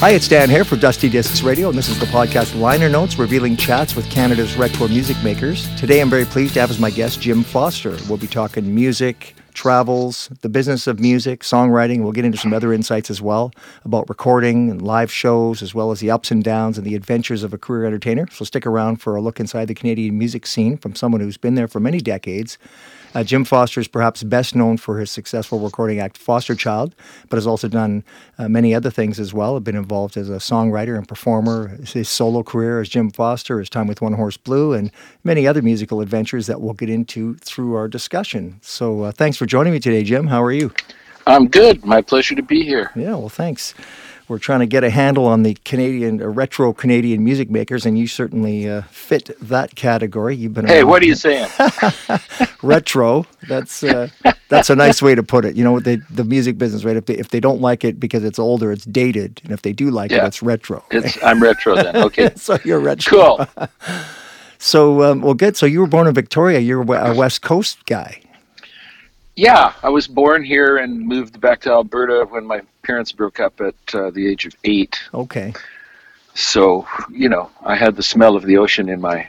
Hi, 0.00 0.10
it's 0.10 0.28
Dan 0.28 0.48
here 0.48 0.64
for 0.64 0.76
Dusty 0.76 1.08
Discs 1.08 1.42
Radio, 1.42 1.70
and 1.70 1.76
this 1.76 1.88
is 1.88 1.98
the 1.98 2.06
podcast 2.06 2.56
Liner 2.56 2.88
Notes, 2.88 3.18
revealing 3.18 3.56
chats 3.56 3.96
with 3.96 4.08
Canada's 4.08 4.56
retro 4.56 4.86
music 4.86 5.16
makers. 5.24 5.68
Today, 5.74 6.00
I'm 6.00 6.08
very 6.08 6.24
pleased 6.24 6.54
to 6.54 6.60
have 6.60 6.70
as 6.70 6.78
my 6.78 6.88
guest 6.88 7.20
Jim 7.20 7.42
Foster. 7.42 7.96
We'll 8.08 8.16
be 8.16 8.28
talking 8.28 8.72
music, 8.72 9.34
travels, 9.54 10.28
the 10.42 10.48
business 10.48 10.86
of 10.86 11.00
music, 11.00 11.40
songwriting. 11.40 12.04
We'll 12.04 12.12
get 12.12 12.24
into 12.24 12.38
some 12.38 12.52
other 12.52 12.72
insights 12.72 13.10
as 13.10 13.20
well 13.20 13.50
about 13.84 14.08
recording 14.08 14.70
and 14.70 14.80
live 14.80 15.10
shows, 15.10 15.62
as 15.62 15.74
well 15.74 15.90
as 15.90 15.98
the 15.98 16.12
ups 16.12 16.30
and 16.30 16.44
downs 16.44 16.78
and 16.78 16.86
the 16.86 16.94
adventures 16.94 17.42
of 17.42 17.52
a 17.52 17.58
career 17.58 17.84
entertainer. 17.84 18.28
So 18.30 18.44
stick 18.44 18.68
around 18.68 18.98
for 18.98 19.16
a 19.16 19.20
look 19.20 19.40
inside 19.40 19.64
the 19.64 19.74
Canadian 19.74 20.16
music 20.16 20.46
scene 20.46 20.76
from 20.76 20.94
someone 20.94 21.20
who's 21.20 21.38
been 21.38 21.56
there 21.56 21.66
for 21.66 21.80
many 21.80 21.98
decades 21.98 22.56
uh, 23.14 23.24
Jim 23.24 23.44
Foster 23.44 23.80
is 23.80 23.88
perhaps 23.88 24.22
best 24.22 24.54
known 24.54 24.76
for 24.76 24.98
his 24.98 25.10
successful 25.10 25.58
recording 25.60 26.00
act 26.00 26.18
Fosterchild, 26.18 26.92
but 27.28 27.36
has 27.36 27.46
also 27.46 27.68
done 27.68 28.04
uh, 28.38 28.48
many 28.48 28.74
other 28.74 28.90
things 28.90 29.18
as 29.18 29.32
well. 29.32 29.54
Have 29.54 29.64
been 29.64 29.76
involved 29.76 30.16
as 30.16 30.28
a 30.28 30.34
songwriter 30.34 30.96
and 30.96 31.06
performer. 31.06 31.68
His 31.84 32.08
solo 32.08 32.42
career 32.42 32.80
as 32.80 32.88
Jim 32.88 33.10
Foster, 33.10 33.58
his 33.58 33.70
time 33.70 33.86
with 33.86 34.00
One 34.00 34.14
Horse 34.14 34.36
Blue, 34.36 34.72
and 34.72 34.90
many 35.24 35.46
other 35.46 35.62
musical 35.62 36.00
adventures 36.00 36.46
that 36.46 36.60
we'll 36.60 36.74
get 36.74 36.90
into 36.90 37.34
through 37.36 37.74
our 37.74 37.88
discussion. 37.88 38.58
So 38.62 39.02
uh, 39.02 39.12
thanks 39.12 39.36
for 39.36 39.46
joining 39.46 39.72
me 39.72 39.80
today, 39.80 40.02
Jim. 40.02 40.26
How 40.26 40.42
are 40.42 40.52
you? 40.52 40.72
I'm 41.26 41.46
good. 41.46 41.84
My 41.84 42.00
pleasure 42.00 42.34
to 42.34 42.42
be 42.42 42.64
here. 42.64 42.90
Yeah, 42.94 43.16
well, 43.16 43.28
thanks 43.28 43.74
we're 44.28 44.38
trying 44.38 44.60
to 44.60 44.66
get 44.66 44.84
a 44.84 44.90
handle 44.90 45.26
on 45.26 45.42
the 45.42 45.54
Canadian 45.64 46.22
uh, 46.22 46.26
retro 46.26 46.72
Canadian 46.72 47.24
music 47.24 47.50
makers, 47.50 47.86
and 47.86 47.98
you 47.98 48.06
certainly 48.06 48.68
uh, 48.68 48.82
fit 48.90 49.30
that 49.40 49.74
category. 49.74 50.36
You've 50.36 50.54
been 50.54 50.66
hey, 50.66 50.84
what 50.84 51.02
are 51.02 51.06
you 51.06 51.14
saying? 51.14 51.48
retro. 52.62 53.26
That's 53.48 53.82
uh, 53.82 54.08
that's 54.48 54.70
a 54.70 54.76
nice 54.76 55.00
way 55.00 55.14
to 55.14 55.22
put 55.22 55.44
it. 55.44 55.56
You 55.56 55.64
know, 55.64 55.80
the 55.80 56.02
the 56.10 56.24
music 56.24 56.58
business, 56.58 56.84
right? 56.84 56.96
If 56.96 57.06
they 57.06 57.14
if 57.14 57.28
they 57.28 57.40
don't 57.40 57.60
like 57.60 57.84
it 57.84 57.98
because 57.98 58.24
it's 58.24 58.38
older, 58.38 58.70
it's 58.70 58.84
dated, 58.84 59.40
and 59.44 59.52
if 59.52 59.62
they 59.62 59.72
do 59.72 59.90
like 59.90 60.10
yeah. 60.10 60.24
it, 60.24 60.28
it's 60.28 60.42
retro. 60.42 60.84
It's, 60.90 61.22
I'm 61.22 61.42
retro 61.42 61.74
then. 61.76 61.96
Okay, 61.96 62.30
so 62.36 62.58
you're 62.64 62.80
retro. 62.80 63.46
Cool. 63.46 63.68
so 64.58 65.02
um, 65.04 65.22
well, 65.22 65.34
good. 65.34 65.56
So 65.56 65.66
you 65.66 65.80
were 65.80 65.86
born 65.86 66.06
in 66.06 66.14
Victoria. 66.14 66.58
You're 66.58 66.82
a 66.82 67.14
West 67.14 67.42
Coast 67.42 67.84
guy. 67.86 68.22
Yeah, 69.38 69.72
I 69.84 69.88
was 69.88 70.08
born 70.08 70.42
here 70.42 70.78
and 70.78 71.00
moved 71.00 71.40
back 71.40 71.60
to 71.60 71.70
Alberta 71.70 72.26
when 72.28 72.44
my 72.44 72.60
parents 72.82 73.12
broke 73.12 73.38
up 73.38 73.60
at 73.60 73.94
uh, 73.94 74.10
the 74.10 74.26
age 74.26 74.46
of 74.46 74.56
eight. 74.64 75.00
Okay. 75.14 75.54
So, 76.34 76.88
you 77.08 77.28
know, 77.28 77.48
I 77.64 77.76
had 77.76 77.94
the 77.94 78.02
smell 78.02 78.34
of 78.34 78.42
the 78.42 78.56
ocean 78.56 78.88
in 78.88 79.00
my 79.00 79.28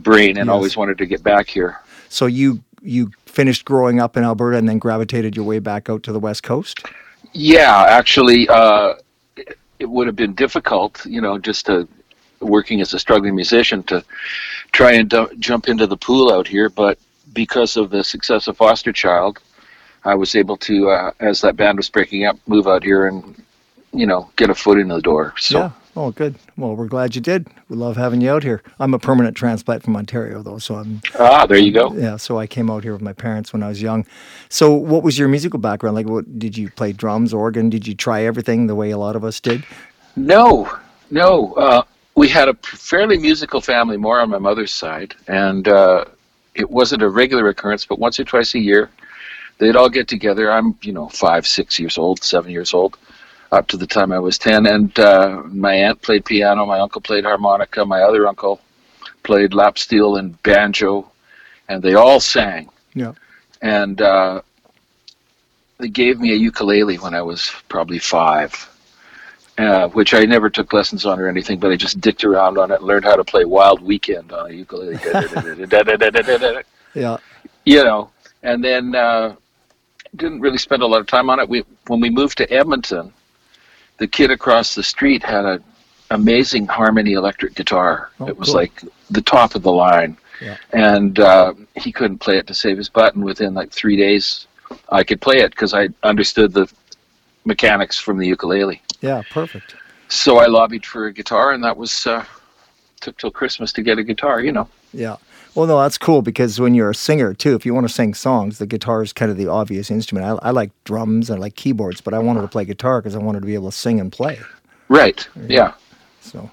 brain 0.00 0.30
and 0.30 0.48
yes. 0.48 0.48
always 0.48 0.76
wanted 0.76 0.98
to 0.98 1.06
get 1.06 1.22
back 1.22 1.46
here. 1.46 1.78
So 2.08 2.26
you 2.26 2.60
you 2.82 3.12
finished 3.24 3.64
growing 3.64 4.00
up 4.00 4.16
in 4.16 4.24
Alberta 4.24 4.58
and 4.58 4.68
then 4.68 4.80
gravitated 4.80 5.36
your 5.36 5.44
way 5.44 5.60
back 5.60 5.88
out 5.88 6.02
to 6.02 6.12
the 6.12 6.18
west 6.18 6.42
coast? 6.42 6.84
Yeah, 7.32 7.84
actually 7.88 8.48
uh, 8.48 8.94
it, 9.36 9.88
would 9.88 10.08
have 10.08 10.16
been 10.16 10.34
difficult, 10.34 11.06
you 11.06 11.20
know, 11.20 11.38
just 11.38 11.66
to 11.66 11.86
working 12.40 12.80
as 12.80 12.94
a 12.94 12.98
struggling 12.98 13.36
musician 13.36 13.84
to 13.84 14.02
try 14.72 14.94
and 14.94 15.08
d- 15.08 15.26
jump 15.38 15.68
into 15.68 15.86
the 15.86 15.96
pool 15.96 16.32
out 16.32 16.48
here, 16.48 16.68
but 16.68 16.98
because 17.32 17.76
of 17.76 17.90
the 17.90 18.04
success 18.04 18.48
of 18.48 18.56
Fosterchild, 18.58 19.38
I 20.04 20.14
was 20.14 20.34
able 20.34 20.56
to, 20.58 20.90
uh, 20.90 21.10
as 21.20 21.40
that 21.42 21.56
band 21.56 21.76
was 21.76 21.88
breaking 21.88 22.24
up, 22.24 22.38
move 22.46 22.66
out 22.66 22.82
here 22.82 23.06
and, 23.06 23.42
you 23.92 24.06
know, 24.06 24.30
get 24.36 24.50
a 24.50 24.54
foot 24.54 24.78
in 24.78 24.88
the 24.88 25.00
door. 25.00 25.34
So. 25.38 25.58
Yeah. 25.58 25.70
Oh, 25.96 26.12
good. 26.12 26.36
Well, 26.56 26.76
we're 26.76 26.86
glad 26.86 27.16
you 27.16 27.20
did. 27.20 27.48
We 27.68 27.76
love 27.76 27.96
having 27.96 28.20
you 28.20 28.30
out 28.30 28.44
here. 28.44 28.62
I'm 28.78 28.94
a 28.94 28.98
permanent 28.98 29.36
transplant 29.36 29.82
from 29.82 29.96
Ontario, 29.96 30.40
though, 30.40 30.58
so 30.58 30.76
I'm. 30.76 31.02
Ah, 31.18 31.46
there 31.46 31.58
you 31.58 31.72
go. 31.72 31.92
Yeah, 31.94 32.16
so 32.16 32.38
I 32.38 32.46
came 32.46 32.70
out 32.70 32.84
here 32.84 32.92
with 32.92 33.02
my 33.02 33.12
parents 33.12 33.52
when 33.52 33.62
I 33.62 33.68
was 33.68 33.82
young. 33.82 34.06
So, 34.48 34.72
what 34.72 35.02
was 35.02 35.18
your 35.18 35.26
musical 35.26 35.58
background? 35.58 35.96
Like, 35.96 36.06
what 36.06 36.38
did 36.38 36.56
you 36.56 36.70
play 36.70 36.92
drums, 36.92 37.34
organ? 37.34 37.70
Did 37.70 37.88
you 37.88 37.94
try 37.96 38.22
everything 38.22 38.68
the 38.68 38.76
way 38.76 38.92
a 38.92 38.98
lot 38.98 39.16
of 39.16 39.24
us 39.24 39.40
did? 39.40 39.64
No, 40.14 40.70
no. 41.10 41.54
Uh, 41.54 41.82
we 42.14 42.28
had 42.28 42.48
a 42.48 42.54
fairly 42.62 43.18
musical 43.18 43.60
family, 43.60 43.96
more 43.96 44.20
on 44.20 44.30
my 44.30 44.38
mother's 44.38 44.72
side, 44.72 45.16
and 45.26 45.66
uh, 45.66 46.04
it 46.54 46.70
wasn't 46.70 47.02
a 47.02 47.08
regular 47.08 47.48
occurrence, 47.48 47.84
but 47.84 47.98
once 47.98 48.18
or 48.18 48.24
twice 48.24 48.54
a 48.54 48.58
year, 48.58 48.90
they'd 49.58 49.76
all 49.76 49.88
get 49.88 50.08
together. 50.08 50.50
I'm, 50.50 50.76
you 50.82 50.92
know, 50.92 51.08
five, 51.08 51.46
six 51.46 51.78
years 51.78 51.98
old, 51.98 52.22
seven 52.22 52.50
years 52.50 52.74
old, 52.74 52.96
up 53.52 53.68
to 53.68 53.76
the 53.76 53.86
time 53.86 54.12
I 54.12 54.18
was 54.18 54.38
10. 54.38 54.66
And 54.66 54.98
uh, 54.98 55.42
my 55.46 55.74
aunt 55.74 56.02
played 56.02 56.24
piano, 56.24 56.66
my 56.66 56.80
uncle 56.80 57.00
played 57.00 57.24
harmonica, 57.24 57.84
my 57.84 58.02
other 58.02 58.26
uncle 58.26 58.60
played 59.22 59.54
lap 59.54 59.78
steel 59.78 60.16
and 60.16 60.40
banjo, 60.42 61.10
and 61.68 61.82
they 61.82 61.94
all 61.94 62.20
sang. 62.20 62.68
Yeah. 62.94 63.12
And 63.62 64.00
uh, 64.00 64.42
they 65.78 65.88
gave 65.88 66.18
me 66.20 66.32
a 66.32 66.36
ukulele 66.36 66.96
when 66.98 67.14
I 67.14 67.22
was 67.22 67.50
probably 67.68 67.98
five. 67.98 68.69
Uh, 69.60 69.88
which 69.88 70.14
I 70.14 70.24
never 70.24 70.48
took 70.48 70.72
lessons 70.72 71.04
on 71.04 71.20
or 71.20 71.28
anything, 71.28 71.58
but 71.58 71.70
I 71.70 71.76
just 71.76 72.00
dicked 72.00 72.24
around 72.24 72.56
on 72.56 72.70
it 72.70 72.76
and 72.76 72.84
learned 72.84 73.04
how 73.04 73.14
to 73.14 73.22
play 73.22 73.44
Wild 73.44 73.82
Weekend 73.82 74.32
on 74.32 74.50
a 74.50 74.54
ukulele. 74.54 74.96
yeah. 76.94 77.18
You 77.66 77.84
know, 77.84 78.10
and 78.42 78.64
then 78.64 78.94
uh, 78.94 79.36
didn't 80.16 80.40
really 80.40 80.56
spend 80.56 80.82
a 80.82 80.86
lot 80.86 81.02
of 81.02 81.06
time 81.06 81.28
on 81.28 81.40
it. 81.40 81.46
We 81.46 81.64
when 81.88 82.00
we 82.00 82.08
moved 82.08 82.38
to 82.38 82.50
Edmonton, 82.50 83.12
the 83.98 84.06
kid 84.06 84.30
across 84.30 84.74
the 84.74 84.82
street 84.82 85.22
had 85.22 85.44
an 85.44 85.64
amazing 86.10 86.66
harmony 86.66 87.12
electric 87.12 87.54
guitar. 87.54 88.12
Oh, 88.18 88.28
it 88.28 88.38
was 88.38 88.48
cool. 88.48 88.56
like 88.56 88.82
the 89.10 89.20
top 89.20 89.56
of 89.56 89.62
the 89.62 89.72
line, 89.72 90.16
yeah. 90.40 90.56
and 90.72 91.20
uh, 91.20 91.52
he 91.76 91.92
couldn't 91.92 92.18
play 92.20 92.38
it 92.38 92.46
to 92.46 92.54
save 92.54 92.78
his 92.78 92.88
butt. 92.88 93.14
And 93.14 93.22
within 93.22 93.52
like 93.52 93.72
three 93.72 93.98
days, 93.98 94.46
I 94.88 95.04
could 95.04 95.20
play 95.20 95.40
it 95.40 95.50
because 95.50 95.74
I 95.74 95.90
understood 96.02 96.54
the 96.54 96.66
mechanics 97.44 97.98
from 97.98 98.18
the 98.18 98.26
ukulele. 98.26 98.82
Yeah, 99.00 99.22
perfect. 99.30 99.74
So 100.08 100.38
I 100.38 100.46
lobbied 100.46 100.84
for 100.84 101.06
a 101.06 101.12
guitar, 101.12 101.52
and 101.52 101.62
that 101.64 101.76
was 101.76 102.06
uh, 102.06 102.24
took 103.00 103.16
till 103.18 103.30
Christmas 103.30 103.72
to 103.74 103.82
get 103.82 103.98
a 103.98 104.04
guitar. 104.04 104.40
You 104.40 104.52
know. 104.52 104.68
Yeah. 104.92 105.16
Well, 105.54 105.66
no, 105.66 105.80
that's 105.80 105.98
cool 105.98 106.22
because 106.22 106.60
when 106.60 106.74
you're 106.74 106.90
a 106.90 106.94
singer 106.94 107.34
too, 107.34 107.56
if 107.56 107.66
you 107.66 107.74
want 107.74 107.88
to 107.88 107.92
sing 107.92 108.14
songs, 108.14 108.58
the 108.58 108.66
guitar 108.66 109.02
is 109.02 109.12
kind 109.12 109.32
of 109.32 109.36
the 109.36 109.48
obvious 109.48 109.90
instrument. 109.90 110.24
I, 110.26 110.48
I 110.48 110.50
like 110.52 110.70
drums, 110.84 111.28
I 111.28 111.36
like 111.36 111.56
keyboards, 111.56 112.00
but 112.00 112.14
I 112.14 112.20
wanted 112.20 112.42
to 112.42 112.48
play 112.48 112.64
guitar 112.64 113.00
because 113.00 113.16
I 113.16 113.18
wanted 113.18 113.40
to 113.40 113.46
be 113.46 113.54
able 113.54 113.70
to 113.70 113.76
sing 113.76 113.98
and 113.98 114.12
play. 114.12 114.38
Right. 114.88 115.28
Yeah. 115.48 115.74
So, 116.20 116.50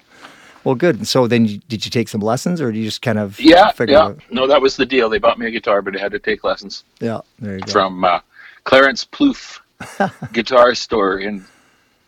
well, 0.64 0.74
good. 0.74 1.06
So 1.06 1.28
then, 1.28 1.46
you, 1.46 1.58
did 1.68 1.84
you 1.84 1.90
take 1.90 2.08
some 2.08 2.20
lessons, 2.20 2.60
or 2.60 2.72
did 2.72 2.78
you 2.78 2.84
just 2.84 3.02
kind 3.02 3.18
of 3.18 3.38
yeah, 3.38 3.70
yeah? 3.86 4.00
Out? 4.00 4.20
No, 4.30 4.48
that 4.48 4.60
was 4.60 4.76
the 4.76 4.86
deal. 4.86 5.08
They 5.08 5.18
bought 5.18 5.38
me 5.38 5.46
a 5.46 5.50
guitar, 5.50 5.80
but 5.80 5.96
I 5.96 6.00
had 6.00 6.12
to 6.12 6.18
take 6.18 6.42
lessons. 6.42 6.84
Yeah, 7.00 7.20
there 7.38 7.54
you 7.54 7.60
go. 7.60 7.72
From 7.72 8.04
uh, 8.04 8.20
Clarence 8.64 9.04
Plouffe 9.04 9.60
Guitar 10.32 10.74
Store 10.74 11.20
in 11.20 11.44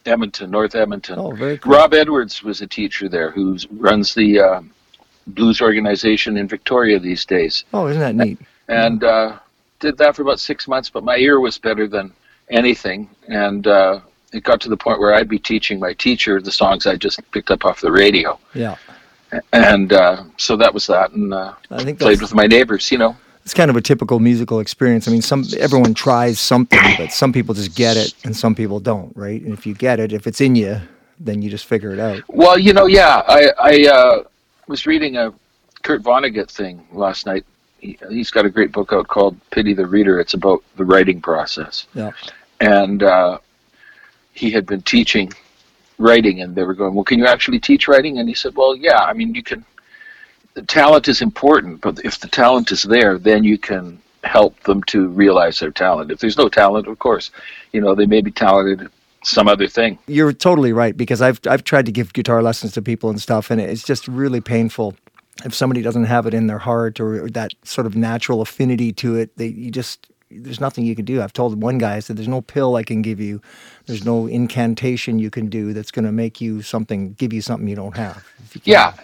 Edmonton, 0.06 0.50
North 0.50 0.74
Edmonton. 0.74 1.18
Oh, 1.18 1.32
very 1.32 1.58
cool. 1.58 1.72
Rob 1.72 1.94
Edwards 1.94 2.42
was 2.42 2.60
a 2.60 2.66
teacher 2.66 3.08
there 3.08 3.30
who 3.30 3.58
runs 3.70 4.14
the 4.14 4.40
uh, 4.40 4.62
blues 5.28 5.60
organization 5.60 6.36
in 6.36 6.48
Victoria 6.48 6.98
these 6.98 7.24
days. 7.24 7.64
Oh, 7.72 7.86
isn't 7.86 8.00
that 8.00 8.14
neat? 8.14 8.38
And 8.68 9.04
uh, 9.04 9.38
did 9.78 9.98
that 9.98 10.16
for 10.16 10.22
about 10.22 10.40
six 10.40 10.68
months, 10.68 10.90
but 10.90 11.04
my 11.04 11.16
ear 11.16 11.40
was 11.40 11.58
better 11.58 11.86
than 11.86 12.12
anything, 12.50 13.08
and 13.28 13.66
uh, 13.66 14.00
it 14.32 14.44
got 14.44 14.60
to 14.62 14.68
the 14.68 14.76
point 14.76 15.00
where 15.00 15.14
I'd 15.14 15.28
be 15.28 15.38
teaching 15.38 15.78
my 15.78 15.92
teacher 15.92 16.40
the 16.40 16.52
songs 16.52 16.86
I 16.86 16.96
just 16.96 17.20
picked 17.32 17.50
up 17.50 17.64
off 17.64 17.80
the 17.80 17.92
radio. 17.92 18.38
Yeah. 18.54 18.76
And 19.52 19.92
uh, 19.92 20.24
so 20.36 20.56
that 20.56 20.74
was 20.74 20.88
that, 20.88 21.12
and 21.12 21.32
uh, 21.32 21.54
I 21.70 21.84
think 21.84 22.00
played 22.00 22.20
with 22.20 22.34
my 22.34 22.48
neighbors. 22.48 22.90
You 22.90 22.98
know, 22.98 23.16
it's 23.44 23.54
kind 23.54 23.70
of 23.70 23.76
a 23.76 23.80
typical 23.80 24.18
musical 24.18 24.60
experience. 24.60 25.08
I 25.08 25.10
mean, 25.10 25.22
some 25.22 25.44
everyone 25.58 25.94
tries 25.94 26.38
something, 26.38 26.78
but 26.98 27.12
some 27.12 27.32
people 27.32 27.54
just 27.54 27.74
get 27.74 27.96
it, 27.96 28.14
and 28.24 28.36
some 28.36 28.54
people 28.54 28.80
don't, 28.80 29.16
right? 29.16 29.40
And 29.40 29.52
if 29.52 29.66
you 29.66 29.74
get 29.74 30.00
it, 30.00 30.12
if 30.12 30.26
it's 30.26 30.40
in 30.40 30.54
you, 30.54 30.80
then 31.18 31.42
you 31.42 31.50
just 31.50 31.66
figure 31.66 31.92
it 31.92 31.98
out. 31.98 32.22
Well, 32.28 32.58
you 32.58 32.72
know, 32.72 32.86
yeah, 32.86 33.22
I, 33.26 33.50
I 33.58 33.88
uh, 33.88 34.22
was 34.66 34.86
reading 34.86 35.16
a 35.16 35.32
Kurt 35.82 36.02
Vonnegut 36.02 36.50
thing 36.50 36.86
last 36.92 37.26
night. 37.26 37.44
He, 37.78 37.98
has 38.00 38.30
got 38.30 38.44
a 38.44 38.50
great 38.50 38.72
book 38.72 38.92
out 38.92 39.08
called 39.08 39.38
Pity 39.50 39.72
the 39.72 39.86
Reader. 39.86 40.20
It's 40.20 40.34
about 40.34 40.62
the 40.76 40.84
writing 40.84 41.20
process. 41.20 41.86
Yeah. 41.94 42.10
And 42.60 43.02
uh, 43.02 43.38
he 44.34 44.50
had 44.50 44.66
been 44.66 44.82
teaching 44.82 45.32
writing, 45.98 46.42
and 46.42 46.54
they 46.54 46.62
were 46.62 46.74
going, 46.74 46.94
"Well, 46.94 47.04
can 47.04 47.18
you 47.18 47.26
actually 47.26 47.58
teach 47.58 47.88
writing?" 47.88 48.18
And 48.18 48.28
he 48.28 48.34
said, 48.34 48.54
"Well, 48.56 48.76
yeah. 48.76 48.98
I 48.98 49.12
mean, 49.12 49.34
you 49.34 49.42
can. 49.42 49.64
Talent 50.68 51.08
is 51.08 51.22
important, 51.22 51.80
but 51.80 52.04
if 52.04 52.20
the 52.20 52.28
talent 52.28 52.70
is 52.72 52.82
there, 52.82 53.18
then 53.18 53.44
you 53.44 53.58
can 53.58 54.00
help 54.24 54.60
them 54.64 54.82
to 54.84 55.08
realize 55.08 55.58
their 55.60 55.70
talent. 55.70 56.10
If 56.10 56.20
there's 56.20 56.36
no 56.36 56.48
talent, 56.48 56.86
of 56.86 56.98
course, 56.98 57.30
you 57.72 57.80
know, 57.80 57.94
they 57.94 58.06
may 58.06 58.20
be 58.20 58.30
talented 58.30 58.88
some 59.24 59.48
other 59.48 59.66
thing. 59.66 59.98
You're 60.06 60.32
totally 60.32 60.72
right 60.72 60.96
because 60.96 61.20
I've 61.20 61.40
I've 61.46 61.64
tried 61.64 61.86
to 61.86 61.92
give 61.92 62.12
guitar 62.12 62.42
lessons 62.42 62.72
to 62.72 62.82
people 62.82 63.10
and 63.10 63.20
stuff, 63.20 63.50
and 63.50 63.60
it's 63.60 63.84
just 63.84 64.08
really 64.08 64.40
painful 64.40 64.96
if 65.44 65.54
somebody 65.54 65.82
doesn't 65.82 66.04
have 66.04 66.26
it 66.26 66.34
in 66.34 66.46
their 66.46 66.58
heart 66.58 67.00
or, 67.00 67.24
or 67.24 67.30
that 67.30 67.52
sort 67.64 67.86
of 67.86 67.96
natural 67.96 68.40
affinity 68.40 68.92
to 68.94 69.16
it. 69.16 69.36
They 69.36 69.48
you 69.48 69.70
just 69.70 70.06
there's 70.30 70.60
nothing 70.60 70.84
you 70.84 70.94
can 70.94 71.04
do. 71.04 71.20
I've 71.20 71.32
told 71.32 71.60
one 71.60 71.78
guy 71.78 71.96
I 71.96 72.00
said 72.00 72.16
there's 72.16 72.28
no 72.28 72.40
pill 72.40 72.76
I 72.76 72.82
can 72.82 73.02
give 73.02 73.20
you, 73.20 73.42
there's 73.86 74.04
no 74.04 74.26
incantation 74.26 75.18
you 75.18 75.30
can 75.30 75.48
do 75.48 75.72
that's 75.72 75.90
going 75.90 76.04
to 76.04 76.12
make 76.12 76.40
you 76.40 76.62
something, 76.62 77.14
give 77.14 77.32
you 77.32 77.42
something 77.42 77.66
you 77.66 77.76
don't 77.76 77.96
have. 77.96 78.24
You 78.54 78.60
yeah, 78.64 78.94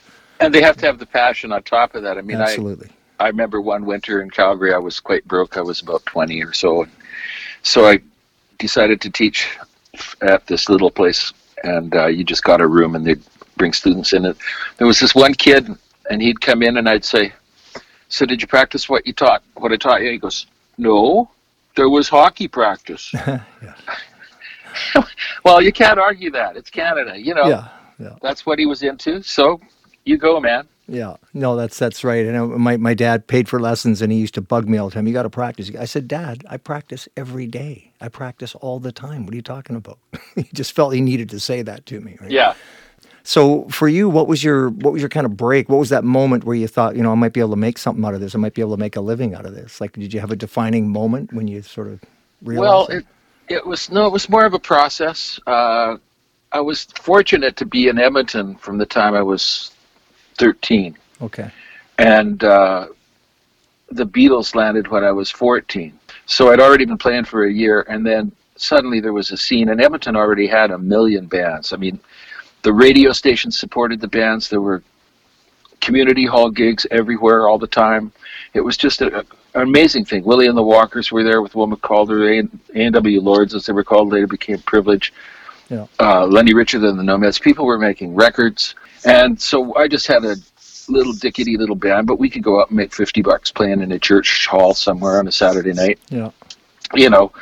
and 0.41 0.55
they 0.55 0.63
have 0.63 0.77
to 0.79 0.87
have 0.87 0.99
the 0.99 1.07
passion 1.07 1.53
on 1.53 1.63
top 1.63 1.95
of 1.95 2.03
that. 2.03 2.19
I 2.19 2.23
mean, 2.23 2.41
absolutely. 2.41 2.89
I, 3.19 3.25
I 3.25 3.29
remember 3.29 3.61
one 3.61 3.87
winter 3.87 4.21
in 4.21 4.31
Calgary, 4.31 4.75
I 4.75 4.79
was 4.79 5.01
quite 5.01 5.27
broke. 5.27 5.57
I 5.57 5.63
was 5.63 5.81
about 5.81 6.05
20 6.07 6.43
or 6.43 6.53
so, 6.53 6.87
so 7.63 7.87
I 7.87 8.01
decided 8.59 9.01
to 9.03 9.11
teach 9.11 9.57
at 10.23 10.47
this 10.47 10.69
little 10.69 10.91
place 10.91 11.33
and 11.63 11.95
uh, 11.95 12.07
you 12.07 12.25
just 12.25 12.43
got 12.45 12.61
a 12.61 12.67
room, 12.67 12.95
and 12.95 13.05
they'd 13.05 13.23
bring 13.57 13.73
students 13.73 14.13
in. 14.13 14.25
And 14.27 14.37
there 14.79 14.87
was 14.87 15.01
this 15.01 15.15
one 15.15 15.35
kid, 15.35 15.69
and 16.11 16.23
he'd 16.23 16.41
come 16.41 16.63
in, 16.63 16.77
and 16.77 16.89
I'd 16.89 17.05
say, 17.05 17.33
"So 18.09 18.27
did 18.27 18.41
you 18.41 18.49
practice 18.49 18.89
what 18.89 19.07
you 19.07 19.13
taught? 19.13 19.43
What 19.55 19.73
I 19.73 19.77
taught 19.77 20.03
you?" 20.03 20.11
He 20.11 20.19
goes, 20.19 20.47
"No, 20.79 21.31
there 21.75 21.89
was 21.89 22.09
hockey 22.09 22.49
practice." 22.49 23.13
well, 25.45 25.63
you 25.63 25.73
can't 25.73 25.99
argue 25.99 26.31
that. 26.31 26.57
It's 26.57 26.71
Canada, 26.71 27.19
you 27.19 27.35
know. 27.35 27.47
Yeah, 27.47 27.69
yeah. 27.99 28.17
That's 28.23 28.47
what 28.47 28.59
he 28.59 28.67
was 28.67 28.83
into. 28.83 29.23
So 29.23 29.61
you 30.07 30.17
go, 30.17 30.41
man. 30.41 30.67
Yeah, 30.89 31.17
no, 31.35 31.57
that's 31.57 31.79
that's 31.79 32.05
right. 32.05 32.25
And 32.25 32.57
my 32.57 32.77
my 32.77 32.95
dad 32.95 33.27
paid 33.27 33.49
for 33.49 33.59
lessons, 33.59 34.01
and 34.01 34.13
he 34.13 34.19
used 34.19 34.35
to 34.35 34.41
bug 34.41 34.69
me 34.69 34.79
all 34.79 34.89
the 34.89 34.95
time. 34.95 35.07
You 35.09 35.13
got 35.13 35.25
to 35.25 35.31
practice. 35.31 35.71
I 35.77 35.85
said, 35.85 36.07
Dad, 36.07 36.45
I 36.49 36.59
practice 36.59 37.09
every 37.17 37.49
day. 37.49 37.93
I 38.01 38.09
practice 38.09 38.55
all 38.55 38.79
the 38.79 38.93
time. 38.93 39.27
What 39.27 39.33
are 39.33 39.37
you 39.37 39.43
talking 39.43 39.75
about? 39.75 39.99
he 40.37 40.49
just 40.55 40.73
felt 40.73 40.95
he 40.95 41.01
needed 41.01 41.29
to 41.31 41.41
say 41.41 41.63
that 41.63 41.87
to 41.87 42.01
me. 42.01 42.17
Right? 42.21 42.31
Yeah. 42.31 42.55
So 43.25 43.67
for 43.69 43.89
you, 43.89 44.09
what 44.09 44.29
was 44.29 44.45
your 44.45 44.71
what 44.71 44.93
was 44.93 45.03
your 45.03 45.09
kind 45.09 45.27
of 45.27 45.37
break? 45.37 45.69
What 45.69 45.79
was 45.79 45.89
that 45.89 46.05
moment 46.05 46.45
where 46.45 46.55
you 46.55 46.69
thought, 46.69 46.95
you 46.95 47.03
know, 47.03 47.11
I 47.11 47.17
might 47.17 47.33
be 47.33 47.41
able 47.41 47.51
to 47.51 47.57
make 47.57 47.79
something 47.79 48.05
out 48.05 48.15
of 48.15 48.21
this. 48.21 48.37
I 48.37 48.39
might 48.39 48.55
be 48.55 48.63
able 48.63 48.77
to 48.77 48.81
make 48.81 48.95
a 48.95 49.01
living 49.01 49.35
out 49.35 49.45
of 49.45 49.57
this. 49.57 49.81
Like, 49.81 49.95
did 49.95 50.15
you 50.15 50.21
have 50.21 50.31
a 50.31 50.37
defining 50.37 50.89
moment 50.89 51.33
when 51.33 51.49
you 51.49 51.63
sort 51.63 51.89
of 51.89 52.01
realized? 52.43 52.61
Well, 52.61 52.87
it, 52.87 53.05
it 53.49 53.67
was 53.67 53.91
no, 53.91 54.07
it 54.07 54.13
was 54.13 54.29
more 54.29 54.45
of 54.45 54.55
a 54.55 54.61
process. 54.61 55.41
Uh, 55.49 55.97
I 56.53 56.61
was 56.61 56.85
fortunate 56.85 57.57
to 57.57 57.67
be 57.67 57.89
in 57.89 57.99
Edmonton 57.99 58.55
from 58.55 58.79
the 58.79 58.87
time 58.87 59.15
I 59.15 59.23
was 59.23 59.73
thirteen. 60.37 60.97
okay. 61.21 61.51
and 61.99 62.45
uh, 62.45 62.87
the 63.91 64.07
Beatles 64.07 64.55
landed 64.55 64.89
when 64.89 65.05
I 65.05 65.13
was 65.13 65.31
14. 65.31 65.99
So 66.27 66.51
I'd 66.53 66.61
already 66.61 66.85
been 66.85 66.99
playing 66.99 67.25
for 67.25 67.45
a 67.45 67.53
year, 67.53 67.87
and 67.89 68.05
then 68.05 68.33
suddenly 68.57 69.01
there 69.01 69.13
was 69.13 69.31
a 69.31 69.37
scene, 69.37 69.69
and 69.69 69.81
Edmonton 69.81 70.17
already 70.17 70.47
had 70.47 70.71
a 70.71 70.79
million 70.79 71.27
bands. 71.27 71.73
I 71.73 71.77
mean, 71.77 72.01
the 72.63 72.73
radio 72.73 73.13
stations 73.13 73.59
supported 73.59 74.01
the 74.01 74.09
bands. 74.09 74.49
There 74.49 74.61
were 74.61 74.83
community 75.81 76.27
hall 76.27 76.51
gigs 76.51 76.87
everywhere 76.91 77.49
all 77.49 77.59
the 77.59 77.67
time. 77.67 78.13
It 78.55 78.61
was 78.61 78.77
just 78.77 79.03
a, 79.03 79.21
an 79.21 79.63
amazing 79.63 80.05
thing. 80.05 80.25
Willie 80.25 80.49
and 80.49 80.57
the 80.57 80.63
Walkers 80.63 81.13
were 81.13 81.23
there 81.23 81.43
with 81.43 81.55
Will 81.55 81.69
McCalder, 81.69 82.49
A&W 82.75 83.21
Lords, 83.21 83.55
as 83.55 83.67
they 83.67 83.73
were 83.73 83.85
called, 83.85 84.13
later 84.13 84.27
became 84.27 84.59
Privilege. 84.61 85.13
Yeah. 85.71 85.87
Uh, 86.01 86.27
Lenny 86.27 86.55
Richard 86.55 86.83
and 86.83 86.99
the 86.99 87.05
Nomads. 87.05 87.39
People 87.39 87.67
were 87.67 87.79
making 87.79 88.15
records, 88.15 88.75
and 89.07 89.41
so 89.41 89.75
I 89.77 89.89
just 89.89 90.07
had 90.07 90.25
a 90.25 90.37
little 90.89 91.13
dickety 91.13 91.57
little 91.57 91.75
band, 91.77 92.07
but 92.07 92.19
we 92.19 92.29
could 92.31 92.43
go 92.43 92.61
out 92.61 92.69
and 92.69 92.77
make 92.77 92.93
50 92.95 93.23
bucks 93.23 93.51
playing 93.51 93.81
in 93.81 93.93
a 93.93 93.99
church 93.99 94.47
hall 94.47 94.75
somewhere 94.75 95.19
on 95.19 95.27
a 95.29 95.33
Saturday 95.33 95.73
night, 95.73 95.99
Yeah. 96.11 96.31
you 96.95 97.11
know. 97.11 97.33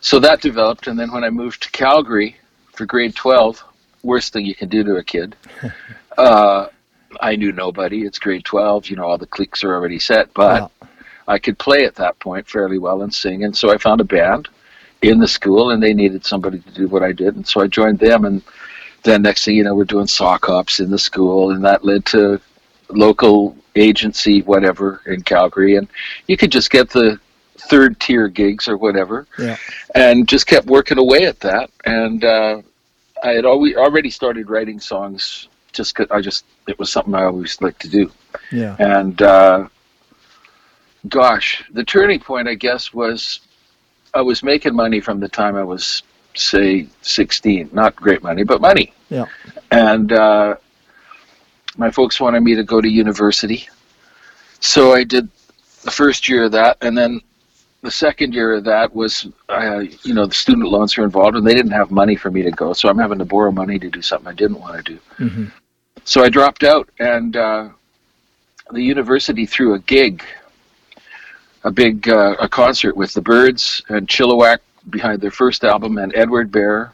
So 0.00 0.18
that 0.20 0.40
developed, 0.40 0.86
and 0.86 0.98
then 0.98 1.10
when 1.12 1.24
I 1.24 1.30
moved 1.30 1.62
to 1.64 1.70
Calgary 1.70 2.36
for 2.72 2.86
grade 2.86 3.14
12, 3.14 3.62
worst 4.02 4.32
thing 4.32 4.44
you 4.46 4.54
can 4.54 4.68
do 4.68 4.84
to 4.84 4.96
a 4.96 5.04
kid, 5.04 5.34
uh, 6.18 6.66
I 7.20 7.36
knew 7.36 7.52
nobody. 7.52 8.02
It's 8.04 8.18
grade 8.18 8.44
12, 8.44 8.88
you 8.88 8.96
know, 8.96 9.04
all 9.04 9.18
the 9.18 9.26
cliques 9.26 9.64
are 9.64 9.74
already 9.74 9.98
set, 9.98 10.32
but 10.34 10.70
Yeah. 10.82 10.88
I 11.26 11.38
could 11.38 11.58
play 11.58 11.84
at 11.86 11.94
that 11.96 12.18
point 12.18 12.46
fairly 12.48 12.78
well 12.78 13.02
and 13.02 13.12
sing, 13.12 13.44
and 13.44 13.56
so 13.56 13.72
I 13.72 13.78
found 13.78 14.00
a 14.02 14.04
band 14.04 14.48
in 15.00 15.18
the 15.18 15.28
school, 15.28 15.70
and 15.70 15.82
they 15.82 15.94
needed 15.94 16.24
somebody 16.24 16.58
to 16.60 16.70
do 16.70 16.88
what 16.88 17.02
I 17.02 17.12
did, 17.12 17.36
and 17.36 17.46
so 17.46 17.60
I 17.62 17.66
joined 17.66 17.98
them, 17.98 18.24
and 18.24 18.42
then 19.04 19.22
next 19.22 19.44
thing 19.44 19.54
you 19.56 19.64
know, 19.64 19.74
we're 19.74 19.84
doing 19.84 20.06
sock 20.06 20.46
hops 20.46 20.80
in 20.80 20.90
the 20.90 20.98
school, 20.98 21.50
and 21.52 21.64
that 21.64 21.84
led 21.84 22.04
to 22.06 22.40
local 22.88 23.56
agency, 23.76 24.42
whatever, 24.42 25.00
in 25.06 25.22
Calgary, 25.22 25.76
and 25.76 25.88
you 26.26 26.36
could 26.36 26.50
just 26.52 26.70
get 26.70 26.90
the 26.90 27.18
third 27.70 27.98
tier 28.00 28.28
gigs 28.28 28.66
or 28.68 28.76
whatever, 28.76 29.26
Yeah. 29.38 29.56
and 29.94 30.28
just 30.28 30.46
kept 30.46 30.66
working 30.66 30.98
away 30.98 31.24
at 31.26 31.40
that, 31.40 31.70
and 31.84 32.24
uh, 32.24 32.62
I 33.22 33.30
had 33.32 33.44
always 33.44 33.76
already 33.76 34.10
started 34.10 34.50
writing 34.50 34.80
songs. 34.80 35.48
Just 35.72 35.94
'cause 35.96 36.06
I 36.10 36.20
just 36.20 36.44
it 36.68 36.78
was 36.78 36.90
something 36.92 37.14
I 37.14 37.24
always 37.24 37.60
liked 37.60 37.80
to 37.82 37.88
do. 37.88 38.10
Yeah. 38.52 38.76
And 38.78 39.20
uh, 39.22 39.66
gosh, 41.08 41.64
the 41.72 41.84
turning 41.84 42.20
point, 42.20 42.48
I 42.48 42.54
guess, 42.54 42.92
was 42.94 43.40
I 44.14 44.20
was 44.20 44.42
making 44.44 44.74
money 44.76 45.00
from 45.00 45.18
the 45.18 45.28
time 45.28 45.56
I 45.56 45.64
was, 45.64 46.02
say, 46.36 46.86
16. 47.02 47.70
Not 47.72 47.96
great 47.96 48.22
money, 48.22 48.44
but 48.44 48.60
money. 48.60 48.92
Yeah. 49.10 49.26
And 49.70 50.12
uh, 50.12 50.56
my 51.76 51.90
folks 51.90 52.20
wanted 52.20 52.42
me 52.42 52.54
to 52.54 52.64
go 52.64 52.80
to 52.80 52.88
university. 52.88 53.68
So 54.60 54.92
I 54.92 55.04
did 55.04 55.28
the 55.82 55.90
first 55.90 56.28
year 56.28 56.44
of 56.44 56.52
that. 56.52 56.78
And 56.80 56.96
then 56.96 57.20
the 57.82 57.90
second 57.90 58.32
year 58.32 58.54
of 58.54 58.64
that 58.64 58.94
was, 58.94 59.26
uh, 59.48 59.80
you 60.02 60.14
know, 60.14 60.26
the 60.26 60.34
student 60.34 60.68
loans 60.68 60.96
were 60.96 61.04
involved 61.04 61.36
and 61.36 61.46
they 61.46 61.54
didn't 61.54 61.72
have 61.72 61.90
money 61.90 62.16
for 62.16 62.30
me 62.30 62.42
to 62.42 62.50
go. 62.50 62.72
So 62.72 62.88
I'm 62.88 62.98
having 62.98 63.18
to 63.18 63.24
borrow 63.24 63.52
money 63.52 63.78
to 63.78 63.90
do 63.90 64.00
something 64.02 64.26
I 64.26 64.32
didn't 64.32 64.60
want 64.60 64.84
to 64.84 64.92
do. 64.94 64.98
hmm 65.18 65.44
So 66.04 66.24
I 66.24 66.28
dropped 66.30 66.64
out, 66.64 66.88
and 66.98 67.36
uh, 67.36 67.68
the 68.70 68.82
university 68.82 69.46
threw 69.46 69.74
a 69.74 69.78
gig, 69.80 70.22
a 71.62 71.70
big 71.70 72.08
uh, 72.08 72.36
a 72.40 72.48
concert 72.48 72.96
with 72.96 73.12
the 73.12 73.22
Byrds 73.22 73.82
and 73.88 74.08
Chilliwack 74.08 74.58
behind 74.90 75.20
their 75.20 75.30
first 75.30 75.64
album, 75.64 75.98
and 75.98 76.12
Edward 76.14 76.50
Bear, 76.50 76.92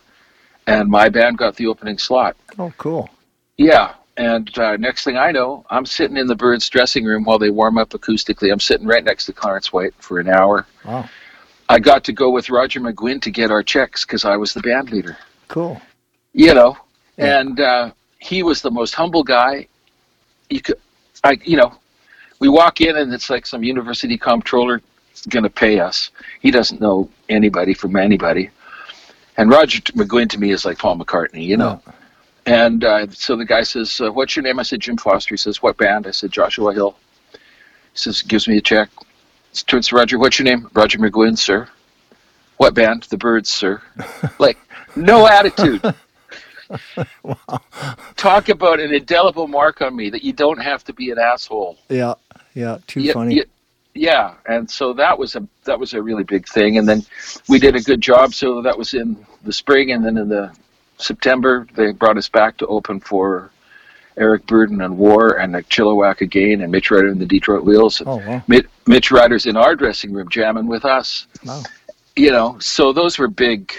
and 0.66 0.88
my 0.88 1.08
band 1.08 1.38
got 1.38 1.56
the 1.56 1.66
opening 1.66 1.98
slot. 1.98 2.36
Oh, 2.58 2.72
cool. 2.78 3.08
Yeah, 3.56 3.94
and 4.16 4.56
uh, 4.58 4.76
next 4.76 5.04
thing 5.04 5.16
I 5.16 5.30
know, 5.32 5.64
I'm 5.70 5.84
sitting 5.86 6.16
in 6.16 6.26
the 6.26 6.34
Byrds 6.36 6.68
dressing 6.68 7.04
room 7.04 7.24
while 7.24 7.38
they 7.38 7.50
warm 7.50 7.78
up 7.78 7.90
acoustically. 7.90 8.52
I'm 8.52 8.60
sitting 8.60 8.86
right 8.86 9.04
next 9.04 9.26
to 9.26 9.32
Clarence 9.32 9.72
White 9.72 9.94
for 9.98 10.18
an 10.20 10.28
hour. 10.28 10.66
Wow. 10.84 11.08
I 11.68 11.78
got 11.78 12.02
to 12.04 12.12
go 12.12 12.30
with 12.30 12.50
Roger 12.50 12.80
McGuinn 12.80 13.22
to 13.22 13.30
get 13.30 13.50
our 13.50 13.62
checks 13.62 14.04
because 14.04 14.24
I 14.24 14.36
was 14.36 14.52
the 14.54 14.60
band 14.60 14.90
leader 14.90 15.16
Cool. 15.48 15.80
you 16.32 16.52
know 16.54 16.76
Yeah. 17.16 17.38
and 17.40 17.60
uh, 17.60 17.90
he 18.18 18.42
was 18.42 18.60
the 18.60 18.70
most 18.72 18.92
humble 18.94 19.22
guy 19.22 19.66
you 20.48 20.60
could 20.60 20.76
i 21.22 21.38
you 21.44 21.56
know 21.56 21.72
we 22.40 22.48
walk 22.48 22.80
in 22.80 22.96
and 22.96 23.12
it's 23.14 23.30
like 23.30 23.46
some 23.46 23.62
university 23.62 24.18
comptroller 24.18 24.82
going 25.26 25.42
to 25.44 25.50
pay 25.50 25.80
us. 25.80 26.10
He 26.40 26.50
doesn't 26.50 26.80
know 26.80 27.08
anybody 27.28 27.74
from 27.74 27.96
anybody. 27.96 28.50
And 29.36 29.50
roger 29.50 29.80
mcguinn 29.92 30.28
to 30.30 30.38
me 30.38 30.50
is 30.50 30.64
like 30.64 30.78
paul 30.78 30.96
mccartney 30.98 31.44
you 31.44 31.56
know? 31.56 31.80
And 32.46 32.84
uh, 32.84 33.06
so 33.10 33.36
the 33.36 33.44
guy 33.44 33.62
says 33.62 34.00
uh, 34.00 34.10
what's 34.12 34.34
your 34.36 34.42
name? 34.42 34.58
I 34.58 34.62
said 34.64 34.80
jim 34.80 34.96
foster. 34.96 35.34
He 35.34 35.38
says 35.38 35.62
what 35.62 35.76
band? 35.76 36.06
I 36.06 36.10
said 36.10 36.30
joshua 36.32 36.74
hill. 36.74 36.96
He 37.32 37.38
says 37.94 38.22
gives 38.22 38.46
me 38.48 38.56
a 38.58 38.60
check. 38.60 38.88
He 39.52 39.62
turns 39.64 39.88
to 39.88 39.96
roger 39.96 40.18
what's 40.18 40.38
your 40.38 40.44
name? 40.46 40.68
Roger 40.74 40.98
mcguinn 40.98 41.38
sir. 41.38 41.68
What 42.58 42.74
band? 42.74 43.04
The 43.04 43.16
Byrds 43.16 43.48
sir. 43.48 43.80
Like 44.38 44.58
no 44.96 45.26
attitude. 45.26 45.82
Wow. 47.24 47.36
talk 48.16 48.48
about 48.48 48.78
an 48.78 48.94
indelible 48.94 49.48
mark 49.48 49.82
on 49.82 49.96
me 49.96 50.08
that 50.10 50.22
you 50.22 50.32
don't 50.32 50.58
have 50.58 50.84
to 50.84 50.92
be 50.92 51.10
an 51.10 51.18
asshole. 51.18 51.76
Yeah. 51.88 52.14
Yeah. 52.54 52.78
Too 52.86 53.00
Yeah, 53.00 53.12
funny. 53.12 53.36
yeah, 53.38 53.42
yeah, 53.94 54.34
and 54.46 54.70
so 54.70 54.92
that 54.94 55.18
was 55.18 55.36
a 55.36 55.46
that 55.64 55.78
was 55.78 55.94
a 55.94 56.02
really 56.02 56.24
big 56.24 56.48
thing. 56.48 56.78
And 56.78 56.88
then 56.88 57.04
we 57.48 57.58
did 57.58 57.76
a 57.76 57.80
good 57.80 58.00
job. 58.00 58.34
So 58.34 58.62
that 58.62 58.76
was 58.76 58.94
in 58.94 59.24
the 59.44 59.52
spring, 59.52 59.92
and 59.92 60.04
then 60.04 60.16
in 60.16 60.28
the 60.28 60.54
September 60.98 61.66
they 61.74 61.92
brought 61.92 62.18
us 62.18 62.28
back 62.28 62.56
to 62.58 62.66
open 62.66 63.00
for 63.00 63.50
Eric 64.16 64.46
Burdon 64.46 64.84
and 64.84 64.98
War 64.98 65.38
and 65.38 65.54
the 65.54 65.62
Chilliwack 65.64 66.20
again, 66.20 66.60
and 66.60 66.70
Mitch 66.70 66.90
Ryder 66.90 67.08
and 67.08 67.20
the 67.20 67.26
Detroit 67.26 67.64
Wheels. 67.64 68.02
Oh, 68.04 68.16
wow. 68.16 68.42
Mitch, 68.48 68.66
Mitch 68.86 69.10
Ryder's 69.10 69.46
in 69.46 69.56
our 69.56 69.74
dressing 69.74 70.12
room 70.12 70.28
jamming 70.28 70.66
with 70.66 70.84
us. 70.84 71.26
Wow. 71.44 71.62
You 72.16 72.30
know, 72.30 72.58
so 72.58 72.92
those 72.92 73.18
were 73.18 73.28
big, 73.28 73.72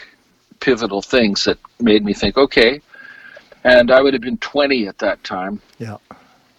pivotal 0.59 1.01
things 1.01 1.43
that 1.43 1.57
made 1.79 2.03
me 2.03 2.13
think, 2.13 2.37
okay. 2.37 2.81
And 3.63 3.91
I 3.91 4.01
would 4.01 4.13
have 4.13 4.21
been 4.23 4.37
20 4.37 4.87
at 4.87 4.97
that 4.99 5.23
time. 5.23 5.61
Yeah. 5.77 5.97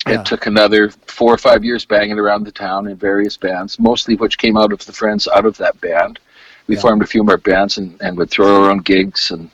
It 0.06 0.24
took 0.24 0.46
another 0.46 0.90
four 1.06 1.32
or 1.32 1.38
five 1.38 1.64
years 1.64 1.84
banging 1.84 2.18
around 2.18 2.44
the 2.44 2.50
town 2.52 2.88
in 2.88 2.96
various 2.96 3.36
bands, 3.36 3.78
mostly 3.78 4.16
which 4.16 4.36
came 4.36 4.56
out 4.56 4.72
of 4.72 4.84
the 4.84 4.92
friends 4.92 5.28
out 5.28 5.46
of 5.46 5.56
that 5.58 5.80
band. 5.80 6.18
We 6.66 6.74
Yeah. 6.74 6.80
formed 6.80 7.02
a 7.02 7.06
few 7.06 7.22
more 7.22 7.36
bands 7.36 7.78
and, 7.78 8.00
and 8.00 8.16
would 8.16 8.30
throw 8.30 8.64
our 8.64 8.70
own 8.70 8.78
gigs. 8.78 9.30
And, 9.30 9.48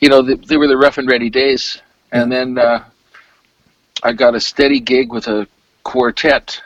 you 0.00 0.08
know, 0.08 0.22
they, 0.22 0.34
they 0.34 0.56
were 0.56 0.68
the 0.68 0.76
rough 0.76 0.98
and 0.98 1.08
ready 1.08 1.28
days. 1.28 1.80
And 2.12 2.30
then 2.30 2.56
uh, 2.58 2.84
I 4.04 4.12
got 4.12 4.34
a 4.36 4.40
steady 4.40 4.78
gig 4.78 5.12
with 5.12 5.26
a 5.26 5.48
quartet 5.82 6.60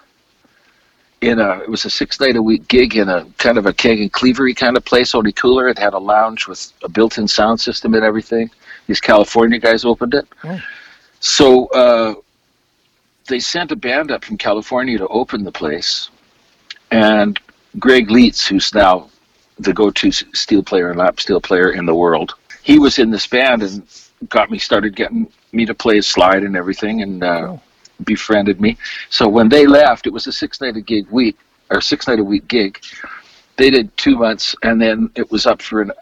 in 1.22 1.40
a, 1.40 1.60
it 1.60 1.68
was 1.68 1.84
a 1.84 1.90
six 1.90 2.20
night 2.20 2.36
a 2.36 2.42
week 2.42 2.68
gig 2.68 2.96
in 2.96 3.08
a 3.08 3.26
kind 3.38 3.58
of 3.58 3.66
a 3.66 3.72
keg 3.72 4.00
and 4.00 4.12
cleavery 4.12 4.54
kind 4.54 4.76
of 4.76 4.84
place, 4.84 5.14
only 5.14 5.32
cooler. 5.32 5.68
It 5.68 5.78
had 5.78 5.94
a 5.94 5.98
lounge 5.98 6.46
with 6.46 6.72
a 6.84 6.88
built 6.88 7.16
in 7.18 7.26
sound 7.26 7.58
system 7.60 7.94
and 7.94 8.04
everything. 8.04 8.50
These 8.86 9.00
California 9.00 9.58
guys 9.58 9.84
opened 9.84 10.14
it. 10.14 10.28
Oh. 10.44 10.60
So, 11.20 11.66
uh, 11.68 12.14
they 13.28 13.38
sent 13.38 13.70
a 13.72 13.76
band 13.76 14.10
up 14.10 14.24
from 14.24 14.36
California 14.36 14.98
to 14.98 15.06
open 15.08 15.44
the 15.44 15.52
place, 15.52 16.10
and 16.90 17.38
Greg 17.78 18.08
Leisz, 18.08 18.46
who's 18.48 18.74
now 18.74 19.10
the 19.58 19.72
go-to 19.72 20.10
steel 20.10 20.62
player 20.62 20.90
and 20.90 20.98
lap 20.98 21.20
steel 21.20 21.40
player 21.40 21.72
in 21.72 21.86
the 21.86 21.94
world, 21.94 22.34
he 22.62 22.78
was 22.78 22.98
in 22.98 23.10
this 23.10 23.26
band 23.26 23.62
and 23.62 23.82
got 24.28 24.50
me 24.50 24.58
started 24.58 24.96
getting 24.96 25.30
me 25.52 25.64
to 25.64 25.74
play 25.74 26.00
slide 26.00 26.42
and 26.42 26.56
everything, 26.56 27.02
and 27.02 27.22
uh, 27.22 27.56
befriended 28.04 28.60
me. 28.60 28.76
So 29.10 29.28
when 29.28 29.48
they 29.48 29.66
left, 29.66 30.06
it 30.06 30.12
was 30.12 30.26
a 30.26 30.32
six 30.32 30.60
night 30.60 30.76
a 30.76 30.80
gig 30.80 31.08
week 31.10 31.36
or 31.70 31.80
six 31.80 32.08
night 32.08 32.18
a 32.18 32.24
week 32.24 32.48
gig. 32.48 32.80
They 33.56 33.70
did 33.70 33.94
two 33.96 34.16
months, 34.16 34.54
and 34.62 34.80
then 34.80 35.10
it 35.16 35.30
was 35.30 35.46
up 35.46 35.60
for 35.60 35.82
an, 35.82 35.92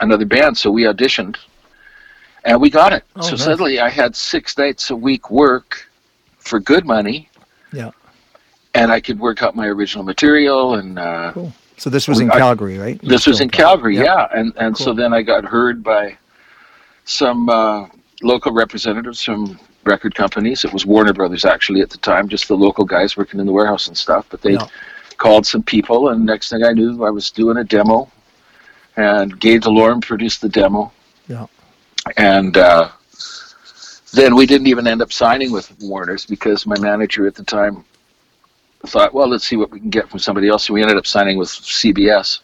another 0.00 0.24
band. 0.24 0.58
So 0.58 0.70
we 0.70 0.82
auditioned, 0.82 1.36
and 2.44 2.60
we 2.60 2.70
got 2.70 2.92
it. 2.92 3.04
Oh, 3.16 3.22
so 3.22 3.30
nice. 3.30 3.44
suddenly 3.44 3.80
I 3.80 3.88
had 3.88 4.14
six 4.16 4.58
nights 4.58 4.90
a 4.90 4.96
week 4.96 5.30
work 5.30 5.88
for 6.44 6.60
good 6.60 6.84
money, 6.86 7.28
Yeah. 7.72 7.90
and 8.74 8.92
I 8.92 9.00
could 9.00 9.18
work 9.18 9.42
out 9.42 9.56
my 9.56 9.66
original 9.66 10.04
material. 10.04 10.74
And 10.76 10.98
uh, 10.98 11.32
Cool. 11.32 11.52
So 11.76 11.90
this 11.90 12.06
was 12.06 12.20
in 12.20 12.30
I- 12.30 12.38
Calgary, 12.38 12.78
right? 12.78 13.02
You 13.02 13.08
this 13.08 13.26
was 13.26 13.40
in 13.40 13.50
Calgary, 13.50 13.96
yeah. 13.96 14.28
And 14.34 14.52
and 14.56 14.76
so 14.76 14.92
then 14.92 15.12
I 15.12 15.22
got 15.22 15.44
heard 15.44 15.82
by 15.82 16.16
some 17.04 17.48
uh, 17.48 17.86
local 18.22 18.52
representatives 18.52 19.22
from 19.22 19.58
record 19.84 20.14
companies. 20.14 20.64
It 20.64 20.72
was 20.72 20.86
Warner 20.86 21.12
Brothers 21.12 21.44
actually 21.44 21.80
at 21.82 21.90
the 21.90 21.98
time, 21.98 22.28
just 22.28 22.48
the 22.48 22.56
local 22.56 22.84
guys 22.84 23.16
working 23.16 23.40
in 23.40 23.46
the 23.46 23.52
warehouse 23.52 23.88
and 23.88 23.96
stuff. 23.98 24.26
But 24.30 24.40
they 24.42 24.52
Yeah. 24.52 24.66
called 25.18 25.46
some 25.46 25.62
people, 25.62 26.08
and 26.10 26.24
next 26.24 26.50
thing 26.50 26.62
I 26.64 26.72
knew, 26.72 27.04
I 27.04 27.10
was 27.10 27.30
doing 27.30 27.56
a 27.58 27.64
demo, 27.64 28.08
and 28.96 29.38
Gaye 29.40 29.58
Delorme 29.58 30.00
produced 30.02 30.40
the 30.42 30.48
demo. 30.48 30.92
Yeah. 31.28 31.46
And 32.16 32.56
uh, 32.56 32.88
then 34.14 34.34
we 34.34 34.46
didn't 34.46 34.66
even 34.66 34.86
end 34.86 35.02
up 35.02 35.12
signing 35.12 35.50
with 35.52 35.74
Warner's 35.80 36.26
because 36.26 36.66
my 36.66 36.78
manager 36.78 37.26
at 37.26 37.34
the 37.34 37.44
time 37.44 37.84
thought, 38.86 39.14
well, 39.14 39.28
let's 39.28 39.46
see 39.46 39.56
what 39.56 39.70
we 39.70 39.80
can 39.80 39.90
get 39.90 40.08
from 40.08 40.18
somebody 40.18 40.48
else. 40.48 40.64
So 40.64 40.74
we 40.74 40.82
ended 40.82 40.96
up 40.96 41.06
signing 41.06 41.38
with 41.38 41.48
CBS, 41.48 42.40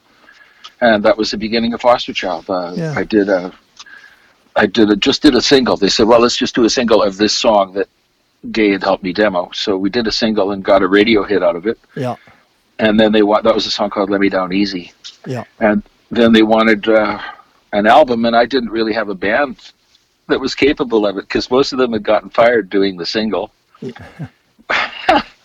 and 0.80 1.02
that 1.04 1.16
was 1.16 1.30
the 1.30 1.36
beginning 1.36 1.74
of 1.74 1.80
Fosterchild. 1.80 2.48
Uh, 2.48 2.74
Yeah. 2.74 2.94
I 2.96 3.04
did 3.04 3.28
a, 3.28 3.52
I 4.56 4.66
did 4.66 4.90
a, 4.90 4.96
just 4.96 5.22
did 5.22 5.34
a 5.34 5.42
single. 5.42 5.76
They 5.76 5.88
said, 5.88 6.06
well, 6.06 6.20
let's 6.20 6.36
just 6.36 6.54
do 6.54 6.64
a 6.64 6.70
single 6.70 7.02
of 7.02 7.16
this 7.16 7.36
song 7.36 7.74
that 7.74 7.88
Gaye 8.52 8.72
had 8.72 8.82
helped 8.82 9.04
me 9.04 9.12
demo. 9.12 9.50
So 9.52 9.76
we 9.76 9.90
did 9.90 10.06
a 10.06 10.12
single 10.12 10.52
and 10.52 10.64
got 10.64 10.82
a 10.82 10.88
radio 10.88 11.24
hit 11.24 11.42
out 11.42 11.56
of 11.56 11.66
it. 11.66 11.78
Yeah. 11.94 12.16
And 12.78 12.98
then 12.98 13.12
they 13.12 13.22
want 13.22 13.44
that 13.44 13.54
was 13.54 13.66
a 13.66 13.70
song 13.70 13.90
called 13.90 14.08
"Let 14.08 14.22
Me 14.22 14.30
Down 14.30 14.54
Easy." 14.54 14.92
Yeah. 15.26 15.44
And 15.58 15.82
then 16.10 16.32
they 16.32 16.42
wanted 16.42 16.88
uh, 16.88 17.20
an 17.74 17.86
album, 17.86 18.24
and 18.24 18.34
I 18.34 18.46
didn't 18.46 18.70
really 18.70 18.94
have 18.94 19.10
a 19.10 19.14
band 19.14 19.72
that 20.30 20.40
was 20.40 20.54
capable 20.54 21.06
of 21.06 21.16
it 21.18 21.22
because 21.22 21.50
most 21.50 21.72
of 21.72 21.78
them 21.78 21.92
had 21.92 22.02
gotten 22.02 22.30
fired 22.30 22.70
doing 22.70 22.96
the 22.96 23.06
single. 23.06 23.52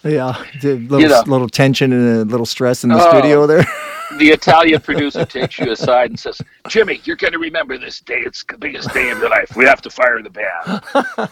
Yeah. 0.03 0.39
The 0.61 0.75
little, 0.87 1.09
know. 1.09 1.23
little 1.25 1.49
tension 1.49 1.91
and 1.91 2.17
a 2.17 2.23
little 2.25 2.45
stress 2.45 2.83
in 2.83 2.91
the 2.91 2.97
Oh. 3.03 3.09
studio 3.09 3.47
there. 3.47 3.65
The 4.19 4.29
Italian 4.29 4.79
producer 4.81 5.25
takes 5.25 5.57
you 5.57 5.71
aside 5.71 6.11
and 6.11 6.19
says, 6.19 6.39
"Jimmy, 6.67 7.01
you're 7.05 7.15
going 7.15 7.33
to 7.33 7.39
remember 7.39 7.79
this 7.79 7.99
day. 8.01 8.19
It's 8.19 8.43
the 8.47 8.55
biggest 8.55 8.93
day 8.93 9.09
of 9.09 9.17
your 9.17 9.29
life. 9.31 9.55
We 9.57 9.65
have 9.65 9.81
to 9.81 9.89
fire 9.89 10.21
the 10.21 10.29
band." 10.29 10.83
yeah. 10.93 11.27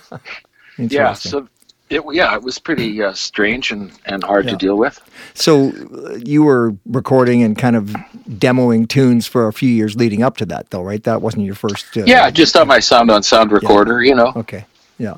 Interesting. 0.79 1.31
So. 1.31 1.47
It, 1.93 2.03
yeah, 2.11 2.33
it 2.35 2.41
was 2.43 2.59
pretty 2.59 3.01
uh, 3.03 3.13
strange 3.13 3.71
and, 3.71 3.91
and 4.05 4.23
hard 4.23 4.45
Yeah. 4.45 4.51
to 4.51 4.57
deal 4.57 4.77
with. 4.77 4.99
So 5.33 5.69
uh, 5.71 6.15
you 6.15 6.43
were 6.43 6.75
recording 6.85 7.43
and 7.43 7.57
kind 7.57 7.75
of 7.75 7.85
demoing 8.29 8.87
tunes 8.87 9.27
for 9.27 9.47
a 9.47 9.53
few 9.53 9.69
years 9.69 9.95
leading 9.95 10.23
up 10.23 10.37
to 10.37 10.45
that, 10.47 10.69
though, 10.71 10.81
right? 10.81 11.03
That 11.03 11.21
wasn't 11.21 11.45
your 11.45 11.55
first. 11.55 11.95
Uh, 11.97 12.03
Yeah, 12.05 12.29
just 12.29 12.55
on 12.55 12.67
my 12.67 12.79
sound 12.79 13.11
on 13.11 13.23
sound 13.23 13.51
recorder, 13.51 14.01
you 14.03 14.15
know. 14.15 14.33
Okay. 14.35 14.65
Yeah. 14.97 15.15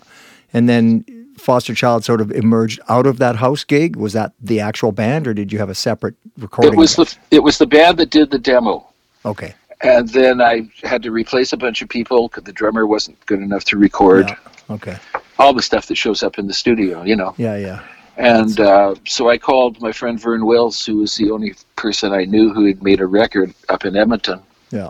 And 0.53 0.67
then 0.70 1.05
Foster 1.38 1.74
Child 1.75 2.03
sort 2.05 2.22
of 2.22 2.32
emerged 2.32 2.79
out 2.89 3.05
of 3.05 3.17
that 3.20 3.36
house 3.38 3.63
gig. 3.63 3.96
Was 3.96 4.13
that 4.13 4.32
the 4.41 4.60
actual 4.60 4.91
band, 4.91 5.27
or 5.27 5.34
did 5.34 5.51
you 5.51 5.60
have 5.60 5.70
a 5.70 5.75
separate 5.75 6.15
recording? 6.38 6.74
It 6.74 6.77
was 6.77 6.96
the 6.96 7.15
it 7.32 7.44
was 7.44 7.58
the 7.58 7.67
band 7.67 7.98
that 7.98 8.10
did 8.10 8.32
the 8.32 8.39
demo. 8.39 8.88
Okay. 9.25 9.53
and 9.82 10.08
then 10.10 10.39
I 10.41 10.70
had 10.84 11.03
to 11.03 11.12
replace 11.12 11.51
a 11.51 11.58
bunch 11.58 11.82
of 11.82 11.89
people 11.89 12.29
because 12.29 12.44
the 12.46 12.53
drummer 12.53 12.88
wasn't 12.88 13.24
good 13.25 13.41
enough 13.41 13.65
to 13.65 13.77
record 13.77 14.29
Yeah. 14.29 14.38
Okay. 14.75 14.98
All 15.39 15.54
the 15.54 15.62
stuff 15.62 15.88
that 15.88 15.96
shows 15.96 16.24
up 16.24 16.38
in 16.39 16.48
the 16.48 16.54
studio, 16.54 17.04
you 17.04 17.15
know. 17.15 17.34
Yeah. 17.38 17.58
Yeah. 17.58 17.82
And 18.18 18.58
uh, 18.62 18.96
so 19.06 19.30
I 19.30 19.38
called 19.38 19.82
my 19.82 19.92
friend 19.92 20.18
Vern 20.20 20.46
Wills, 20.46 20.86
who 20.86 20.98
was 20.98 21.15
the 21.15 21.32
only 21.32 21.54
person 21.75 22.13
I 22.13 22.24
knew 22.24 22.54
who 22.54 22.65
had 22.65 22.82
made 22.82 23.01
a 23.01 23.06
record 23.06 23.54
up 23.68 23.84
in 23.84 23.98
Edmonton, 23.98 24.42
Yeah. 24.72 24.89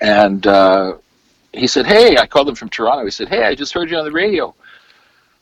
and 0.00 0.46
uh, 0.46 0.94
he 1.52 1.66
said, 1.66 1.86
"Hey," 1.86 2.16
I 2.18 2.26
called 2.28 2.48
him 2.48 2.54
from 2.54 2.68
Toronto. 2.68 3.04
He 3.04 3.10
said, 3.10 3.28
"Hey, 3.28 3.44
I 3.44 3.56
just 3.56 3.72
heard 3.72 3.90
you 3.90 3.98
on 3.98 4.04
the 4.04 4.12
radio. 4.12 4.54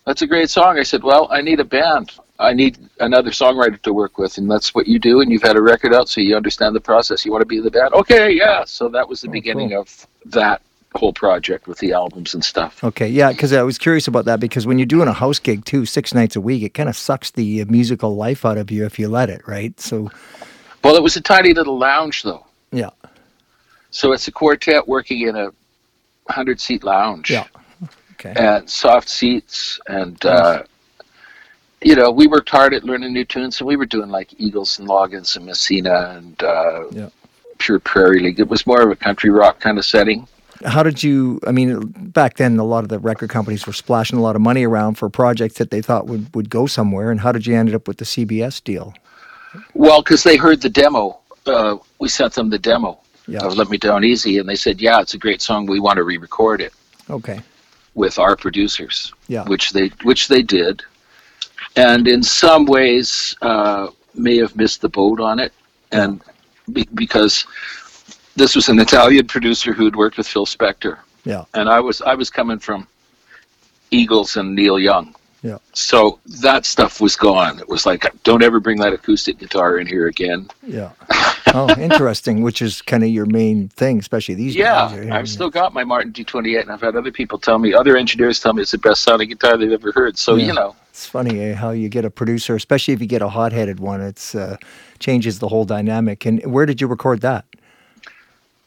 That's 0.07 0.23
a 0.23 0.27
great 0.27 0.49
song." 0.49 0.79
I 0.79 0.83
said, 0.83 1.03
"Well, 1.03 1.29
I 1.31 1.43
need 1.43 1.61
a 1.61 1.65
band. 1.65 2.13
I 2.39 2.55
need 2.55 2.79
another 3.01 3.31
songwriter 3.33 3.81
to 3.83 3.93
work 3.93 4.17
with, 4.17 4.39
and 4.39 4.51
that's 4.51 4.75
what 4.75 4.89
you 4.89 4.99
do. 4.99 5.21
And 5.21 5.31
you've 5.31 5.43
had 5.43 5.57
a 5.57 5.63
record 5.63 5.93
out, 5.93 6.09
so 6.09 6.23
you 6.23 6.35
understand 6.37 6.75
the 6.75 6.81
process. 6.81 7.27
You 7.27 7.33
want 7.33 7.43
to 7.43 7.47
be 7.47 7.59
in 7.59 7.65
the 7.65 7.71
band? 7.71 7.93
Okay, 7.93 8.33
yeah." 8.33 8.65
So 8.65 8.89
that 8.89 9.07
was 9.07 9.21
the 9.21 9.29
Oh, 9.29 9.33
beginning 9.33 9.75
of 9.75 10.07
that 10.25 10.63
whole 10.95 11.13
project 11.13 11.67
with 11.69 11.79
the 11.79 11.93
albums 11.93 12.35
and 12.35 12.45
stuff. 12.45 12.83
Okay, 12.83 13.09
yeah, 13.09 13.31
because 13.31 13.53
I 13.53 13.63
was 13.63 13.79
curious 13.79 14.09
about 14.09 14.25
that 14.25 14.41
because 14.41 14.67
when 14.67 14.79
you're 14.79 14.87
doing 14.87 15.09
a 15.09 15.13
house 15.13 15.39
gig 15.39 15.65
too, 15.65 15.87
six 15.87 16.13
nights 16.15 16.37
a 16.37 16.41
week, 16.41 16.63
it 16.63 16.75
kind 16.75 16.89
of 16.89 16.97
sucks 16.97 17.31
the 17.31 17.63
uh, 17.63 17.65
musical 17.67 18.17
life 18.17 18.45
out 18.45 18.59
of 18.59 18.71
you 18.71 18.85
if 18.85 18.99
you 18.99 19.09
let 19.09 19.31
it, 19.31 19.47
right? 19.47 19.79
So, 19.81 20.11
Well, 20.83 20.97
it 20.97 21.03
was 21.03 21.17
a 21.17 21.21
tiny 21.21 21.55
little 21.55 21.79
lounge, 21.79 22.23
though. 22.25 22.45
yeah, 22.73 22.91
So 23.91 24.13
it's 24.13 24.27
a 24.29 24.33
quartet 24.33 24.89
working 24.89 25.21
in 25.29 25.37
a 25.37 25.53
hundred 26.29 26.61
seat 26.61 26.83
lounge. 26.85 27.31
Yeah. 27.31 27.47
okay, 28.15 28.33
and 28.37 28.69
soft 28.69 29.09
seats 29.09 29.79
and 29.87 30.25
uh, 30.27 30.63
you 31.83 31.95
know 31.95 32.11
we 32.11 32.27
worked 32.27 32.51
hard 32.51 32.75
at 32.75 32.85
learning 32.85 33.13
new 33.13 33.25
tunes 33.25 33.61
and 33.61 33.67
we 33.67 33.77
were 33.77 33.87
doing 33.87 34.11
like 34.11 34.29
eagles 34.39 34.79
and 34.79 34.89
loggins 34.89 35.37
and 35.37 35.47
messina 35.47 36.15
and 36.17 36.43
uh, 36.43 36.85
Yeah. 36.93 37.09
pure 37.59 37.79
prairie 37.81 38.21
league 38.21 38.39
it 38.39 38.49
was 38.49 38.67
more 38.67 38.83
of 38.83 38.91
a 38.91 38.97
country 38.97 39.31
rock 39.31 39.61
kind 39.61 39.79
of 39.79 39.85
setting 39.85 40.29
How 40.65 40.83
did 40.83 41.03
you? 41.03 41.41
I 41.47 41.53
mean, 41.53 41.81
back 42.11 42.37
then, 42.37 42.59
a 42.59 42.65
lot 42.65 42.83
of 42.85 42.91
the 42.91 42.99
record 42.99 43.31
companies 43.31 43.67
were 43.67 43.73
splashing 43.73 44.19
a 44.19 44.23
lot 44.23 44.37
of 44.37 44.43
money 44.43 44.65
around 44.67 44.97
for 44.97 45.09
projects 45.09 45.57
that 45.59 45.71
they 45.71 45.81
thought 45.81 46.07
would, 46.07 46.35
would 46.35 46.51
go 46.51 46.67
somewhere. 46.67 47.11
And 47.11 47.21
how 47.21 47.33
did 47.33 47.47
you 47.47 47.57
end 47.57 47.75
up 47.75 47.89
with 47.89 47.97
the 47.99 48.05
CBS 48.05 48.63
deal? 48.63 48.95
well 49.75 50.01
because 50.01 50.23
they 50.23 50.37
heard 50.37 50.61
the 50.63 50.69
demo 50.71 51.19
uh, 51.47 51.77
we 51.99 52.09
sent 52.09 52.33
them 52.35 52.51
the 52.51 52.59
demo 52.59 53.01
Yeah. 53.27 53.41
of 53.45 53.57
let 53.57 53.69
me 53.69 53.79
down 53.79 54.05
easy 54.05 54.39
and 54.39 54.49
they 54.49 54.55
said 54.55 54.81
yeah 54.81 55.01
it's 55.01 55.15
a 55.15 55.19
great 55.19 55.43
song 55.43 55.67
we 55.67 55.81
want 55.81 55.97
to 55.97 56.05
re-record 56.05 56.61
it 56.61 56.73
Okay. 57.11 57.41
with 57.95 58.17
our 58.21 58.37
producers 58.37 59.13
Yeah. 59.27 59.43
which 59.49 59.73
they 59.73 59.89
which 60.05 60.29
they 60.29 60.43
did 60.43 60.85
and 61.75 62.07
in 62.07 62.23
some 62.23 62.65
ways 62.65 63.35
uh, 63.43 63.89
may 64.15 64.37
have 64.37 64.55
missed 64.55 64.83
the 64.83 64.89
boat 64.89 65.19
on 65.19 65.41
it 65.41 65.53
and 65.91 66.23
be, 66.73 66.87
because 66.95 67.45
this 68.37 68.55
was 68.55 68.69
an 68.69 68.79
Italian 68.79 69.27
producer 69.27 69.73
who 69.73 69.85
had 69.85 69.97
worked 69.97 70.17
with 70.17 70.27
Phil 70.27 70.47
Spector 70.47 70.99
Yeah. 71.25 71.45
and 71.55 71.69
I 71.69 71.81
was 71.81 72.01
I 72.03 72.15
was 72.15 72.31
coming 72.31 72.59
from 72.59 72.87
Eagles 73.91 74.37
and 74.37 74.55
Neil 74.55 74.79
Young 74.79 75.15
Yeah. 75.43 75.59
so 75.73 76.19
that 76.43 76.65
stuff 76.67 77.01
was 77.01 77.17
gone 77.17 77.59
it 77.59 77.69
was 77.69 77.87
like 77.87 78.07
don't 78.23 78.43
ever 78.43 78.61
bring 78.61 78.79
that 78.81 78.93
acoustic 78.93 79.39
guitar 79.39 79.79
in 79.79 79.87
here 79.87 80.07
again 80.07 80.49
Yeah. 80.67 80.91
Oh, 81.53 81.69
interesting. 81.79 82.43
Which 82.43 82.63
is 82.63 82.81
kind 82.83 83.03
of 83.03 83.09
your 83.09 83.27
main 83.27 83.69
thing, 83.71 83.99
especially 83.99 84.35
these 84.37 84.55
yeah 84.55 84.89
days. 84.91 84.99
right? 85.09 85.13
I've 85.19 85.29
still 85.29 85.51
got 85.51 85.75
my 85.75 85.83
Martin 85.85 86.13
D28 86.13 86.61
and 86.63 86.71
I've 86.71 86.81
had 86.83 86.95
other 86.95 87.11
people 87.11 87.39
tell 87.39 87.59
me 87.59 87.75
other 87.75 87.97
engineers 87.97 88.39
tell 88.39 88.53
me 88.53 88.63
it's 88.63 88.71
the 88.71 88.79
best 88.79 89.03
sounding 89.03 89.29
guitar 89.29 89.57
they've 89.57 89.73
ever 89.73 89.91
heard 89.93 90.17
so 90.19 90.37
Yeah. 90.37 90.47
you 90.47 90.53
know 90.55 90.77
It's 90.91 91.07
funny 91.07 91.41
eh, 91.41 91.55
how 91.55 91.71
you 91.71 91.89
get 91.89 92.05
a 92.05 92.11
producer, 92.11 92.55
especially 92.55 92.95
if 92.95 93.01
you 93.01 93.07
get 93.09 93.23
a 93.23 93.29
hot-headed 93.29 93.81
one. 93.81 94.01
It's 94.01 94.35
uh, 94.35 94.57
changes 94.99 95.39
the 95.39 95.49
whole 95.49 95.65
dynamic. 95.65 96.27
And 96.27 96.45
where 96.55 96.67
did 96.67 96.81
you 96.81 96.87
record 96.89 97.21
that? 97.23 97.45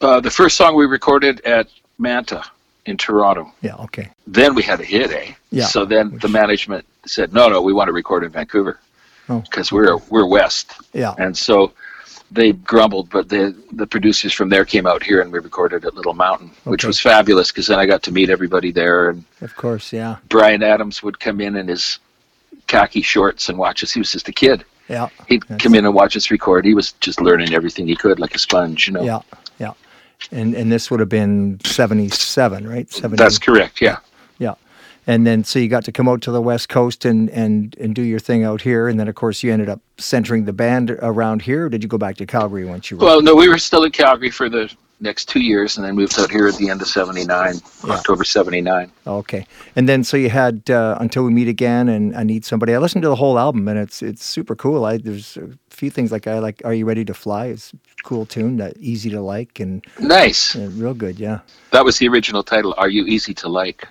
Uh, 0.03 0.19
the 0.19 0.29
first 0.29 0.57
song 0.57 0.75
we 0.75 0.85
recorded 0.85 1.39
at 1.45 1.67
Manta 1.97 2.43
in 2.85 2.97
Toronto. 2.97 3.51
Yeah. 3.61 3.75
Okay. 3.75 4.09
Then 4.27 4.53
we 4.53 4.61
had 4.61 4.81
a 4.81 4.83
hit, 4.83 5.11
eh? 5.11 5.31
Yeah. 5.51 5.65
So 5.65 5.85
then 5.85 6.17
the 6.21 6.27
management 6.27 6.85
said, 7.05 7.31
"No, 7.33 7.47
no, 7.47 7.61
we 7.61 7.71
want 7.71 7.87
to 7.87 7.93
record 7.93 8.23
in 8.25 8.29
Vancouver 8.31 8.79
Oh, 9.29 9.39
because 9.39 9.71
we're 9.71 9.97
we're 10.09 10.25
west." 10.25 10.73
Yeah. 10.93 11.13
And 11.17 11.37
so 11.37 11.71
they 12.31 12.51
grumbled, 12.51 13.09
but 13.11 13.29
the 13.29 13.55
the 13.71 13.87
producers 13.87 14.33
from 14.33 14.49
there 14.49 14.65
came 14.65 14.85
out 14.85 15.01
here 15.03 15.21
and 15.21 15.31
we 15.31 15.39
recorded 15.39 15.85
at 15.85 15.93
Little 15.93 16.13
Mountain, 16.15 16.51
which 16.65 16.83
was 16.83 16.99
fabulous 16.99 17.49
because 17.51 17.67
then 17.67 17.79
I 17.79 17.85
got 17.85 18.03
to 18.03 18.11
meet 18.11 18.29
everybody 18.29 18.71
there. 18.71 19.09
And 19.11 19.23
Of 19.41 19.55
course. 19.55 19.93
Yeah. 19.93 20.17
Bryan 20.27 20.63
Adams 20.63 21.01
would 21.01 21.17
come 21.19 21.39
in 21.39 21.55
in 21.55 21.69
his 21.69 21.99
khaki 22.67 23.01
shorts 23.03 23.47
and 23.47 23.57
watch 23.57 23.83
us. 23.83 23.93
He 23.93 23.99
was 24.01 24.11
just 24.11 24.27
a 24.27 24.33
kid. 24.33 24.65
Yeah. 24.89 25.07
He'd 25.29 25.43
That's- 25.43 25.61
come 25.61 25.75
in 25.75 25.85
and 25.85 25.93
watch 25.95 26.17
us 26.17 26.29
record. 26.29 26.65
He 26.65 26.73
was 26.73 26.91
just 26.99 27.21
learning 27.21 27.53
everything 27.53 27.87
he 27.87 27.95
could, 27.95 28.19
like 28.19 28.35
a 28.35 28.39
sponge, 28.39 28.87
you 28.87 28.93
know. 28.93 29.03
Yeah. 29.03 29.19
And 30.31 30.55
and 30.55 30.71
this 30.71 30.89
would 30.89 30.99
have 30.99 31.09
been 31.09 31.59
seventy-seven, 31.65 32.67
right? 32.67 32.91
Seventy. 32.91 33.21
That's 33.21 33.37
correct. 33.37 33.81
Yeah. 33.81 33.99
Yeah. 34.39 34.55
And 35.05 35.27
then 35.27 35.43
so 35.43 35.59
you 35.59 35.67
got 35.67 35.83
to 35.85 35.91
come 35.91 36.07
out 36.07 36.21
to 36.21 36.31
the 36.31 36.41
West 36.41 36.69
Coast 36.69 37.05
and 37.05 37.29
and 37.29 37.75
and 37.79 37.93
do 37.93 38.01
your 38.01 38.19
thing 38.19 38.43
out 38.43 38.61
here, 38.61 38.87
and 38.87 38.99
then 38.99 39.07
of 39.07 39.15
course 39.15 39.43
you 39.43 39.51
ended 39.51 39.69
up 39.69 39.81
centering 39.97 40.45
the 40.45 40.53
band 40.53 40.91
around 40.91 41.41
here. 41.41 41.65
Or 41.65 41.69
did 41.69 41.83
you 41.83 41.89
go 41.89 41.97
back 41.97 42.15
to 42.17 42.25
Calgary 42.25 42.65
once 42.65 42.89
you 42.89 42.97
were? 42.97 43.05
Well, 43.05 43.21
no, 43.21 43.35
we 43.35 43.49
were 43.49 43.57
still 43.57 43.83
in 43.83 43.91
Calgary 43.91 44.31
for 44.31 44.49
the 44.49 44.73
next 45.03 45.25
two 45.29 45.41
years, 45.41 45.77
and 45.77 45.85
then 45.85 45.95
moved 45.95 46.17
out 46.19 46.31
here 46.31 46.47
at 46.47 46.55
the 46.55 46.69
end 46.69 46.81
of 46.81 46.87
'79, 46.87 47.55
Yeah. 47.85 47.93
October 47.93 48.23
'79. 48.23 48.91
Okay, 49.05 49.45
and 49.75 49.87
then 49.87 50.03
so 50.03 50.17
you 50.17 50.29
had 50.29 50.69
uh, 50.69 50.97
until 50.99 51.23
we 51.23 51.31
meet 51.31 51.47
again, 51.47 51.89
and 51.89 52.15
I 52.15 52.23
need 52.23 52.45
somebody. 52.45 52.73
I 52.73 52.79
listened 52.79 53.03
to 53.03 53.09
the 53.09 53.15
whole 53.15 53.37
album, 53.37 53.67
and 53.67 53.77
it's 53.77 54.01
it's 54.01 54.25
super 54.25 54.55
cool. 54.55 54.85
I 54.85 54.97
there's 54.97 55.37
a 55.37 55.49
few 55.69 55.89
things 55.91 56.11
like 56.11 56.25
I 56.27 56.39
like. 56.39 56.61
Are 56.65 56.73
you 56.73 56.85
ready 56.85 57.05
to 57.05 57.13
fly? 57.13 57.47
It's 57.47 57.73
a 57.73 58.03
cool 58.03 58.25
tune, 58.25 58.57
that 58.57 58.75
easy 58.77 59.09
to 59.11 59.21
like, 59.21 59.59
and 59.59 59.85
Nice. 59.99 60.55
real 60.55 60.93
good. 60.93 61.19
Yeah, 61.19 61.39
That 61.71 61.85
was 61.85 61.97
the 61.99 62.07
original 62.07 62.43
title. 62.43 62.73
Are 62.77 62.89
you 62.89 63.05
easy 63.05 63.33
to 63.35 63.47
like? 63.49 63.87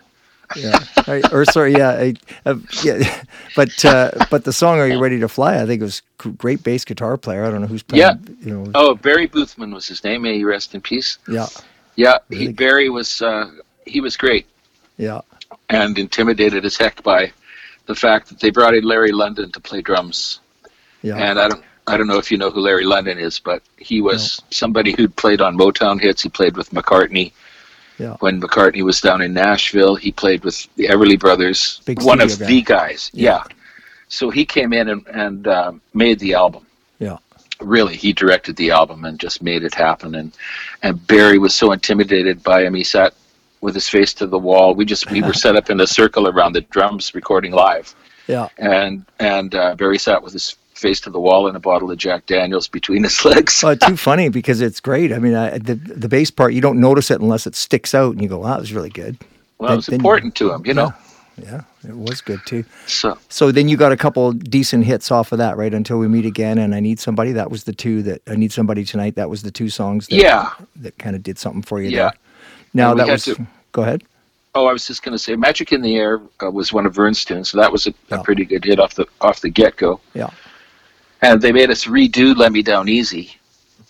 Yeah. 0.56 0.78
I, 1.06 1.23
or 1.32 1.44
sorry, 1.44 1.73
yeah, 1.73 1.90
I, 1.90 2.14
uh, 2.47 2.56
yeah. 2.82 3.23
But 3.56 3.85
uh, 3.85 4.11
but 4.30 4.44
the 4.44 4.52
song 4.52 4.78
"Are 4.78 4.87
You 4.88 4.99
Ready 4.99 5.21
to 5.21 5.28
Fly"? 5.28 5.61
I 5.61 5.66
think 5.66 5.80
it 5.82 5.85
was 5.85 6.00
great 6.16 6.62
bass 6.64 6.85
guitar 6.87 7.16
player. 7.18 7.44
I 7.44 7.50
don't 7.50 7.61
know 7.61 7.66
who's 7.66 7.82
playing. 7.82 8.00
Yeah. 8.00 8.14
You 8.40 8.54
know. 8.64 8.71
Oh, 8.75 8.94
Barry 8.94 9.28
Boothman 9.28 9.75
was 9.75 9.87
his 9.87 10.02
name. 10.04 10.23
May 10.23 10.37
he 10.37 10.44
rest 10.44 10.75
in 10.75 10.80
peace. 10.80 11.18
Yeah. 11.28 11.47
Yeah, 11.97 12.16
Really 12.30 12.47
he. 12.47 12.52
Barry 12.52 12.88
was 12.88 13.21
uh, 13.21 13.50
he 13.85 14.00
was 14.00 14.16
great 14.16 14.47
Yeah. 14.97 15.21
and 15.68 15.99
intimidated 15.99 16.64
as 16.64 16.76
heck 16.78 17.02
by 17.02 17.30
the 17.87 17.94
fact 17.94 18.28
that 18.30 18.40
they 18.40 18.49
brought 18.50 18.75
in 18.75 18.85
Larry 18.85 19.12
Londin 19.12 19.52
to 19.52 19.61
play 19.61 19.82
drums. 19.82 20.40
Yeah. 21.02 21.16
And 21.16 21.38
I 21.38 21.49
don't 21.49 21.62
I 21.87 21.97
don't 21.99 22.06
know 22.06 22.16
if 22.18 22.30
you 22.30 22.38
know 22.38 22.50
who 22.50 22.61
Larry 22.61 22.85
Londin 22.85 23.18
is, 23.18 23.38
but 23.38 23.62
he 23.76 24.00
was 24.00 24.40
somebody 24.50 24.92
who'd 24.92 25.14
played 25.16 25.40
on 25.42 25.59
Motown 25.59 26.00
hits. 26.00 26.23
He 26.23 26.28
played 26.30 26.56
with 26.56 26.71
McCartney. 26.71 27.32
Yeah. 27.99 28.17
When 28.21 28.41
McCartney 28.41 28.83
was 28.83 29.01
down 29.01 29.21
in 29.23 29.33
Nashville, 29.35 29.95
he 29.95 30.11
played 30.13 30.45
with 30.45 30.67
the 30.77 30.87
Everly 30.89 31.19
Brothers, 31.19 31.81
Big 31.85 32.03
one 32.03 32.21
of 32.21 32.39
the 32.39 32.63
guys. 32.63 33.11
Yeah. 33.13 33.45
Yeah. 33.49 33.55
So 34.09 34.31
he 34.31 34.45
came 34.45 34.73
in 34.73 34.89
and, 34.89 35.07
and 35.09 35.47
uh, 35.47 35.73
made 35.95 36.19
the 36.19 36.35
album. 36.35 36.67
Yeah. 36.99 37.19
Really, 37.61 37.97
he 37.97 38.13
directed 38.13 38.57
the 38.57 38.71
album 38.73 39.05
and 39.05 39.19
just 39.21 39.43
made 39.43 39.63
it 39.63 39.75
happen. 39.75 40.15
And 40.17 40.33
and 40.83 41.07
Barry 41.07 41.39
was 41.39 41.55
so 41.55 41.73
intimidated 41.73 42.43
by 42.43 42.65
him, 42.65 42.75
he 42.75 42.85
sat 42.85 43.15
with 43.61 43.75
his 43.75 43.89
face 43.89 44.13
to 44.15 44.27
the 44.27 44.39
wall. 44.39 44.75
We 44.75 44.85
just 44.85 45.11
we 45.11 45.23
were 45.23 45.33
set 45.45 45.55
up 45.57 45.71
in 45.71 45.81
a 45.81 45.87
circle 45.87 46.29
around 46.29 46.55
the 46.55 46.63
drums, 46.63 47.15
recording 47.15 47.53
live 47.53 47.95
Yeah. 48.27 48.49
and 48.59 49.05
and 49.21 49.55
uh, 49.55 49.77
Barry 49.77 49.99
sat 49.99 50.23
with 50.23 50.33
his 50.33 50.57
face 50.83 51.01
to 51.03 51.11
the 51.11 51.21
wall 51.21 51.47
and 51.47 51.57
a 51.57 51.61
bottle 51.61 51.91
of 51.91 51.97
Jack 51.97 52.27
Daniels 52.27 52.69
between 52.69 53.05
his 53.05 53.25
legs. 53.25 53.62
Well, 53.62 53.77
too 53.77 53.97
funny 53.97 54.29
because 54.29 54.61
it's 54.61 54.81
great. 54.81 55.12
I 55.12 55.19
mean, 55.19 55.35
I, 55.35 55.57
the 55.59 55.75
the 55.77 56.09
bass 56.09 56.31
part 56.31 56.53
you 56.53 56.61
don't 56.61 56.81
notice 56.81 57.11
it 57.11 57.21
unless 57.21 57.47
it 57.47 57.55
sticks 57.55 57.95
out, 57.95 58.12
and 58.12 58.21
you 58.23 58.29
go, 58.29 58.39
"Wow, 58.41 58.51
that 58.55 58.61
was 58.61 58.73
really 58.75 58.91
good." 58.91 59.17
Well, 59.59 59.69
then- 59.69 59.75
it 59.75 59.77
was 59.77 59.87
then- 59.87 60.01
important 60.01 60.35
to 60.37 60.53
him, 60.53 60.67
you 60.67 60.75
know. 60.75 60.93
Yeah, 61.43 61.62
it 61.89 61.97
was 61.97 62.21
good 62.21 62.41
too. 62.45 62.62
So 62.87 63.17
So 63.31 63.51
then 63.53 63.67
you 63.67 63.79
got 63.79 63.91
a 63.91 63.97
couple 63.97 64.33
decent 64.33 64.85
hits 64.85 65.11
off 65.11 65.33
of 65.33 65.39
that, 65.39 65.57
right? 65.57 65.73
Until 65.73 65.99
we 65.99 66.07
meet 66.07 66.27
again, 66.27 66.59
and 66.59 66.75
I 66.75 66.81
need 66.81 67.01
somebody. 67.01 67.33
That 67.33 67.51
was 67.51 67.65
the 67.65 67.73
two 67.73 68.03
that 68.03 68.21
I 68.29 68.37
need 68.37 68.53
somebody 68.53 68.85
tonight. 68.85 69.15
That 69.15 69.31
was 69.31 69.43
the 69.43 69.51
two 69.51 69.71
songs. 69.71 70.09
That, 70.09 70.17
yeah. 70.17 70.51
that 70.77 70.99
kind 70.99 71.17
of 71.17 71.23
did 71.23 71.39
something 71.39 71.62
for 71.62 71.81
you. 71.81 71.89
Yeah. 71.89 72.11
There. 72.11 72.12
Now 72.75 72.95
that 72.95 73.09
was. 73.09 73.25
to- 73.25 73.47
Go 73.73 73.81
ahead. 73.83 74.03
Oh, 74.55 74.67
I 74.67 74.73
was 74.75 74.87
just 74.87 75.03
going 75.03 75.15
to 75.15 75.19
say, 75.19 75.35
"Magic 75.35 75.73
in 75.73 75.81
the 75.81 75.97
Air" 75.97 76.21
uh, 76.43 76.51
was 76.51 76.75
one 76.75 76.85
of 76.85 76.95
Vern's 76.95 77.25
tunes, 77.25 77.49
so 77.49 77.57
that 77.57 77.73
was 77.73 77.87
a, 77.87 77.95
Yeah. 78.11 78.21
a 78.21 78.23
pretty 78.23 78.45
good 78.45 78.62
hit 78.67 78.79
off 78.79 78.95
the 78.97 79.07
off 79.23 79.41
the 79.41 79.49
get 79.49 79.77
go. 79.77 79.99
Yeah. 80.12 80.29
And 81.23 81.41
they 81.41 81.52
made 81.52 81.71
us 81.71 81.85
redo 81.85 82.37
"Let 82.37 82.52
Me 82.52 82.62
Down 82.62 82.88
Easy," 82.88 83.37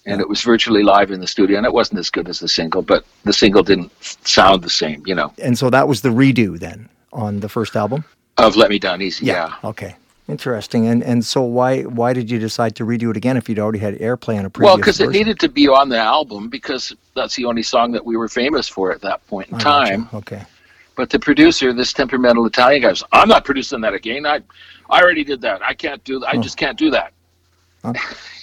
and 0.07 0.21
it 0.21 0.29
was 0.29 0.43
virtually 0.43 0.83
live 0.83 1.11
in 1.11 1.21
the 1.21 1.27
studio, 1.27 1.57
and 1.57 1.67
it 1.67 1.73
wasn't 1.73 1.99
as 2.01 2.11
good 2.11 2.29
as 2.29 2.39
the 2.41 2.49
single, 2.49 2.83
but 2.83 3.05
the 3.25 3.33
single 3.33 3.63
didn't 3.63 3.91
sound 4.27 4.63
the 4.63 4.71
same, 4.71 5.03
you 5.07 5.15
know, 5.15 5.33
And 5.43 5.57
so 5.59 5.71
that 5.71 5.89
was 5.89 6.03
the 6.03 6.11
redo 6.11 6.59
then 6.59 6.89
on 7.13 7.41
the 7.41 7.49
first 7.49 7.75
album. 7.75 8.05
of 8.37 8.57
"Let 8.57 8.71
Me 8.71 8.79
Down 8.79 9.01
Easy." 9.01 9.27
Yeah. 9.27 9.55
Okay. 9.65 9.97
Interesting. 10.29 10.87
And 10.87 11.03
and 11.03 11.25
so 11.25 11.43
why 11.43 11.83
why 11.83 12.13
did 12.13 12.31
you 12.31 12.39
decide 12.39 12.77
to 12.77 12.85
redo 12.85 13.11
it 13.11 13.17
again 13.17 13.37
if 13.37 13.49
you'd 13.49 13.59
already 13.59 13.81
had 13.81 13.99
airplay 13.99 14.39
on 14.39 14.45
a 14.45 14.51
previous 14.51 14.69
Well, 14.69 14.77
because 14.77 15.01
it 15.01 15.11
needed 15.11 15.41
to 15.41 15.49
be 15.49 15.69
on 15.69 15.89
the 15.89 15.99
album 15.99 16.49
because 16.49 16.95
that's 17.17 17.35
the 17.35 17.45
only 17.47 17.63
song 17.63 17.93
that 17.93 18.05
we 18.05 18.17
were 18.17 18.29
famous 18.29 18.69
for 18.69 18.93
at 18.93 19.01
that 19.01 19.27
point 19.27 19.49
in 19.49 19.57
I 19.57 19.61
time. 19.61 20.09
Okay. 20.15 20.43
But 20.97 21.11
the 21.11 21.19
producer, 21.19 21.73
this 21.73 21.93
temperamental 21.93 22.45
Italian 22.47 22.83
guy, 22.83 22.91
was, 22.91 23.03
I'm 23.13 23.29
not 23.29 23.45
producing 23.47 23.81
that 23.81 23.95
again. 23.95 24.25
I, 24.27 24.41
I 24.91 25.01
already 25.03 25.25
did 25.25 25.41
that. 25.41 25.63
I 25.63 25.73
can't 25.75 26.03
do 26.05 26.19
that. 26.21 26.29
I 26.29 26.37
Oh. 26.37 26.43
just 26.43 26.57
can't 26.59 26.79
do 26.79 26.91
that. 26.91 27.13
Huh. 27.85 27.93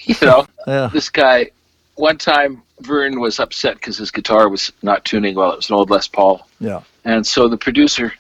you 0.04 0.16
know, 0.22 0.46
Yeah. 0.68 0.90
this 0.92 1.10
guy, 1.10 1.52
one 1.96 2.18
time 2.18 2.62
Vern 2.82 3.20
was 3.20 3.40
upset 3.40 3.76
because 3.76 3.98
his 3.98 4.12
guitar 4.12 4.50
was 4.50 4.72
not 4.82 5.04
tuning 5.06 5.36
well. 5.36 5.52
It 5.54 5.58
was 5.58 5.70
an 5.70 5.76
old 5.76 5.90
Les 5.90 6.08
Paul. 6.08 6.48
Yeah. 6.60 6.82
And 7.06 7.26
so 7.26 7.48
the 7.48 7.58
producer, 7.58 8.14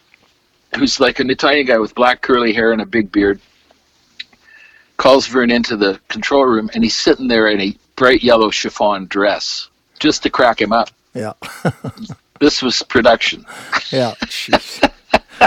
who's 0.77 0.99
like 0.99 1.19
an 1.19 1.29
Italian 1.29 1.65
guy 1.65 1.77
with 1.77 1.95
black 1.95 2.21
curly 2.21 2.53
hair 2.53 2.71
and 2.71 2.81
a 2.81 2.85
big 2.85 3.11
beard, 3.11 3.39
calls 4.97 5.27
Vern 5.27 5.49
into 5.51 5.77
the 5.77 5.99
control 6.09 6.45
room 6.45 6.69
and 6.73 6.83
he's 6.83 6.95
sitting 6.95 7.27
there 7.27 7.47
in 7.47 7.59
a 7.61 7.75
bright 7.95 8.21
yellow 8.23 8.49
chiffon 8.49 9.05
dress 9.07 9.69
just 9.99 10.23
to 10.23 10.29
crack 10.29 10.61
him 10.61 10.71
up. 10.73 10.89
Yeah. 11.13 11.33
This 12.39 12.61
was 12.61 12.81
production. 12.83 13.45
Yeah. 13.91 14.13
Jeez. 14.23 14.89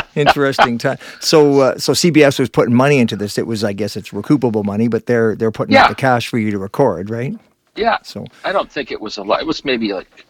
Interesting 0.14 0.78
time. 0.78 0.98
So, 1.20 1.60
uh, 1.60 1.78
so 1.78 1.92
CBS 1.92 2.38
was 2.38 2.48
putting 2.48 2.74
money 2.74 2.98
into 2.98 3.16
this. 3.16 3.38
It 3.38 3.46
was, 3.46 3.64
I 3.64 3.72
guess, 3.72 3.96
it's 3.96 4.10
recoupable 4.10 4.64
money, 4.64 4.88
but 4.88 5.06
they're 5.06 5.34
they're 5.36 5.50
putting 5.50 5.74
up 5.76 5.84
Yeah. 5.84 5.88
the 5.88 5.94
cash 5.94 6.28
for 6.28 6.38
you 6.38 6.50
to 6.50 6.58
record, 6.58 7.10
right? 7.10 7.34
Yeah. 7.76 7.98
So, 8.02 8.26
I 8.44 8.52
don't 8.52 8.70
think 8.70 8.90
it 8.90 9.00
was 9.00 9.16
a 9.16 9.22
lot. 9.22 9.40
It 9.40 9.46
was 9.46 9.64
maybe 9.64 9.92
like 9.92 10.26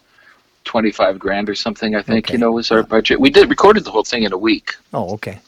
twenty-five 0.65 1.19
grand 1.19 1.49
or 1.51 1.55
something. 1.55 1.95
I 1.97 2.03
think 2.03 2.27
Okay. 2.27 2.35
you 2.35 2.39
know 2.39 2.53
was 2.53 2.71
our 2.71 2.83
budget. 2.83 3.21
We 3.21 3.31
did 3.31 3.51
recorded 3.51 3.85
the 3.85 3.91
whole 3.91 4.05
thing 4.05 4.23
in 4.23 4.33
a 4.33 4.39
week. 4.39 4.75
oh, 4.95 5.11
okay. 5.15 5.41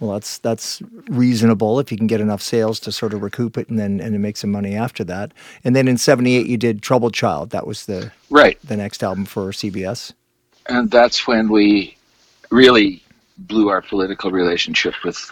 Well, 0.00 0.12
that's 0.14 0.38
that's 0.38 0.82
reasonable 1.08 1.78
if 1.78 1.92
you 1.92 1.98
can 1.98 2.08
get 2.08 2.20
enough 2.20 2.42
sales 2.42 2.80
to 2.80 2.90
sort 2.90 3.14
of 3.14 3.22
recoup 3.22 3.56
it, 3.56 3.68
and 3.68 3.78
then 3.78 4.00
and 4.00 4.12
then 4.14 4.20
make 4.22 4.36
some 4.36 4.50
money 4.50 4.74
after 4.74 5.04
that. 5.04 5.30
And 5.62 5.76
then 5.76 5.86
in 5.86 5.96
'78, 5.96 6.46
you 6.46 6.56
did 6.56 6.82
Troubled 6.82 7.14
Child. 7.14 7.50
That 7.50 7.66
was 7.68 7.86
the 7.86 8.10
Right, 8.28 8.58
the 8.64 8.76
next 8.76 9.04
album 9.04 9.26
for 9.26 9.52
CBS. 9.52 10.12
and 10.66 10.90
that's 10.90 11.26
when 11.28 11.50
we 11.50 11.96
really 12.50 13.00
blew 13.38 13.68
our 13.68 13.82
political 13.82 14.30
relationship 14.30 14.94
with 15.04 15.30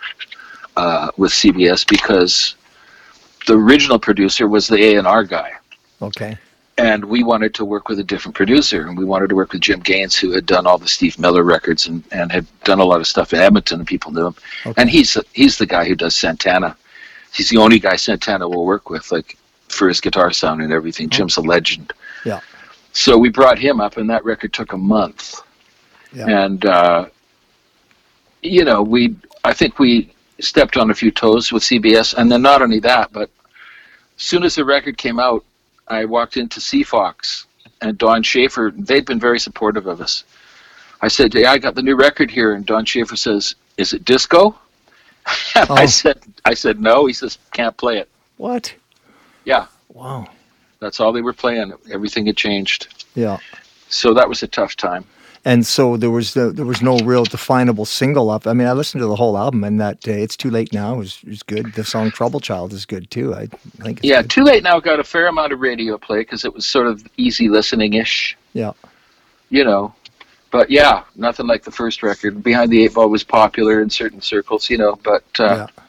uh, 0.77 1.11
with 1.17 1.33
CBS 1.33 1.87
because 1.89 2.55
the 3.47 3.55
original 3.55 3.99
producer 3.99 4.49
was 4.49 4.69
the 4.69 4.77
A 4.83 4.97
and 4.97 5.07
R 5.07 5.25
guy, 5.25 5.53
Okay. 6.01 6.39
and 6.79 7.05
we 7.05 7.23
wanted 7.25 7.55
to 7.55 7.65
work 7.65 7.89
with 7.89 7.99
a 7.99 8.05
different 8.05 8.35
producer, 8.37 8.87
and 8.87 8.97
we 8.97 9.05
wanted 9.05 9.29
to 9.31 9.35
work 9.35 9.53
with 9.53 9.63
Jim 9.63 9.81
Gaines, 9.81 10.17
who 10.17 10.31
had 10.31 10.47
done 10.47 10.67
all 10.67 10.79
the 10.79 10.89
Steve 10.89 11.19
Miller 11.19 11.43
records 11.43 11.87
and, 11.87 12.05
and 12.13 12.31
had 12.31 12.47
done 12.65 12.79
a 12.81 12.85
lot 12.85 13.01
of 13.01 13.07
stuff 13.07 13.33
in 13.33 13.41
Edmonton, 13.41 13.81
and 13.81 13.87
people 13.89 14.13
knew 14.13 14.27
him. 14.27 14.35
Okay. 14.67 14.81
And 14.81 14.89
he's 14.91 15.17
he's 15.33 15.59
the 15.59 15.67
guy 15.67 15.85
who 15.87 15.95
does 15.97 16.15
Santana. 16.15 16.77
He's 17.35 17.49
the 17.49 17.59
only 17.59 17.79
guy 17.79 17.97
Santana 17.97 18.49
will 18.49 18.65
work 18.67 18.91
with, 18.91 19.11
like 19.13 19.37
for 19.69 19.89
his 19.89 20.01
guitar 20.01 20.33
sound 20.33 20.63
and 20.63 20.73
everything. 20.73 21.09
Jim's 21.09 21.37
a 21.37 21.41
legend. 21.43 21.93
Yeah. 22.25 22.41
So 22.93 23.17
we 23.17 23.29
brought 23.29 23.59
him 23.59 23.81
up, 23.81 23.97
and 23.97 24.09
that 24.11 24.25
record 24.25 24.53
took 24.53 24.73
a 24.73 24.77
month. 24.79 25.41
Yeah. 26.13 26.45
And 26.45 26.65
uh, 26.67 27.07
you 28.43 28.65
know, 28.65 28.83
we 28.83 29.17
I 29.45 29.53
think 29.53 29.79
we 29.79 30.13
stepped 30.41 30.77
on 30.77 30.91
a 30.91 30.95
few 30.95 31.11
toes 31.11 31.53
with 31.53 31.63
CBS, 31.63 32.15
and 32.15 32.31
then 32.31 32.43
not 32.43 32.63
only 32.63 32.81
that, 32.81 33.13
but 33.13 33.31
as 34.17 34.23
soon 34.23 34.43
as 34.45 34.55
the 34.55 34.65
record 34.65 34.97
came 34.99 35.19
out, 35.21 35.45
I 35.89 36.05
walked 36.05 36.37
into 36.37 36.61
CFOX 36.61 37.47
and 37.83 37.97
Don 37.99 38.23
Shafer. 38.23 38.73
They'd 38.77 39.07
been 39.07 39.21
very 39.21 39.39
supportive 39.41 39.87
of 39.87 40.01
us. 40.01 40.25
I 41.03 41.09
said, 41.09 41.33
"Hey, 41.33 41.47
I 41.47 41.59
got 41.59 41.75
the 41.75 41.83
new 41.83 41.97
record 41.97 42.31
here," 42.31 42.53
and 42.55 42.65
Don 42.67 42.85
Shafer 42.85 43.17
says, 43.17 43.55
"Is 43.77 43.93
it 43.93 44.05
disco?" 44.05 44.57
Oh. 45.57 45.67
I 45.75 45.87
said, 45.87 46.19
"I 46.45 46.55
said 46.55 46.81
no." 46.81 47.07
He 47.07 47.13
says, 47.13 47.39
"Can't 47.53 47.77
play 47.77 47.99
it." 47.99 48.09
What? 48.39 48.75
Yeah, 49.45 49.67
Wow. 49.93 50.27
that's 50.81 50.99
all 51.01 51.13
they 51.13 51.21
were 51.23 51.33
playing. 51.33 51.73
Everything 51.91 52.27
had 52.27 52.37
changed, 52.37 53.05
Yeah. 53.15 53.39
so 53.89 54.15
that 54.15 54.29
was 54.29 54.43
a 54.43 54.47
tough 54.49 54.77
time. 54.77 55.05
And 55.45 55.67
so 55.67 55.97
there 55.97 56.11
was 56.11 56.35
the, 56.35 56.51
there 56.51 56.67
was 56.67 56.83
no 56.83 56.99
real 56.99 57.25
definable 57.25 57.87
single 57.87 58.29
up. 58.29 58.47
I 58.47 58.53
mean, 58.53 58.69
I 58.69 58.73
listened 58.73 59.01
to 59.01 59.07
the 59.07 59.17
whole 59.17 59.39
album, 59.39 59.65
and 59.65 59.81
that 59.81 60.07
uh, 60.07 60.11
"It's 60.11 60.37
Too 60.37 60.51
Late 60.51 60.73
Now" 60.73 61.01
is 61.01 61.19
is 61.27 61.43
good. 61.43 61.73
The 61.73 61.85
song 61.85 62.11
"Trouble 62.11 62.41
Child" 62.41 62.75
is 62.75 62.85
good 62.85 63.11
too. 63.11 63.35
I 63.35 63.47
think. 63.83 63.99
It's 63.99 64.07
Yeah, 64.07 64.21
good. 64.21 64.31
Too 64.31 64.45
Late 64.45 64.63
Now 64.63 64.79
got 64.81 65.01
a 65.01 65.05
fair 65.05 65.29
amount 65.29 65.53
of 65.53 65.61
radio 65.61 65.97
play 65.97 66.19
because 66.19 66.45
it 66.45 66.53
was 66.53 66.67
sort 66.67 66.87
of 66.87 67.03
easy 67.17 67.49
listening 67.49 67.95
ish. 67.95 68.37
Yeah. 68.53 68.73
You 69.49 69.65
know. 69.65 69.95
But 70.51 70.71
yeah, 70.71 71.05
nothing 71.15 71.47
like 71.47 71.63
the 71.63 71.71
first 71.71 72.03
record. 72.03 72.43
Behind 72.43 72.71
the 72.71 72.85
Eight 72.85 72.95
Ball 72.95 73.09
was 73.09 73.23
popular 73.23 73.81
in 73.81 73.89
certain 73.89 74.21
circles, 74.21 74.69
you 74.69 74.79
know, 74.79 74.99
but 75.05 75.25
uh, 75.39 75.69
yeah. 75.77 75.85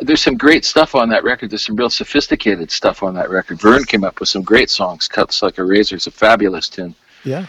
there's 0.00 0.22
some 0.22 0.36
great 0.36 0.66
stuff 0.66 0.94
on 0.94 1.08
that 1.08 1.24
record. 1.24 1.50
There's 1.50 1.64
some 1.64 1.76
real 1.76 1.88
sophisticated 1.88 2.70
stuff 2.70 3.02
on 3.02 3.14
that 3.14 3.30
record. 3.30 3.58
Vern 3.58 3.84
came 3.84 4.04
up 4.04 4.20
with 4.20 4.28
some 4.28 4.42
great 4.42 4.68
songs. 4.68 5.08
Cuts 5.08 5.42
Like 5.42 5.56
a 5.56 5.64
Razor 5.64 5.96
Razor's 5.96 6.06
a 6.06 6.10
fabulous 6.10 6.68
tune. 6.68 6.94
Yeah. 7.24 7.46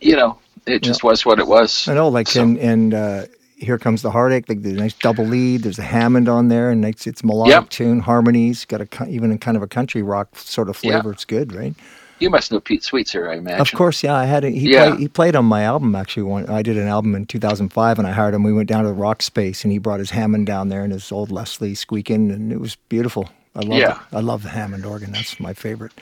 You 0.00 0.14
know, 0.14 0.38
it 0.66 0.82
just 0.82 1.02
was 1.04 1.24
what 1.24 1.38
it 1.38 1.46
was. 1.46 1.88
I 1.88 1.94
know. 1.94 2.08
Like 2.08 2.28
So- 2.28 2.42
uh, 2.94 3.26
here 3.58 3.78
comes 3.78 4.02
the 4.02 4.10
heartache. 4.10 4.48
Like 4.48 4.62
the 4.62 4.72
nice 4.72 4.92
double 4.94 5.24
lead. 5.24 5.62
There's 5.62 5.78
a 5.78 5.82
Hammond 5.82 6.28
on 6.28 6.48
there, 6.48 6.70
and 6.70 6.84
it's 6.84 7.06
it's 7.06 7.24
melodic 7.24 7.52
Yep. 7.52 7.68
tune, 7.70 8.00
harmonies. 8.00 8.64
Got 8.66 8.80
a 8.82 9.08
even 9.08 9.32
a 9.32 9.38
kind 9.38 9.56
of 9.56 9.62
a 9.62 9.66
country 9.66 10.02
rock 10.02 10.28
sort 10.36 10.68
of 10.68 10.78
Yeah. 10.82 10.92
flavor. 10.92 11.12
It's 11.12 11.24
good, 11.24 11.54
right? 11.54 11.74
You 12.18 12.30
must 12.30 12.50
know 12.50 12.60
Pete 12.60 12.82
Sweetser, 12.82 13.28
I 13.30 13.36
imagine. 13.36 13.60
Of 13.60 13.72
course, 13.72 14.02
yeah. 14.02 14.14
I 14.14 14.24
had 14.24 14.42
it. 14.44 14.52
He 14.52 14.72
Yeah. 14.72 14.88
played. 14.90 15.00
He 15.00 15.08
played 15.08 15.36
on 15.36 15.44
my 15.44 15.62
album 15.62 15.94
actually. 15.94 16.22
One, 16.24 16.48
I 16.48 16.62
did 16.62 16.76
an 16.78 16.86
album 16.88 17.14
in 17.14 17.26
2005, 17.26 17.98
and 17.98 18.06
I 18.08 18.12
hired 18.12 18.34
him. 18.34 18.42
We 18.42 18.52
went 18.54 18.68
down 18.68 18.82
to 18.84 18.88
the 18.88 18.94
Rock 18.94 19.20
Space, 19.22 19.64
and 19.64 19.72
he 19.72 19.78
brought 19.78 20.00
his 20.00 20.10
Hammond 20.10 20.46
down 20.46 20.68
there 20.70 20.82
and 20.82 20.92
his 20.92 21.10
old 21.12 21.30
Leslie 21.30 21.74
squeaking, 21.74 22.30
and 22.30 22.52
it 22.52 22.60
was 22.60 22.76
beautiful. 22.88 23.28
I 23.54 23.60
love 23.60 23.78
Yeah. 23.78 23.92
it. 23.92 24.16
I 24.16 24.20
love 24.20 24.42
the 24.42 24.48
Hammond 24.50 24.84
organ. 24.86 25.12
That's 25.12 25.38
my 25.40 25.52
favorite. 25.54 25.92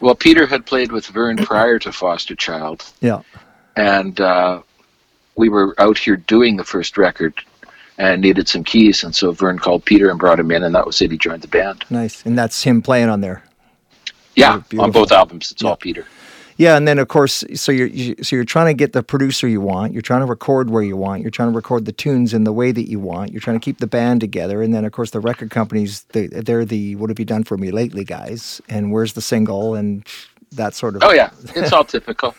Well, 0.00 0.14
Peter 0.14 0.46
had 0.46 0.64
played 0.64 0.92
with 0.92 1.06
Vern 1.08 1.36
prior 1.38 1.78
to 1.80 1.90
Fosterchild. 1.90 2.92
Yeah. 3.00 3.20
And 3.78 4.20
uh, 4.20 4.60
we 5.36 5.48
were 5.48 5.74
out 5.78 5.96
here 5.98 6.16
doing 6.16 6.56
the 6.56 6.64
first 6.64 6.98
record 6.98 7.34
and 7.96 8.20
needed 8.22 8.48
some 8.48 8.64
keys 8.64 9.04
and 9.04 9.14
so 9.14 9.32
vern 9.32 9.58
called 9.58 9.84
peter 9.84 10.10
and 10.10 10.18
brought 10.18 10.38
him 10.40 10.50
in 10.50 10.62
and 10.64 10.74
that 10.74 10.86
was 10.86 11.00
it 11.02 11.10
he 11.10 11.18
joined 11.18 11.42
the 11.42 11.48
band 11.48 11.84
Nice. 11.90 12.24
And 12.26 12.36
that's 12.38 12.62
him 12.62 12.82
playing 12.82 13.08
on 13.08 13.20
there. 13.20 13.42
yeah 14.34 14.58
Beautiful. 14.68 14.80
on 14.84 14.90
both 14.92 15.12
albums 15.12 15.50
it's 15.52 15.62
Yeah. 15.62 15.68
all 15.70 15.76
peter 15.76 16.04
Yeah, 16.60 16.76
and 16.76 16.88
then 16.88 16.98
of 16.98 17.06
course, 17.06 17.44
so 17.54 17.70
you're 17.70 17.86
you, 17.86 18.16
so 18.20 18.34
you're 18.34 18.44
trying 18.56 18.66
to 18.66 18.74
get 18.74 18.92
the 18.92 19.02
producer 19.04 19.46
you 19.46 19.60
want. 19.60 19.92
You're 19.92 20.02
trying 20.10 20.22
to 20.26 20.30
record 20.36 20.70
where 20.70 20.82
you 20.82 20.96
want. 20.96 21.22
You're 21.22 21.30
trying 21.38 21.52
to 21.52 21.56
record 21.62 21.84
the 21.84 21.92
tunes 21.92 22.34
in 22.34 22.42
the 22.42 22.52
way 22.52 22.72
that 22.72 22.88
you 22.92 22.98
want. 22.98 23.30
You're 23.30 23.40
trying 23.46 23.60
to 23.60 23.64
keep 23.64 23.78
the 23.78 23.86
band 23.86 24.20
together, 24.20 24.60
and 24.64 24.74
then 24.74 24.84
of 24.84 24.90
course 24.90 25.12
the 25.12 25.20
record 25.20 25.50
companies 25.50 25.90
they, 26.14 26.26
they're 26.26 26.64
the 26.64 26.96
what 26.98 27.10
have 27.10 27.18
you 27.20 27.24
done 27.34 27.44
for 27.44 27.56
me 27.56 27.70
lately 27.70 28.02
guys? 28.02 28.60
And 28.68 28.90
where's 28.92 29.12
the 29.12 29.20
single? 29.32 29.76
And 29.76 30.04
that 30.52 30.74
sort 30.74 30.96
of. 30.96 31.02
Oh 31.04 31.12
yeah, 31.12 31.30
it's 31.56 31.72
all 31.72 31.84
typical. 31.84 32.34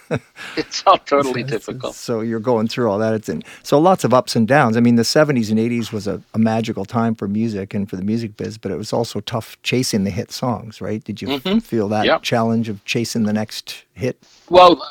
It's 0.58 0.84
all 0.88 0.98
totally 0.98 1.44
typical. 1.44 1.94
So 1.94 2.22
you're 2.22 2.40
going 2.40 2.68
through 2.68 2.90
all 2.90 2.98
that. 3.00 3.14
It's 3.14 3.30
in, 3.30 3.44
so 3.64 3.80
lots 3.80 4.04
of 4.04 4.14
ups 4.14 4.36
and 4.36 4.48
downs. 4.48 4.78
I 4.78 4.80
mean, 4.80 4.96
the 4.96 5.04
70s 5.04 5.50
and 5.50 5.60
80s 5.60 5.92
was 5.92 6.08
a, 6.08 6.22
a 6.34 6.40
magical 6.40 6.86
time 6.86 7.16
for 7.16 7.28
music 7.28 7.74
and 7.74 7.90
for 7.90 7.96
the 7.96 8.04
music 8.04 8.36
biz, 8.38 8.58
but 8.58 8.72
it 8.72 8.78
was 8.78 8.92
also 8.94 9.20
tough 9.20 9.58
chasing 9.64 10.04
the 10.04 10.10
hit 10.12 10.32
songs, 10.32 10.82
right? 10.82 11.04
Did 11.04 11.22
you 11.22 11.40
f- 11.46 11.64
feel 11.64 11.88
that 11.90 12.06
Yep. 12.06 12.24
challenge 12.24 12.70
of 12.70 12.84
chasing 12.86 13.24
the 13.24 13.34
next 13.34 13.84
hit? 13.94 14.18
Well, 14.50 14.82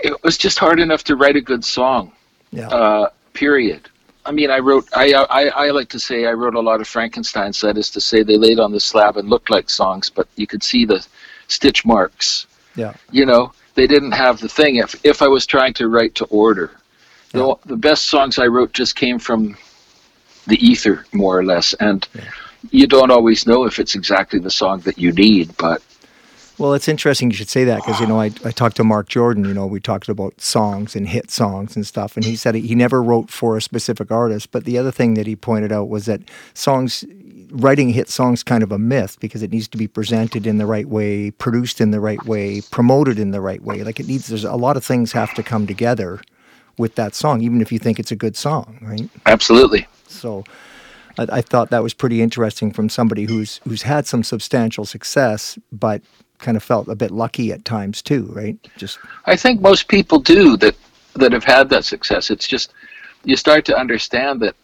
it 0.00 0.22
was 0.22 0.36
just 0.36 0.58
hard 0.58 0.78
enough 0.80 1.04
to 1.04 1.16
write 1.16 1.36
a 1.36 1.40
good 1.40 1.64
song. 1.64 2.12
Yeah. 2.50 2.68
uh, 2.68 3.10
period. 3.34 3.88
I 4.26 4.30
mean, 4.32 4.50
I 4.50 4.58
wrote. 4.58 4.86
I, 4.94 5.14
I 5.14 5.46
I 5.48 5.70
like 5.70 5.88
to 5.90 5.98
say 5.98 6.26
I 6.26 6.32
wrote 6.32 6.54
a 6.54 6.60
lot 6.60 6.80
of 6.82 6.88
Frankenstein's. 6.88 7.60
That 7.62 7.78
is 7.78 7.88
to 7.90 8.00
say, 8.00 8.22
they 8.22 8.36
laid 8.36 8.58
on 8.60 8.72
the 8.72 8.80
slab 8.80 9.16
and 9.16 9.30
looked 9.30 9.48
like 9.48 9.70
songs, 9.70 10.10
but 10.10 10.28
you 10.36 10.46
could 10.46 10.62
see 10.62 10.84
the 10.84 11.06
stitch 11.46 11.86
marks. 11.86 12.46
Yeah. 12.78 12.92
You 13.10 13.26
know, 13.26 13.52
they 13.74 13.86
didn't 13.86 14.12
have 14.12 14.40
the 14.40 14.48
thing. 14.48 14.76
If 14.76 14.90
if 15.04 15.20
I 15.22 15.28
was 15.36 15.44
trying 15.46 15.74
to 15.74 15.84
write 15.94 16.14
to 16.20 16.24
order, 16.44 16.70
Yeah. 17.34 17.40
the 17.40 17.74
the 17.74 17.76
best 17.88 18.02
songs 18.14 18.38
I 18.38 18.46
wrote 18.54 18.72
just 18.80 18.94
came 18.96 19.18
from 19.18 19.56
the 20.46 20.58
ether, 20.70 21.04
more 21.12 21.34
or 21.38 21.44
less, 21.44 21.74
and. 21.74 22.06
You 22.72 22.88
don't 22.88 23.12
always 23.12 23.46
know 23.46 23.60
if 23.66 23.78
it's 23.78 23.94
exactly 23.94 24.40
the 24.40 24.50
song 24.50 24.80
that 24.80 24.98
you 24.98 25.12
need, 25.12 25.56
but 25.58 25.80
Well, 26.58 26.74
it's 26.74 26.88
interesting 26.88 27.30
you 27.30 27.36
should 27.36 27.48
say 27.48 27.62
that 27.64 27.76
because, 27.76 28.00
you 28.00 28.06
know, 28.08 28.20
I, 28.20 28.32
I 28.44 28.50
talked 28.50 28.76
to 28.78 28.84
Mark 28.84 29.08
Jordan, 29.08 29.44
you 29.44 29.54
know, 29.54 29.64
we 29.64 29.78
talked 29.78 30.08
about 30.08 30.40
songs 30.40 30.96
and 30.96 31.08
hit 31.08 31.30
songs 31.30 31.76
and 31.76 31.86
stuff, 31.86 32.16
and 32.16 32.24
he 32.24 32.34
said 32.34 32.56
he 32.56 32.74
never 32.74 33.00
wrote 33.00 33.30
for 33.30 33.56
a 33.56 33.62
specific 33.62 34.10
artist. 34.10 34.50
But 34.50 34.64
the 34.64 34.76
other 34.76 34.90
thing 34.90 35.14
that 35.14 35.26
he 35.28 35.36
pointed 35.36 35.70
out 35.70 35.88
was 35.88 36.06
that 36.06 36.20
songs, 36.52 37.04
writing 37.50 37.90
hit 37.90 38.08
songs 38.08 38.42
kind 38.42 38.62
of 38.62 38.72
a 38.72 38.78
myth 38.78 39.18
because 39.20 39.42
it 39.42 39.50
needs 39.50 39.68
to 39.68 39.78
be 39.78 39.86
presented 39.86 40.46
in 40.46 40.58
the 40.58 40.66
right 40.66 40.88
way, 40.88 41.30
produced 41.30 41.80
in 41.80 41.90
the 41.90 42.00
right 42.00 42.22
way, 42.24 42.60
promoted 42.70 43.18
in 43.18 43.30
the 43.30 43.40
right 43.40 43.62
way. 43.62 43.82
Like 43.82 44.00
it 44.00 44.06
needs, 44.06 44.28
there's 44.28 44.44
a 44.44 44.56
lot 44.56 44.76
of 44.76 44.84
things 44.84 45.12
have 45.12 45.34
to 45.34 45.42
come 45.42 45.66
together 45.66 46.20
with 46.76 46.94
that 46.94 47.14
song, 47.14 47.42
even 47.42 47.60
if 47.60 47.72
you 47.72 47.78
think 47.78 47.98
it's 47.98 48.12
a 48.12 48.16
good 48.16 48.36
song, 48.36 48.78
right? 48.82 49.08
absolutely. 49.26 49.86
So 50.06 50.44
I, 51.18 51.26
I 51.32 51.40
thought 51.42 51.70
that 51.70 51.82
was 51.82 51.94
pretty 51.94 52.22
interesting 52.22 52.72
from 52.72 52.88
somebody 52.88 53.24
who's 53.24 53.60
who's 53.64 53.82
had 53.82 54.06
some 54.06 54.22
substantial 54.22 54.84
success, 54.84 55.58
but 55.72 56.02
kind 56.38 56.56
of 56.56 56.62
felt 56.62 56.88
a 56.88 56.94
bit 56.94 57.10
lucky 57.10 57.52
at 57.52 57.64
times 57.64 58.00
too, 58.00 58.30
right? 58.32 58.56
Just 58.76 58.98
I 59.26 59.36
think 59.36 59.60
most 59.60 59.88
people 59.88 60.20
do 60.20 60.56
that 60.58 60.76
that 61.14 61.32
have 61.32 61.44
had 61.44 61.68
that 61.70 61.84
success. 61.84 62.30
It's 62.30 62.46
just 62.46 62.72
you 63.24 63.36
start 63.36 63.64
to 63.66 63.76
understand 63.76 64.40
that 64.40 64.54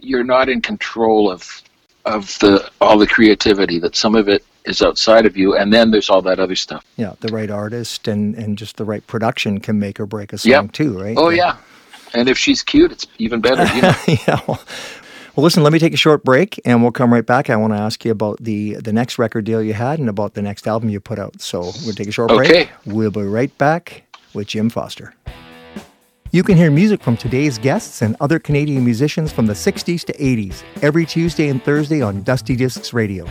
you're 0.00 0.24
not 0.24 0.48
in 0.48 0.60
control 0.60 1.30
of 1.30 1.62
of 2.08 2.38
the 2.40 2.68
all 2.80 2.98
the 2.98 3.06
creativity. 3.06 3.78
That 3.78 3.94
some 3.96 4.14
of 4.14 4.28
it 4.28 4.44
is 4.64 4.82
outside 4.82 5.24
of 5.26 5.36
you, 5.36 5.56
and 5.56 5.72
then 5.72 5.90
there's 5.90 6.10
all 6.10 6.22
that 6.22 6.38
other 6.38 6.56
stuff. 6.56 6.84
yeah, 6.96 7.14
the 7.20 7.28
right 7.28 7.50
artist 7.50 8.08
and 8.08 8.34
and 8.34 8.58
just 8.58 8.76
the 8.76 8.84
right 8.84 9.06
production 9.06 9.60
can 9.60 9.78
make 9.78 9.98
or 10.00 10.06
break 10.06 10.32
a 10.32 10.38
song 10.38 10.50
Yep. 10.50 10.72
too, 10.72 11.00
right? 11.00 11.16
Oh 11.18 11.28
yeah, 11.30 11.56
and 12.14 12.28
if 12.28 12.36
she's 12.38 12.62
cute, 12.62 12.92
it's 12.92 13.06
even 13.18 13.40
better. 13.40 13.64
You 13.74 13.82
know? 13.82 13.94
yeah. 14.26 14.40
Well, 14.46 14.60
well, 15.36 15.44
listen. 15.44 15.62
Let 15.62 15.72
me 15.72 15.78
take 15.78 15.94
a 15.94 15.96
short 15.98 16.24
break, 16.24 16.60
and 16.64 16.82
we'll 16.82 16.90
come 16.92 17.12
right 17.12 17.24
back. 17.24 17.48
I 17.48 17.56
want 17.56 17.72
to 17.72 17.78
ask 17.78 18.04
you 18.04 18.10
about 18.10 18.38
the 18.42 18.74
the 18.74 18.92
next 18.92 19.18
record 19.18 19.44
deal 19.44 19.62
you 19.62 19.74
had, 19.74 19.98
and 20.00 20.08
about 20.08 20.34
the 20.34 20.42
next 20.42 20.66
album 20.66 20.88
you 20.88 20.98
put 21.00 21.18
out. 21.18 21.40
So 21.40 21.60
we'll 21.84 21.94
take 21.94 22.08
a 22.08 22.12
short 22.12 22.28
break. 22.30 22.50
Okay. 22.50 22.70
We'll 22.86 23.10
be 23.12 23.22
right 23.22 23.56
back 23.58 24.02
with 24.34 24.48
Jim 24.48 24.68
Foster. 24.68 25.14
You 26.30 26.42
can 26.42 26.58
hear 26.58 26.70
music 26.70 27.02
from 27.02 27.16
today's 27.16 27.56
guests 27.56 28.02
and 28.02 28.14
other 28.20 28.38
Canadian 28.38 28.84
musicians 28.84 29.32
from 29.32 29.46
the 29.46 29.54
60s 29.54 30.04
to 30.04 30.12
80s 30.12 30.62
every 30.82 31.06
Tuesday 31.06 31.48
and 31.48 31.62
Thursday 31.64 32.02
on 32.02 32.22
Dusty 32.22 32.54
Discs 32.54 32.92
Radio, 32.92 33.26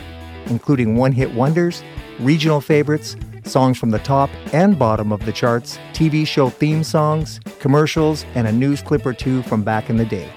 including 0.46 0.96
one 0.96 1.12
hit 1.12 1.32
wonders, 1.32 1.84
regional 2.18 2.60
favorites, 2.60 3.14
songs 3.44 3.78
from 3.78 3.90
the 3.90 4.00
top 4.00 4.30
and 4.52 4.76
bottom 4.76 5.12
of 5.12 5.24
the 5.24 5.32
charts, 5.32 5.78
TV 5.92 6.26
show 6.26 6.48
theme 6.48 6.82
songs, 6.82 7.38
commercials, 7.60 8.26
and 8.34 8.48
a 8.48 8.52
news 8.52 8.82
clip 8.82 9.06
or 9.06 9.12
two 9.12 9.44
from 9.44 9.62
back 9.62 9.88
in 9.88 9.96
the 9.96 10.04
day. 10.04 10.28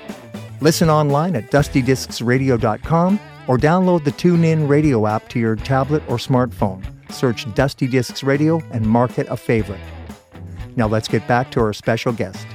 Listen 0.59 0.87
online 0.87 1.35
at 1.35 1.49
dustydiscsradio.com 1.49 3.19
or 3.47 3.57
download 3.57 4.03
the 4.03 4.11
TuneIn 4.11 4.69
radio 4.69 5.07
app 5.07 5.27
to 5.29 5.39
your 5.39 5.55
tablet 5.55 6.03
or 6.07 6.17
smartphone. 6.17 6.85
Search 7.11 7.51
Dusty 7.55 7.87
Discs 7.87 8.23
Radio 8.23 8.61
and 8.69 8.85
mark 8.85 9.17
it 9.17 9.25
a 9.31 9.35
favorite. 9.35 9.81
Now 10.75 10.87
let's 10.87 11.07
get 11.07 11.27
back 11.27 11.51
to 11.51 11.59
our 11.59 11.73
special 11.73 12.13
guest. 12.13 12.45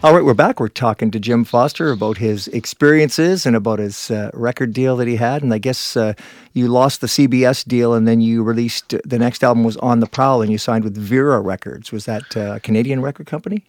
All 0.00 0.14
right, 0.14 0.24
we're 0.24 0.32
back. 0.32 0.60
We're 0.60 0.68
talking 0.68 1.10
to 1.10 1.18
Jim 1.18 1.44
Foster 1.44 1.90
about 1.90 2.18
his 2.18 2.46
experiences 2.48 3.46
and 3.46 3.56
about 3.56 3.80
his 3.80 4.12
uh, 4.12 4.30
record 4.32 4.72
deal 4.72 4.96
that 4.96 5.08
he 5.08 5.16
had. 5.16 5.42
And 5.42 5.52
I 5.52 5.58
guess 5.58 5.96
uh, 5.96 6.12
you 6.52 6.68
lost 6.68 7.00
the 7.00 7.08
CBS 7.08 7.66
deal, 7.66 7.94
and 7.94 8.06
then 8.06 8.20
you 8.20 8.44
released 8.44 8.94
the 9.04 9.18
next 9.18 9.42
album 9.42 9.64
was 9.64 9.76
On 9.78 9.98
the 9.98 10.06
Prowl, 10.06 10.40
and 10.40 10.52
you 10.52 10.58
signed 10.58 10.84
with 10.84 10.96
Vera 10.96 11.40
Records. 11.40 11.90
Was 11.90 12.04
that 12.04 12.36
uh, 12.36 12.54
a 12.54 12.60
Canadian 12.60 13.02
record 13.02 13.26
company? 13.26 13.64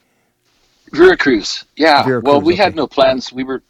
Vera 0.91 1.17
Cruz. 1.17 1.65
yeah. 1.75 2.03
Veracruz, 2.03 2.31
well, 2.31 2.41
we 2.41 2.55
had 2.55 2.75
no 2.75 2.85
plans. 2.85 3.33
We 3.33 3.43
were 3.43 3.63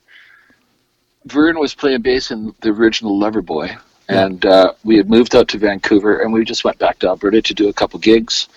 Vern 1.25 1.59
was 1.59 1.73
playing 1.73 2.01
bass 2.01 2.31
in 2.31 2.53
the 2.61 2.69
original 2.69 3.19
Loverboy, 3.19 3.77
and 4.07 4.45
uh, 4.45 4.73
we 4.83 4.97
had 4.97 5.09
moved 5.09 5.35
out 5.35 5.47
to 5.49 5.57
Vancouver, 5.57 6.19
and 6.19 6.33
we 6.33 6.43
just 6.43 6.63
went 6.63 6.79
back 6.79 6.99
to 6.99 7.07
Alberta 7.07 7.41
to 7.41 7.53
do 7.53 7.69
a 7.69 7.73
couple 7.73 7.99
gigs. 7.99 8.47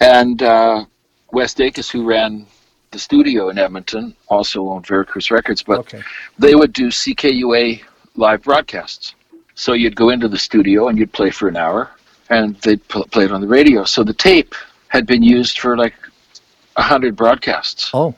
And 0.00 0.42
uh, 0.42 0.84
Wes 1.32 1.54
Dakus, 1.54 1.90
who 1.90 2.04
ran 2.04 2.46
the 2.90 2.98
studio 2.98 3.48
in 3.50 3.58
Edmonton, 3.58 4.14
also 4.28 4.68
owned 4.68 4.86
Veracruz 4.86 5.30
Records, 5.30 5.62
but 5.62 5.80
Okay. 5.80 6.02
they 6.38 6.54
would 6.54 6.72
do 6.72 6.88
CKUA 6.88 7.82
live 8.16 8.42
broadcasts. 8.42 9.14
So 9.54 9.72
you'd 9.72 9.96
go 9.96 10.10
into 10.10 10.28
the 10.28 10.38
studio 10.38 10.88
and 10.88 10.98
you'd 10.98 11.12
play 11.12 11.30
for 11.30 11.48
an 11.48 11.56
hour, 11.56 11.90
and 12.30 12.54
they'd 12.62 12.86
pl- 12.88 13.06
play 13.08 13.24
it 13.24 13.32
on 13.32 13.40
the 13.40 13.46
radio. 13.48 13.84
So 13.84 14.04
the 14.04 14.14
tape 14.14 14.54
had 14.88 15.06
been 15.06 15.22
used 15.22 15.58
for 15.58 15.76
like 15.76 15.94
a 16.76 16.82
hundred 16.82 17.16
broadcasts 17.16 17.90
Oh, 17.92 18.14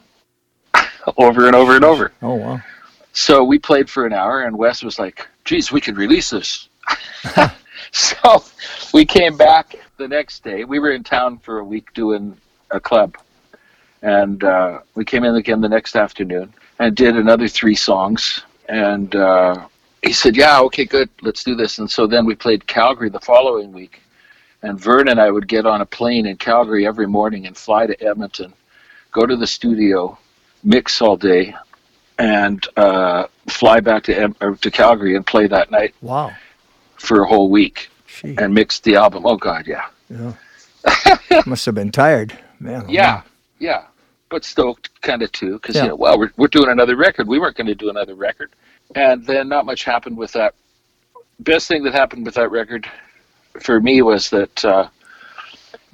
over 1.16 1.46
and 1.46 1.56
over 1.56 1.76
and 1.76 1.84
over. 1.84 2.12
oh 2.22 2.34
wow. 2.34 2.60
So 3.12 3.42
we 3.42 3.58
played 3.58 3.88
for 3.90 4.06
an 4.06 4.12
hour, 4.12 4.42
and 4.42 4.56
Wes 4.56 4.84
was 4.84 4.98
like, 4.98 5.26
"Geez, 5.44 5.72
we 5.72 5.80
could 5.80 5.96
release 5.96 6.30
this." 6.30 6.68
so 7.92 8.44
we 8.92 9.04
came 9.04 9.36
back 9.36 9.76
the 9.96 10.08
next 10.08 10.44
day. 10.44 10.64
We 10.64 10.78
were 10.78 10.90
in 10.90 11.04
town 11.04 11.38
for 11.38 11.58
a 11.58 11.64
week 11.64 11.92
doing 11.94 12.36
a 12.70 12.80
club, 12.80 13.16
and 14.02 14.42
uh, 14.44 14.80
we 14.94 15.04
came 15.04 15.24
in 15.24 15.34
again 15.36 15.60
the 15.60 15.68
next 15.68 15.96
afternoon 15.96 16.52
and 16.78 16.96
did 16.96 17.16
another 17.16 17.48
three 17.48 17.74
songs. 17.74 18.42
And 18.68 19.14
uh, 19.14 19.66
he 20.02 20.12
said, 20.12 20.36
"Yeah, 20.36 20.60
okay, 20.62 20.84
good, 20.84 21.10
let's 21.22 21.44
do 21.44 21.54
this." 21.54 21.78
And 21.78 21.90
so 21.90 22.06
then 22.06 22.24
we 22.24 22.34
played 22.34 22.66
Calgary 22.66 23.10
the 23.10 23.20
following 23.20 23.72
week, 23.72 24.00
and 24.62 24.78
Vern 24.78 25.08
and 25.08 25.20
I 25.20 25.30
would 25.30 25.48
get 25.48 25.66
on 25.66 25.80
a 25.80 25.86
plane 25.86 26.26
in 26.26 26.36
Calgary 26.36 26.86
every 26.86 27.06
morning 27.06 27.46
and 27.46 27.56
fly 27.56 27.86
to 27.86 28.00
Edmonton, 28.02 28.52
go 29.12 29.26
to 29.26 29.36
the 29.36 29.46
studio, 29.46 30.16
mix 30.62 31.02
all 31.02 31.16
day, 31.16 31.54
and 32.18 32.66
uh, 32.76 33.26
fly 33.48 33.80
back 33.80 34.04
to 34.04 34.56
to 34.60 34.70
Calgary 34.70 35.16
and 35.16 35.26
play 35.26 35.46
that 35.48 35.70
night 35.70 35.94
Wow. 36.02 36.32
For 37.00 37.22
a 37.22 37.26
whole 37.26 37.48
week 37.50 37.88
Gee. 38.06 38.36
and 38.38 38.52
mixed 38.54 38.84
the 38.84 38.94
album. 38.96 39.24
Oh 39.26 39.36
God, 39.36 39.66
yeah, 39.66 39.86
Yeah. 40.10 40.34
Must 41.46 41.64
have 41.66 41.74
been 41.74 41.90
tired, 41.90 42.36
man. 42.58 42.84
oh, 42.86 42.90
yeah, 42.90 43.22
yeah. 43.58 43.84
But 44.28 44.44
stoked, 44.44 45.00
kind 45.02 45.22
of 45.22 45.32
too, 45.32 45.54
because 45.54 45.74
Yeah. 45.76 45.82
you 45.84 45.88
know, 45.90 45.96
well, 45.96 46.18
we're 46.18 46.30
we're 46.36 46.48
doing 46.48 46.68
another 46.68 46.96
record. 46.96 47.26
We 47.26 47.38
weren't 47.38 47.56
going 47.56 47.66
to 47.68 47.74
do 47.74 47.90
another 47.90 48.14
record, 48.14 48.50
and 48.94 49.24
then 49.26 49.48
not 49.48 49.64
much 49.66 49.84
happened 49.84 50.16
with 50.16 50.32
that. 50.32 50.54
Best 51.40 51.68
thing 51.68 51.82
that 51.84 51.94
happened 51.94 52.26
with 52.26 52.34
that 52.34 52.50
record 52.50 52.86
for 53.60 53.80
me 53.80 54.02
was 54.02 54.28
that 54.30 54.64
uh, 54.64 54.88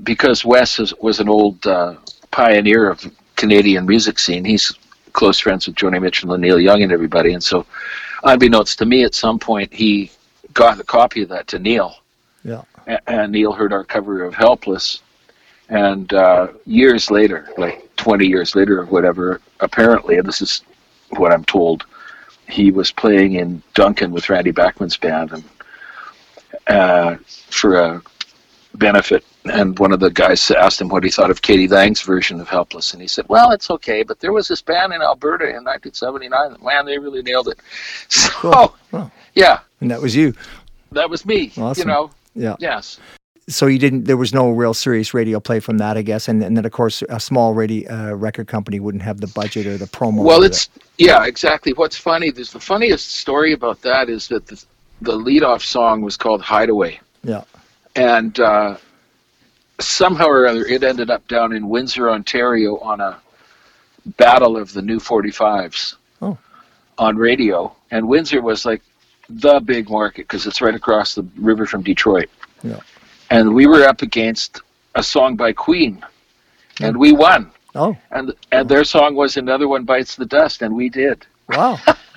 because 0.03 0.45
Wes 0.45 0.79
is, 0.81 0.93
was 1.01 1.21
an 1.21 1.29
old 1.29 1.65
uh, 1.67 1.95
pioneer 2.33 2.91
of 2.91 3.05
Canadian 3.37 3.87
music 3.87 4.19
scene. 4.19 4.45
He's 4.45 4.73
close 5.13 5.39
friends 5.39 5.67
with 5.67 5.77
Joni 5.77 6.01
Mitchell 6.03 6.33
and 6.33 6.43
Neil 6.43 6.59
Young 6.61 6.83
and 6.83 6.93
everybody, 6.93 7.33
and 7.33 7.43
so 7.43 7.65
unbeknownst 8.25 8.79
to 8.81 8.87
me, 8.87 9.05
at 9.05 9.15
some 9.15 9.39
point 9.39 9.73
he 9.73 10.11
got 10.57 10.81
a 10.81 10.85
copy 10.85 11.23
of 11.23 11.29
that 11.29 11.47
to 11.49 11.59
Neil. 11.59 11.95
Yeah. 12.43 12.63
And 13.07 13.33
Neil 13.33 13.53
heard 13.53 13.73
our 13.73 13.85
cover 13.85 14.25
of 14.25 14.35
Helpless, 14.35 15.03
and 15.69 16.13
uh, 16.13 16.49
years 16.65 17.11
later, 17.11 17.49
like 17.59 17.95
20 17.97 18.27
years 18.27 18.55
later 18.55 18.81
or 18.81 18.87
whatever, 18.87 19.41
apparently, 19.61 20.17
and 20.19 20.27
this 20.27 20.41
is 20.41 20.63
what 21.11 21.33
I'm 21.33 21.45
told, 21.45 21.85
he 22.49 22.71
was 22.71 22.93
playing 22.93 23.35
in 23.35 23.63
Duncan 23.75 24.13
with 24.13 24.29
Randy 24.29 24.53
Bachman's 24.53 24.97
band 24.97 25.33
and 25.33 25.45
uh, 26.69 27.17
for 27.51 27.77
a 27.77 28.03
benefit. 28.75 29.25
And 29.47 29.79
one 29.79 29.93
of 29.93 30.01
the 30.01 30.11
guys 30.11 30.51
asked 30.51 30.81
him 30.81 30.89
what 30.89 31.05
he 31.05 31.11
thought 31.11 31.31
of 31.31 31.43
k.d. 31.43 31.69
lang's 31.69 32.03
version 32.03 32.41
of 32.41 32.49
Helpless, 32.49 32.93
and 32.93 33.03
he 33.03 33.07
said, 33.07 33.27
"Well, 33.29 33.53
it's 33.53 33.71
okay, 33.71 34.03
but 34.03 34.19
there 34.19 34.33
was 34.33 34.49
this 34.49 34.61
band 34.61 34.93
in 34.93 35.03
Alberta 35.03 35.45
in 35.45 35.65
1979. 35.65 36.51
that, 36.53 36.63
Man, 36.63 36.85
they 36.85 36.99
really 36.99 37.23
nailed 37.23 37.49
it." 37.49 37.59
So, 38.09 38.31
Cool. 38.91 39.11
Yeah, 39.37 39.61
And 39.81 39.91
that 39.93 40.01
was 40.03 40.17
you. 40.17 40.35
that 40.93 41.09
was 41.09 41.25
me. 41.25 41.53
Awesome. 41.57 41.89
You 41.89 41.95
know, 41.95 42.11
Yeah. 42.35 42.57
yes. 42.59 42.99
So 43.49 43.67
you 43.69 43.79
didn't. 43.79 44.05
There 44.07 44.17
was 44.17 44.35
no 44.35 44.51
real 44.51 44.75
serious 44.75 45.15
radio 45.15 45.39
play 45.39 45.61
from 45.61 45.79
that, 45.79 45.97
I 45.97 46.03
guess, 46.03 46.27
and, 46.27 46.43
and 46.43 46.57
then 46.57 46.65
of 46.65 46.73
course 46.73 47.05
a 47.09 47.21
small 47.21 47.55
radio 47.55 47.87
uh, 47.95 48.13
record 48.15 48.49
company 48.49 48.81
wouldn't 48.81 49.05
have 49.05 49.21
the 49.21 49.29
budget 49.29 49.67
or 49.69 49.77
the 49.79 49.85
promo. 49.87 50.25
Well, 50.25 50.43
it's 50.43 50.69
yeah, 50.99 51.25
exactly. 51.27 51.73
What's 51.73 51.97
funny? 51.97 52.33
There's 52.33 52.51
the 52.51 52.59
funniest 52.59 53.13
story 53.13 53.53
about 53.53 53.81
that 53.83 54.09
is 54.09 54.27
that 54.29 54.47
the 54.49 54.61
the 55.03 55.15
lead 55.15 55.45
off 55.45 55.63
song 55.63 56.01
was 56.03 56.17
called 56.17 56.41
Hideaway, 56.43 56.99
yeah, 57.23 57.45
and 57.95 58.41
uh, 58.41 58.79
somehow 59.79 60.27
or 60.27 60.49
other, 60.49 60.65
it 60.67 60.83
ended 60.83 61.11
up 61.11 61.29
down 61.29 61.53
in 61.53 61.69
Windsor, 61.69 62.11
Ontario, 62.11 62.79
on 62.79 63.01
a 63.01 63.17
battle 64.17 64.57
of 64.57 64.73
the 64.73 64.83
new 64.83 64.99
45s 64.99 65.95
Oh. 66.23 66.37
on 66.99 67.17
radio. 67.17 67.75
And 67.91 68.09
Windsor 68.09 68.41
was 68.43 68.65
like 68.65 68.83
the 69.29 69.61
big 69.61 69.89
market 69.91 70.27
because 70.29 70.47
it's 70.47 70.61
right 70.61 70.75
across 70.75 71.15
the 71.15 71.27
river 71.37 71.67
from 71.67 71.83
Detroit. 71.83 72.29
Yeah. 72.63 72.81
And 73.31 73.55
we 73.55 73.67
were 73.67 73.85
up 73.85 74.03
against 74.03 74.63
a 74.95 75.03
song 75.03 75.37
by 75.37 75.53
Queen, 75.53 76.05
and 76.81 76.97
we 76.97 77.13
won. 77.13 77.51
Oh, 77.75 77.97
And 78.11 78.33
and 78.53 78.69
their 78.69 78.85
song 78.85 79.15
was 79.17 79.37
"Another 79.37 79.69
One 79.69 79.85
Bites 79.85 80.17
the 80.17 80.25
Dust," 80.27 80.63
and 80.63 80.75
we 80.75 80.89
did. 80.89 81.27
wow. 81.49 81.79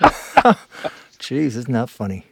Jeez, 1.18 1.56
isn't 1.56 1.72
that 1.72 1.90
funny? 1.90 2.26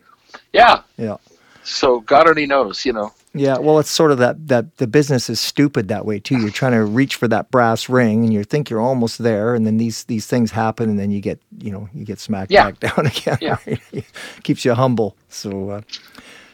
Yeah. 0.53 0.83
Yeah. 0.97 1.17
So 1.63 2.01
God 2.01 2.27
only 2.29 2.47
knows, 2.47 2.87
you 2.87 2.93
know. 2.95 3.13
Yeah, 3.39 3.59
well, 3.59 3.79
it's 3.79 3.91
sort 3.91 4.11
of 4.13 4.19
that 4.19 4.49
that 4.49 4.77
the 4.79 4.87
business 4.87 5.31
is 5.31 5.41
stupid 5.41 5.89
that 5.89 6.05
way 6.05 6.19
too. 6.21 6.39
You're 6.39 6.51
trying 6.51 6.73
to 6.73 6.85
reach 6.85 7.17
for 7.17 7.29
that 7.29 7.51
brass 7.51 7.89
ring, 7.89 8.25
and 8.25 8.33
you 8.33 8.45
think 8.45 8.71
you're 8.71 8.81
almost 8.81 9.19
there, 9.19 9.55
and 9.55 9.67
then 9.67 9.77
these 9.79 10.05
these 10.05 10.27
things 10.27 10.51
happen, 10.51 10.91
and 10.91 10.99
then 10.99 11.11
you 11.11 11.21
get 11.21 11.41
you 11.59 11.71
know 11.71 11.89
you 11.95 12.05
get 12.05 12.19
smacked 12.19 12.51
Yeah. 12.51 12.71
back 12.71 12.81
down 12.97 13.07
again. 13.07 13.39
Yeah. 13.41 13.57
right? 13.67 14.05
Keeps 14.43 14.65
you 14.65 14.75
humble. 14.75 15.17
So, 15.29 15.71
uh, 15.71 15.81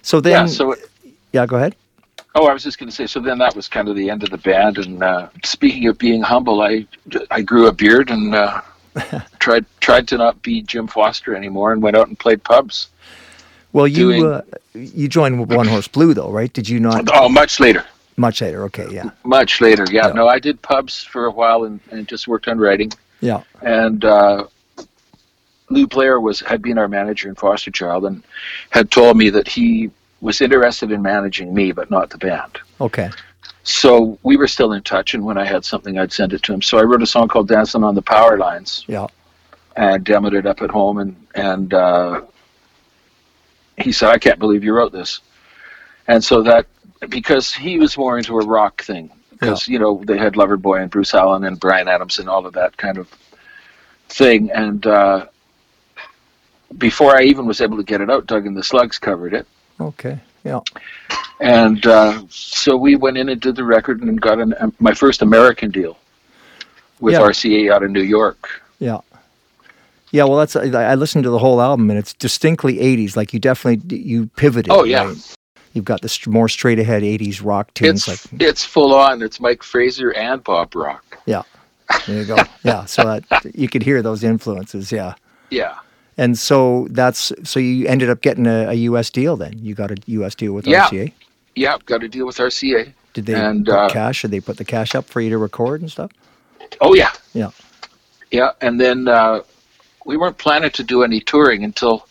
so 0.03 0.21
then, 0.21 0.33
yeah. 0.33 0.47
So 0.47 0.75
yeah, 1.33 1.47
go 1.47 1.57
ahead. 1.57 1.77
Oh, 2.37 2.47
I 2.47 2.53
was 2.53 2.65
just 2.65 2.79
going 2.79 2.89
to 2.91 2.95
say. 2.95 3.07
So 3.07 3.21
then 3.21 3.39
that 3.39 3.55
was 3.55 3.69
kind 3.69 3.89
of 3.89 3.95
the 3.95 4.11
end 4.11 4.25
of 4.25 4.31
the 4.31 4.39
band. 4.39 4.79
And 4.79 5.03
uh, 5.03 5.29
speaking 5.45 5.87
of 5.87 5.99
being 5.99 6.21
humble, 6.23 6.61
I 6.63 6.87
I 7.31 7.43
grew 7.43 7.69
a 7.69 7.73
beard 7.73 8.11
and 8.11 8.35
uh, 8.35 8.61
tried 9.39 9.65
tried 9.81 10.09
to 10.09 10.17
not 10.19 10.43
be 10.43 10.63
Jim 10.63 10.87
Foster 10.89 11.35
anymore, 11.37 11.73
and 11.73 11.83
went 11.83 11.97
out 11.97 12.09
and 12.09 12.19
played 12.19 12.43
pubs. 12.43 12.89
Well, 13.75 13.87
you 13.89 14.13
Doing- 14.13 14.27
uh, 14.27 14.43
you 14.73 15.09
joined 15.09 15.51
One 15.51 15.67
Horse 15.69 15.89
Blue 15.89 16.15
though, 16.15 16.31
right? 16.31 16.51
Did 16.53 16.69
you 16.69 16.81
not? 16.81 17.09
Oh, 17.13 17.29
much 17.29 17.61
later. 17.61 17.85
Much 18.17 18.41
later. 18.41 18.63
Okay, 18.67 18.87
yeah, 18.91 19.11
Much 19.25 19.61
later. 19.61 19.85
Yeah. 19.91 20.07
Yeah. 20.07 20.13
No, 20.13 20.29
I 20.29 20.39
did 20.39 20.63
pubs 20.63 21.03
for 21.03 21.27
a 21.27 21.31
while 21.33 21.65
and, 21.65 21.81
and 21.91 22.07
just 22.07 22.29
worked 22.29 22.47
on 22.47 22.59
writing. 22.59 22.93
yeah, 23.21 23.43
And 23.63 24.05
uh, 24.05 24.47
Lou 25.69 25.89
Blair 25.89 26.21
was 26.21 26.39
had 26.41 26.63
been 26.63 26.79
our 26.79 26.87
manager 26.87 27.29
in 27.29 27.35
Fosterchild 27.35 28.07
and 28.07 28.23
had 28.71 28.93
told 28.93 29.17
me 29.17 29.31
that 29.31 29.49
he 29.49 29.91
was 30.21 30.41
interested 30.41 30.93
in 30.93 31.03
managing 31.03 31.53
me, 31.53 31.73
but 31.73 31.91
not 31.91 32.11
the 32.11 32.19
band. 32.19 32.59
okay, 32.81 33.11
So 33.65 34.17
we 34.23 34.37
were 34.37 34.47
still 34.49 34.73
in 34.73 34.83
touch, 34.85 35.15
and 35.15 35.25
when 35.25 35.37
I 35.37 35.45
had 35.45 35.65
something, 35.65 35.99
I'd 35.99 36.13
send 36.13 36.33
it 36.33 36.43
to 36.45 36.53
him. 36.55 36.63
So 36.63 36.79
I 36.79 36.83
wrote 36.83 37.03
a 37.03 37.07
song 37.07 37.27
called 37.27 37.49
"Dancing 37.49 37.83
on 37.83 37.97
the 37.97 38.03
Power 38.03 38.39
Lines" 38.39 38.85
yeah, 38.87 39.09
and 39.77 40.05
demoed 40.05 40.35
it 40.39 40.47
up 40.47 40.63
at 40.63 40.71
home, 40.71 40.99
and 40.99 41.17
and 41.35 41.75
uh, 41.75 42.21
he 43.79 43.93
said, 43.93 44.11
"I 44.11 44.19
can't 44.19 44.39
believe 44.39 44.63
you 44.65 44.73
wrote 44.75 44.93
this," 44.93 45.21
and 46.09 46.23
so 46.23 46.43
that 46.43 46.67
because 47.09 47.53
he 47.53 47.79
was 47.79 47.97
more 47.99 48.17
into 48.19 48.39
a 48.39 48.45
rock 48.47 48.83
thing, 48.83 49.11
because 49.31 49.67
you 49.69 49.79
know 49.79 50.03
they 50.07 50.17
had 50.19 50.35
Loverboy 50.35 50.83
and 50.83 50.91
Bruce 50.91 51.15
Allen 51.15 51.45
and 51.45 51.59
Bryan 51.61 51.89
Adams 51.89 52.19
and 52.19 52.29
all 52.29 52.47
of 52.47 52.53
that 52.55 52.77
kind 52.77 52.99
of 52.99 53.09
thing, 54.09 54.51
and 54.53 54.87
uh, 54.87 55.27
before 56.79 57.17
I 57.17 57.23
even 57.25 57.47
was 57.47 57.61
able 57.61 57.77
to 57.77 57.83
get 57.83 58.01
it 58.01 58.11
out, 58.11 58.27
Doug 58.27 58.47
and 58.47 58.57
the 58.57 58.65
Slugs 58.65 58.99
covered 58.99 59.35
it. 59.35 59.47
okay, 59.81 60.19
yeah, 60.45 60.61
And 61.41 61.85
uh, 61.87 62.23
so 62.29 62.77
we 62.77 62.97
went 62.97 63.17
in 63.19 63.29
and 63.29 63.41
did 63.41 63.57
the 63.57 63.65
record 63.65 64.03
and 64.03 64.21
got 64.21 64.39
an, 64.41 64.55
um, 64.61 64.73
my 64.79 64.93
first 64.95 65.23
American 65.23 65.71
deal 65.71 65.97
with 67.01 67.15
Yeah. 67.15 67.21
RCA 67.21 67.73
out 67.73 67.83
of 67.83 67.91
New 67.91 68.03
York. 68.03 68.63
yeah. 68.79 68.99
Yeah, 70.15 70.23
well, 70.25 70.39
that's 70.39 70.55
I 70.55 70.67
I 70.93 70.95
listened 70.95 71.25
to 71.25 71.31
the 71.31 71.41
whole 71.41 71.61
album, 71.61 71.91
and 71.91 71.99
it's 71.99 72.13
distinctly 72.15 72.77
'80s. 72.77 73.17
Like 73.17 73.33
you 73.35 73.41
definitely 73.41 73.97
you 73.99 74.27
pivoted. 74.37 74.71
Oh, 74.71 74.85
yeah. 74.85 75.07
right? 75.09 75.35
You've 75.73 75.85
got 75.85 76.03
the 76.03 76.19
more 76.29 76.49
straight 76.49 76.79
ahead 76.79 77.03
'80s 77.03 77.41
rock 77.45 77.75
tunes. 77.75 78.07
It's 78.07 78.33
like 78.33 78.41
it's 78.41 78.65
full 78.65 78.95
on. 78.95 79.23
It's 79.23 79.41
Mike 79.41 79.65
Fraser 79.65 80.13
and 80.15 80.43
Bob 80.45 80.77
Rock. 80.77 81.19
Yeah. 81.27 81.43
There 82.07 82.21
you 82.21 82.25
go. 82.27 82.37
yeah. 82.63 82.85
So 82.85 83.03
that 83.03 83.25
you 83.57 83.69
could 83.69 83.83
hear 83.83 84.03
those 84.03 84.23
influences. 84.23 84.93
Yeah. 84.93 85.15
Yeah, 85.51 85.75
And 86.17 86.39
so 86.39 86.87
that's 86.91 87.33
so 87.43 87.59
you 87.59 87.89
ended 87.89 88.09
up 88.09 88.21
getting 88.23 88.47
a, 88.47 88.69
a 88.69 88.75
U.S. 88.91 89.11
deal. 89.11 89.37
Then 89.37 89.59
you 89.59 89.75
got 89.75 89.91
a 89.91 89.97
U.S. 90.07 90.37
deal 90.37 90.53
with 90.53 90.65
Yeah. 90.67 90.87
RCA. 90.87 91.13
yeah. 91.57 91.77
Got 91.87 92.05
a 92.05 92.09
deal 92.09 92.25
with 92.27 92.37
RCA. 92.37 92.93
Did 93.15 93.27
they 93.27 93.35
And, 93.35 93.65
put 93.67 93.75
uh, 93.75 93.89
cash? 93.89 94.23
Did 94.23 94.31
they 94.31 94.39
put 94.41 94.59
the 94.59 94.65
cash 94.65 94.95
up 94.95 95.07
for 95.07 95.21
you 95.21 95.31
to 95.31 95.39
record 95.39 95.81
and 95.81 95.91
stuff? 95.91 96.13
Oh 96.81 96.95
yeah, 96.95 97.11
Yeah. 97.33 97.51
yeah. 98.31 98.51
And 98.61 98.81
then 98.81 99.09
uh, 99.09 99.41
we 100.05 100.17
weren't 100.17 100.39
planning 100.39 100.71
to 100.71 100.83
do 100.83 101.03
any 101.03 101.21
touring 101.21 101.65
until 101.65 102.07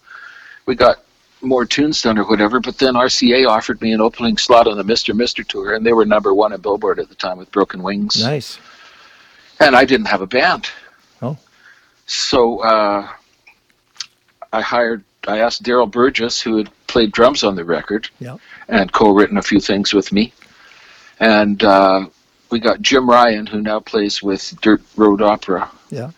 we 0.65 0.75
got 0.75 0.97
more 1.41 1.65
tunes 1.65 2.01
done 2.01 2.17
or 2.17 2.23
whatever. 2.25 2.59
But 2.59 2.77
then 2.77 2.93
RCA 2.93 3.47
offered 3.47 3.81
me 3.81 3.91
an 3.93 4.01
opening 4.01 4.37
slot 4.37 4.67
on 4.67 4.77
the 4.77 4.83
Mister 4.83 5.13
Mister 5.13 5.43
tour, 5.43 5.75
and 5.75 5.85
they 5.85 5.93
were 5.93 6.05
number 6.05 6.33
one 6.33 6.53
at 6.53 6.61
Billboard 6.61 6.99
at 6.99 7.09
the 7.09 7.15
time 7.15 7.37
with 7.37 7.51
Broken 7.51 7.83
Wings. 7.83 8.23
Nice. 8.23 8.59
and 9.59 9.75
I 9.75 9.85
didn't 9.85 10.07
have 10.07 10.21
a 10.21 10.27
band. 10.27 10.69
Oh. 11.21 11.37
So 12.07 12.59
uh, 12.63 13.07
I 14.51 14.61
hired. 14.61 15.03
I 15.27 15.39
asked 15.39 15.63
Daryl 15.63 15.89
Burgess, 15.89 16.41
who 16.41 16.57
had 16.57 16.69
played 16.87 17.11
drums 17.13 17.43
on 17.43 17.55
the 17.55 17.63
record, 17.63 18.09
Yeah. 18.19 18.37
and 18.67 18.91
co-written 18.91 19.37
a 19.37 19.41
few 19.41 19.61
things 19.61 19.93
with 19.93 20.11
me, 20.11 20.33
and 21.21 21.63
uh, 21.63 22.07
we 22.49 22.59
got 22.59 22.81
Jim 22.81 23.09
Ryan, 23.09 23.45
who 23.47 23.61
now 23.61 23.79
plays 23.79 24.21
with 24.21 24.53
Dirt 24.61 24.81
Road 24.97 25.21
Opera. 25.21 25.71
Yeah. 25.89 26.11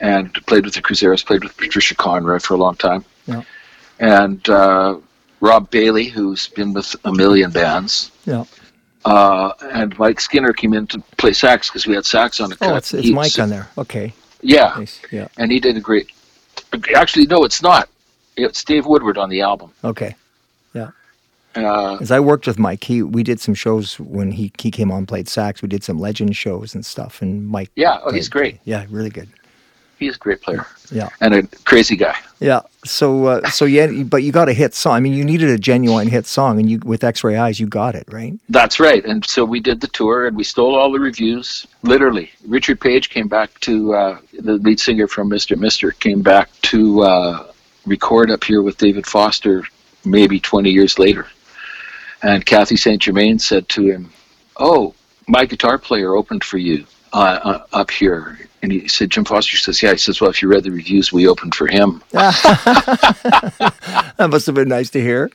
And 0.00 0.32
played 0.46 0.64
with 0.64 0.74
the 0.74 0.82
Cruzeros, 0.82 1.24
played 1.24 1.42
with 1.42 1.56
Patricia 1.56 1.94
Conroy 1.94 2.38
for 2.38 2.54
a 2.54 2.58
long 2.58 2.76
time. 2.76 3.04
Yeah. 3.26 3.42
And 3.98 4.46
uh, 4.48 4.98
Rob 5.40 5.70
Bailey, 5.70 6.04
who's 6.08 6.48
been 6.48 6.74
with 6.74 6.94
a 7.04 7.12
million 7.12 7.50
bands. 7.50 8.10
Yeah. 8.26 8.44
Uh, 9.06 9.52
and 9.72 9.96
Mike 9.98 10.20
Skinner 10.20 10.52
came 10.52 10.74
in 10.74 10.86
to 10.88 10.98
play 11.16 11.32
sax 11.32 11.68
because 11.68 11.86
we 11.86 11.94
had 11.94 12.04
sax 12.04 12.40
on 12.40 12.50
the 12.50 12.56
cut. 12.56 12.72
Oh, 12.72 12.76
it's, 12.76 12.92
it's 12.92 13.08
Mike 13.10 13.38
on 13.38 13.48
there. 13.50 13.68
Okay. 13.78 14.12
Yeah, 14.42 14.74
Nice. 14.76 15.00
Yeah. 15.10 15.28
and 15.38 15.50
he 15.50 15.60
did 15.60 15.76
a 15.76 15.80
great. 15.80 16.10
Actually, 16.94 17.26
no, 17.26 17.44
it's 17.44 17.62
not. 17.62 17.88
It's 18.36 18.62
Dave 18.64 18.84
Woodward 18.84 19.16
on 19.16 19.30
the 19.30 19.40
album. 19.40 19.72
Okay. 19.82 20.14
Yeah. 20.74 20.90
Uh, 21.54 21.96
As 22.00 22.10
I 22.10 22.20
worked 22.20 22.46
with 22.46 22.58
Mike, 22.58 22.84
he 22.84 23.02
we 23.02 23.22
did 23.22 23.40
some 23.40 23.54
shows 23.54 23.98
when 23.98 24.30
he 24.32 24.52
he 24.58 24.70
came 24.70 24.90
on, 24.92 25.06
played 25.06 25.26
sax. 25.28 25.62
We 25.62 25.68
did 25.68 25.82
some 25.82 25.98
legend 25.98 26.36
shows 26.36 26.74
and 26.74 26.84
stuff. 26.84 27.22
And 27.22 27.46
Mike. 27.48 27.70
yeah, 27.76 27.98
oh, 28.04 28.12
he's 28.12 28.28
great. 28.28 28.58
Yeah, 28.64 28.84
really 28.90 29.08
good. 29.08 29.28
He's 29.98 30.16
a 30.16 30.18
great 30.18 30.42
player 30.42 30.66
Yeah. 30.90 31.08
and 31.20 31.34
a 31.34 31.42
crazy 31.64 31.96
guy. 31.96 32.16
Yeah. 32.38 32.60
So 32.84 33.26
uh, 33.26 33.48
so 33.48 33.64
yeah, 33.64 34.02
but 34.04 34.22
you 34.22 34.30
got 34.30 34.48
a 34.48 34.52
hit 34.52 34.74
song. 34.74 34.94
I 34.94 35.00
mean, 35.00 35.14
you 35.14 35.24
needed 35.24 35.48
a 35.48 35.58
genuine 35.58 36.06
hit 36.08 36.26
song, 36.26 36.58
and 36.60 36.70
you 36.70 36.78
with 36.84 37.02
X-Ray 37.02 37.36
Eyes, 37.36 37.58
you 37.58 37.66
got 37.66 37.94
it 37.94 38.06
right. 38.12 38.38
That's 38.50 38.78
right. 38.78 39.02
And 39.04 39.24
so 39.24 39.44
we 39.44 39.58
did 39.58 39.80
the 39.80 39.88
tour, 39.88 40.26
and 40.26 40.36
we 40.36 40.44
stole 40.44 40.74
all 40.76 40.92
the 40.92 41.00
reviews. 41.00 41.66
Literally, 41.82 42.30
Richard 42.46 42.78
Page 42.80 43.08
came 43.08 43.26
back 43.26 43.58
to 43.60 43.94
uh, 43.94 44.18
the 44.38 44.54
lead 44.58 44.78
singer 44.78 45.08
from 45.08 45.30
Mister 45.30 45.56
Mister 45.56 45.92
came 45.92 46.20
back 46.20 46.50
to 46.62 47.02
uh, 47.02 47.52
record 47.86 48.30
up 48.30 48.44
here 48.44 48.60
with 48.62 48.76
David 48.76 49.06
Foster, 49.06 49.64
maybe 50.04 50.38
20 50.38 50.70
years 50.70 50.98
later. 50.98 51.26
And 52.22 52.44
Kathy 52.44 52.76
St. 52.76 53.00
Germain 53.00 53.38
said 53.38 53.68
to 53.70 53.82
him, 53.86 54.10
"Oh, 54.58 54.94
my 55.26 55.46
guitar 55.46 55.78
player 55.78 56.14
opened 56.14 56.44
for 56.44 56.58
you 56.58 56.86
uh, 57.14 57.38
uh, 57.42 57.66
up 57.72 57.90
here." 57.90 58.38
And 58.66 58.72
he 58.72 58.88
said, 58.88 59.10
"Jim 59.10 59.24
Foster 59.24 59.56
says, 59.56 59.80
yeah." 59.80 59.92
He 59.92 59.98
says, 59.98 60.20
"Well, 60.20 60.28
if 60.28 60.42
you 60.42 60.48
read 60.48 60.64
the 60.64 60.72
reviews, 60.72 61.12
we 61.12 61.28
opened 61.28 61.54
for 61.54 61.68
him." 61.68 62.02
That 62.12 64.26
must 64.30 64.46
have 64.46 64.56
been 64.56 64.68
nice 64.68 64.90
to 64.90 65.00
hear. 65.00 65.30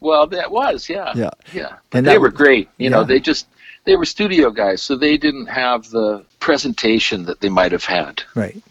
Well, 0.00 0.26
that 0.28 0.52
was, 0.52 0.88
yeah, 0.88 1.12
Yeah. 1.16 1.30
yeah. 1.52 1.76
And 1.92 2.06
they 2.06 2.18
were 2.18 2.30
great. 2.30 2.68
You 2.78 2.90
know, 2.90 3.02
they 3.02 3.18
just 3.18 3.48
they 3.86 3.96
were 3.96 4.04
studio 4.04 4.50
guys, 4.50 4.82
so 4.82 4.94
they 4.94 5.16
didn't 5.16 5.46
have 5.46 5.90
the 5.90 6.24
presentation 6.38 7.24
that 7.24 7.40
they 7.40 7.48
might 7.48 7.72
have 7.72 7.84
had 7.84 8.22
Right. 8.36 8.62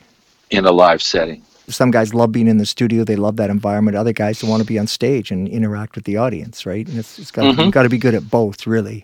in 0.49 0.65
a 0.65 0.71
live 0.71 1.01
setting. 1.01 1.41
Some 1.67 1.91
guys 1.91 2.13
love 2.13 2.32
being 2.32 2.47
in 2.47 2.58
the 2.58 2.65
studio; 2.65 3.04
they 3.04 3.17
love 3.17 3.36
that 3.36 3.49
environment. 3.49 3.97
Other 3.97 4.13
guys 4.13 4.41
want 4.45 4.62
to 4.62 4.65
be 4.65 4.80
on 4.80 4.88
stage 4.88 5.30
and 5.30 5.45
interact 5.47 5.95
with 5.95 6.06
the 6.06 6.15
audience, 6.15 6.65
right? 6.65 6.88
And 6.88 6.97
it's, 6.99 7.19
it's 7.19 7.32
got 7.32 7.54
Mhm. 7.54 7.71
got 7.71 7.84
to 7.84 7.89
be 7.89 7.97
good 7.97 8.15
at 8.15 8.30
both, 8.30 8.65
really. 8.65 9.04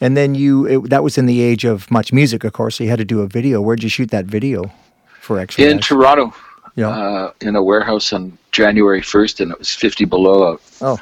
And 0.00 0.16
then 0.16 0.34
you 0.34 0.66
it, 0.66 0.90
that 0.90 1.02
was 1.02 1.18
in 1.18 1.26
the 1.26 1.40
age 1.40 1.64
of 1.64 1.86
MuchMusic, 1.88 2.44
of 2.44 2.52
course. 2.52 2.76
So 2.76 2.84
you 2.84 2.90
had 2.90 2.98
to 2.98 3.04
do 3.04 3.20
a 3.20 3.26
video. 3.26 3.60
Where'd 3.60 3.82
you 3.82 3.88
shoot 3.88 4.10
that 4.10 4.24
video 4.24 4.70
for 5.20 5.38
X-Ray? 5.38 5.70
In 5.70 5.78
Toronto, 5.78 6.32
yeah. 6.74 6.88
uh, 6.88 7.32
in 7.42 7.54
a 7.56 7.62
warehouse 7.62 8.12
on 8.12 8.36
January 8.52 9.02
first, 9.02 9.40
and 9.40 9.52
it 9.52 9.58
was 9.58 9.74
fifty 9.74 10.04
below 10.06 10.52
out. 10.52 10.62
oh, 10.80 10.98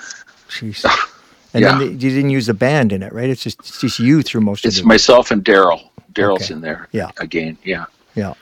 jeez. 0.49 0.85
And 1.55 1.63
Yeah. 1.63 1.79
then 1.79 1.79
the, 1.79 1.87
you 1.95 2.11
didn't 2.15 2.29
use 2.29 2.47
a 2.51 2.55
band 2.55 2.93
in 2.93 3.03
it, 3.03 3.11
right? 3.11 3.31
It's 3.31 3.43
just 3.43 3.59
it's 3.61 3.81
just 3.81 3.99
you 3.99 4.21
through 4.21 4.43
most 4.43 4.67
It's 4.67 4.77
of 4.77 4.83
the. 4.83 4.89
myself 4.89 5.31
and 5.31 5.43
Daryl. 5.43 5.89
Daryl's 6.13 6.43
Okay. 6.45 6.55
in 6.55 6.61
there. 6.61 6.89
Yeah. 6.93 7.11
Again, 7.21 7.57
yeah. 7.65 7.87
yeah. 8.15 8.35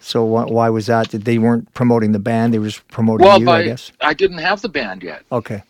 So 0.00 0.24
why, 0.24 0.44
why 0.44 0.70
was 0.70 0.86
that? 0.86 1.10
Did 1.10 1.26
they 1.26 1.36
weren't 1.36 1.72
promoting 1.74 2.12
the 2.12 2.18
band? 2.18 2.54
They 2.54 2.58
were 2.58 2.68
just 2.68 2.88
promoting 2.88 3.26
Well, 3.26 3.38
you, 3.38 3.44
by, 3.44 3.58
I 3.60 3.64
guess. 3.64 3.92
I 4.00 4.14
didn't 4.14 4.38
have 4.38 4.62
the 4.62 4.70
band 4.70 5.02
yet. 5.02 5.24
Okay. 5.30 5.62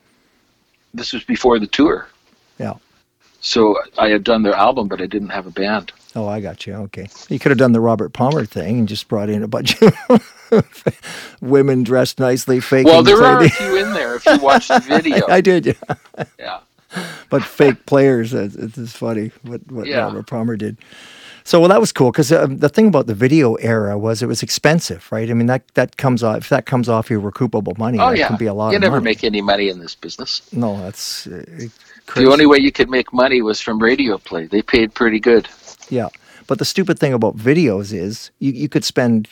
This 0.95 1.13
was 1.13 1.25
before 1.25 1.59
the 1.59 1.67
tour. 1.67 2.07
So 3.45 3.77
I 3.99 4.09
had 4.09 4.23
done 4.25 4.43
their 4.45 4.55
album, 4.55 4.87
but 4.89 5.03
I 5.03 5.07
didn't 5.07 5.31
have 5.31 5.47
a 5.47 5.51
band. 5.51 5.93
Oh, 6.15 6.29
I 6.29 6.41
got 6.41 6.65
you. 6.67 6.75
Okay. 6.75 7.09
You 7.29 7.39
could 7.39 7.51
have 7.51 7.59
done 7.59 7.73
the 7.73 7.81
Robert 7.81 8.13
Palmer 8.13 8.45
thing 8.47 8.79
and 8.81 8.89
just 8.89 9.09
brought 9.09 9.29
in 9.29 9.43
a 9.43 9.49
bunch 9.49 9.81
of 9.83 9.93
women 11.41 11.83
dressed 11.83 12.21
nicely, 12.21 12.61
fake. 12.61 12.87
Well, 12.87 13.03
there 13.03 13.23
are 13.23 13.43
a 13.43 13.49
few 13.49 13.77
in 13.77 13.93
there 13.95 14.15
if 14.17 14.25
you 14.27 14.39
watch 14.39 14.69
the 14.69 14.79
video. 14.87 15.27
I 15.29 15.41
did. 15.41 15.67
Yeah. 15.67 16.25
yeah. 16.39 16.61
but 17.31 17.43
fake 17.43 17.85
players. 17.87 18.33
It's, 18.33 18.55
it's 18.57 18.93
funny 18.97 19.33
what 19.43 19.61
what 19.73 19.87
Yeah. 19.87 20.01
Robert 20.05 20.27
Palmer 20.29 20.57
did. 20.57 20.77
So 21.45 21.59
well, 21.59 21.71
that 21.71 21.81
was 21.81 21.91
cool 21.91 22.13
because 22.13 22.31
um, 22.31 22.59
the 22.59 22.69
thing 22.69 22.87
about 22.87 23.09
the 23.09 23.15
video 23.15 23.55
era 23.57 23.99
was 23.99 24.23
it 24.23 24.27
was 24.27 24.45
expensive, 24.45 25.11
right? 25.11 25.29
I 25.29 25.35
mean 25.35 25.47
that 25.49 25.67
that 25.75 25.97
comes 25.97 26.23
off 26.23 26.37
if 26.37 26.49
that 26.51 26.67
comes 26.67 26.89
off 26.89 27.11
your 27.11 27.21
recoupable 27.21 27.77
money, 27.79 27.99
Oh 27.99 28.11
that 28.11 28.19
yeah, 28.19 28.29
can 28.29 28.37
be 28.37 28.47
a 28.47 28.55
lot. 28.55 28.73
you 28.73 28.79
never 28.79 28.97
money. 29.01 29.05
make 29.07 29.25
any 29.25 29.41
money 29.43 29.69
in 29.69 29.81
this 29.81 29.97
business. 29.97 30.43
no, 30.53 30.79
that's 30.79 31.27
uh, 31.27 31.43
crazy. 32.07 32.27
The 32.27 32.33
only 32.33 32.47
way 32.47 32.59
you 32.59 32.73
could 32.73 32.91
make 32.91 33.12
money 33.12 33.43
was 33.43 33.61
from 33.61 33.79
radio 33.83 34.19
play. 34.19 34.47
They 34.47 34.62
paid 34.62 34.95
pretty 34.95 35.21
good. 35.21 35.49
Yeah. 35.88 36.09
But 36.47 36.59
the 36.59 36.65
stupid 36.65 36.99
thing 36.99 37.12
about 37.12 37.37
videos 37.37 37.93
is 37.93 38.31
you, 38.38 38.53
you 38.53 38.69
could 38.69 38.85
spend 38.85 39.29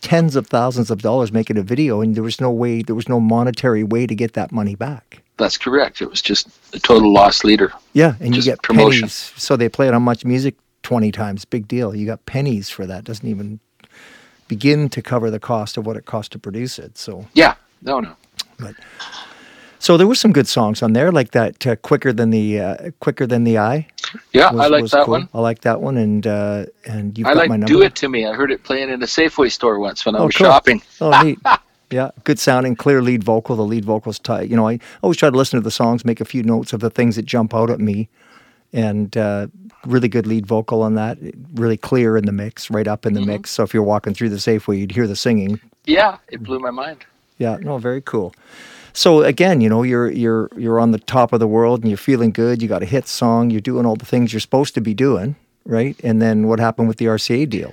tens 0.00 0.36
of 0.36 0.46
thousands 0.46 0.90
of 0.90 1.00
dollars 1.00 1.32
making 1.32 1.56
a 1.56 1.62
video 1.62 2.00
and 2.00 2.14
there 2.14 2.22
was 2.22 2.40
no 2.40 2.50
way 2.50 2.82
there 2.82 2.94
was 2.94 3.08
no 3.08 3.18
monetary 3.18 3.82
way 3.82 4.06
to 4.06 4.14
get 4.14 4.34
that 4.34 4.52
money 4.52 4.74
back. 4.74 5.22
That's 5.38 5.56
correct. 5.56 6.02
It 6.02 6.10
was 6.10 6.20
just 6.20 6.48
a 6.74 6.80
total 6.80 7.12
loss 7.12 7.44
leader. 7.44 7.72
Yeah, 7.92 8.14
and 8.20 8.34
you 8.36 8.42
get 8.42 8.62
promotion. 8.62 9.02
pennies. 9.02 9.32
So 9.36 9.56
they 9.56 9.68
play 9.68 9.86
it 9.88 9.94
on 9.94 10.04
MuchMusic 10.04 10.56
20 10.82 11.12
times. 11.12 11.44
Big 11.44 11.68
deal. 11.68 11.94
You 11.94 12.06
got 12.06 12.26
pennies 12.26 12.68
for 12.68 12.86
that. 12.86 13.04
Doesn't 13.04 13.26
even 13.28 13.60
begin 14.48 14.88
to 14.88 15.00
cover 15.00 15.30
the 15.30 15.38
cost 15.38 15.76
of 15.76 15.86
what 15.86 15.96
it 15.96 16.06
cost 16.06 16.32
to 16.32 16.38
produce 16.38 16.78
it. 16.78 16.98
So 16.98 17.26
Yeah, 17.34 17.54
no, 17.82 18.00
no. 18.00 18.16
So 19.78 19.96
there 19.96 20.06
were 20.06 20.14
some 20.14 20.32
good 20.32 20.46
songs 20.48 20.82
on 20.82 20.92
there 20.92 21.10
like 21.12 21.30
that 21.32 21.66
uh, 21.66 21.76
quicker 21.76 22.12
than 22.12 22.30
the 22.30 22.60
uh, 22.60 22.90
quicker 23.00 23.26
than 23.26 23.44
the 23.44 23.58
eye. 23.58 23.86
Yeah, 24.32 24.50
was- 24.52 24.60
I 24.60 24.66
like 24.68 24.84
that 24.90 25.04
cool. 25.04 25.12
one. 25.12 25.28
I 25.34 25.40
like 25.40 25.60
that 25.62 25.80
one 25.80 25.96
and 25.96 26.26
uh, 26.26 26.66
and 26.86 27.16
you've 27.16 27.26
I 27.26 27.34
got 27.34 27.38
like 27.40 27.48
my 27.50 27.56
number. 27.56 27.66
Do 27.72 27.82
It 27.82 27.94
To 27.96 28.08
Me. 28.08 28.26
I 28.26 28.32
heard 28.32 28.50
it 28.50 28.62
playing 28.64 28.90
in 28.90 29.02
a 29.02 29.06
Safeway 29.06 29.50
store 29.50 29.78
once 29.78 30.04
when 30.06 30.14
I 30.16 30.18
Oh, 30.20 30.26
was 30.26 30.36
cool. 30.36 30.46
shopping. 30.46 30.82
Oh, 31.00 31.22
neat. 31.22 31.38
Yeah, 31.90 32.10
good 32.24 32.38
sounding, 32.38 32.76
clear 32.76 33.00
lead 33.00 33.24
vocal. 33.24 33.56
The 33.56 33.62
lead 33.64 33.86
vocal's 33.86 34.18
tight. 34.18 34.50
You 34.50 34.56
know, 34.56 34.68
I 34.68 34.78
always 35.02 35.16
try 35.16 35.30
to 35.30 35.36
listen 35.36 35.58
to 35.58 35.64
the 35.64 35.70
songs, 35.70 36.04
make 36.04 36.20
a 36.20 36.24
few 36.26 36.42
notes 36.42 36.74
of 36.74 36.80
the 36.80 36.90
things 36.90 37.16
that 37.16 37.24
jump 37.24 37.54
out 37.54 37.70
at 37.70 37.80
me, 37.80 38.10
and 38.74 39.16
uh, 39.16 39.46
really 39.86 40.06
good 40.08 40.26
lead 40.26 40.44
vocal 40.46 40.82
on 40.82 40.96
that. 40.96 41.16
Really 41.54 41.78
clear 41.78 42.18
in 42.18 42.26
the 42.26 42.32
mix, 42.32 42.70
right 42.70 42.86
up 42.86 43.06
in 43.06 43.14
Mm-hmm. 43.14 43.20
the 43.22 43.26
mix. 43.26 43.50
So 43.52 43.62
if 43.62 43.72
you're 43.72 43.82
walking 43.82 44.12
through 44.12 44.28
the 44.28 44.36
Safeway, 44.36 44.78
you'd 44.80 44.92
hear 44.92 45.06
the 45.06 45.16
singing. 45.16 45.60
Yeah, 45.86 46.18
it 46.28 46.42
blew 46.42 46.58
my 46.58 46.70
mind. 46.70 47.06
Yeah, 47.38 47.56
no, 47.58 47.78
very 47.78 48.02
cool. 48.02 48.34
So 48.98 49.22
again, 49.22 49.60
you 49.60 49.68
know, 49.68 49.84
you're 49.84 50.10
you're 50.10 50.50
you're 50.56 50.80
on 50.80 50.90
the 50.90 50.98
top 50.98 51.32
of 51.32 51.38
the 51.38 51.46
world 51.46 51.82
and 51.82 51.88
you're 51.88 51.96
feeling 51.96 52.32
good. 52.32 52.60
You 52.60 52.66
got 52.66 52.82
a 52.82 52.86
hit 52.86 53.06
song. 53.06 53.48
You're 53.48 53.60
doing 53.60 53.86
all 53.86 53.94
the 53.94 54.04
things 54.04 54.32
you're 54.32 54.40
supposed 54.40 54.74
to 54.74 54.80
be 54.80 54.92
doing, 54.92 55.36
right? 55.64 55.94
And 56.02 56.20
then 56.20 56.48
what 56.48 56.58
happened 56.58 56.88
with 56.88 56.96
the 56.96 57.04
RCA 57.04 57.48
deal? 57.48 57.72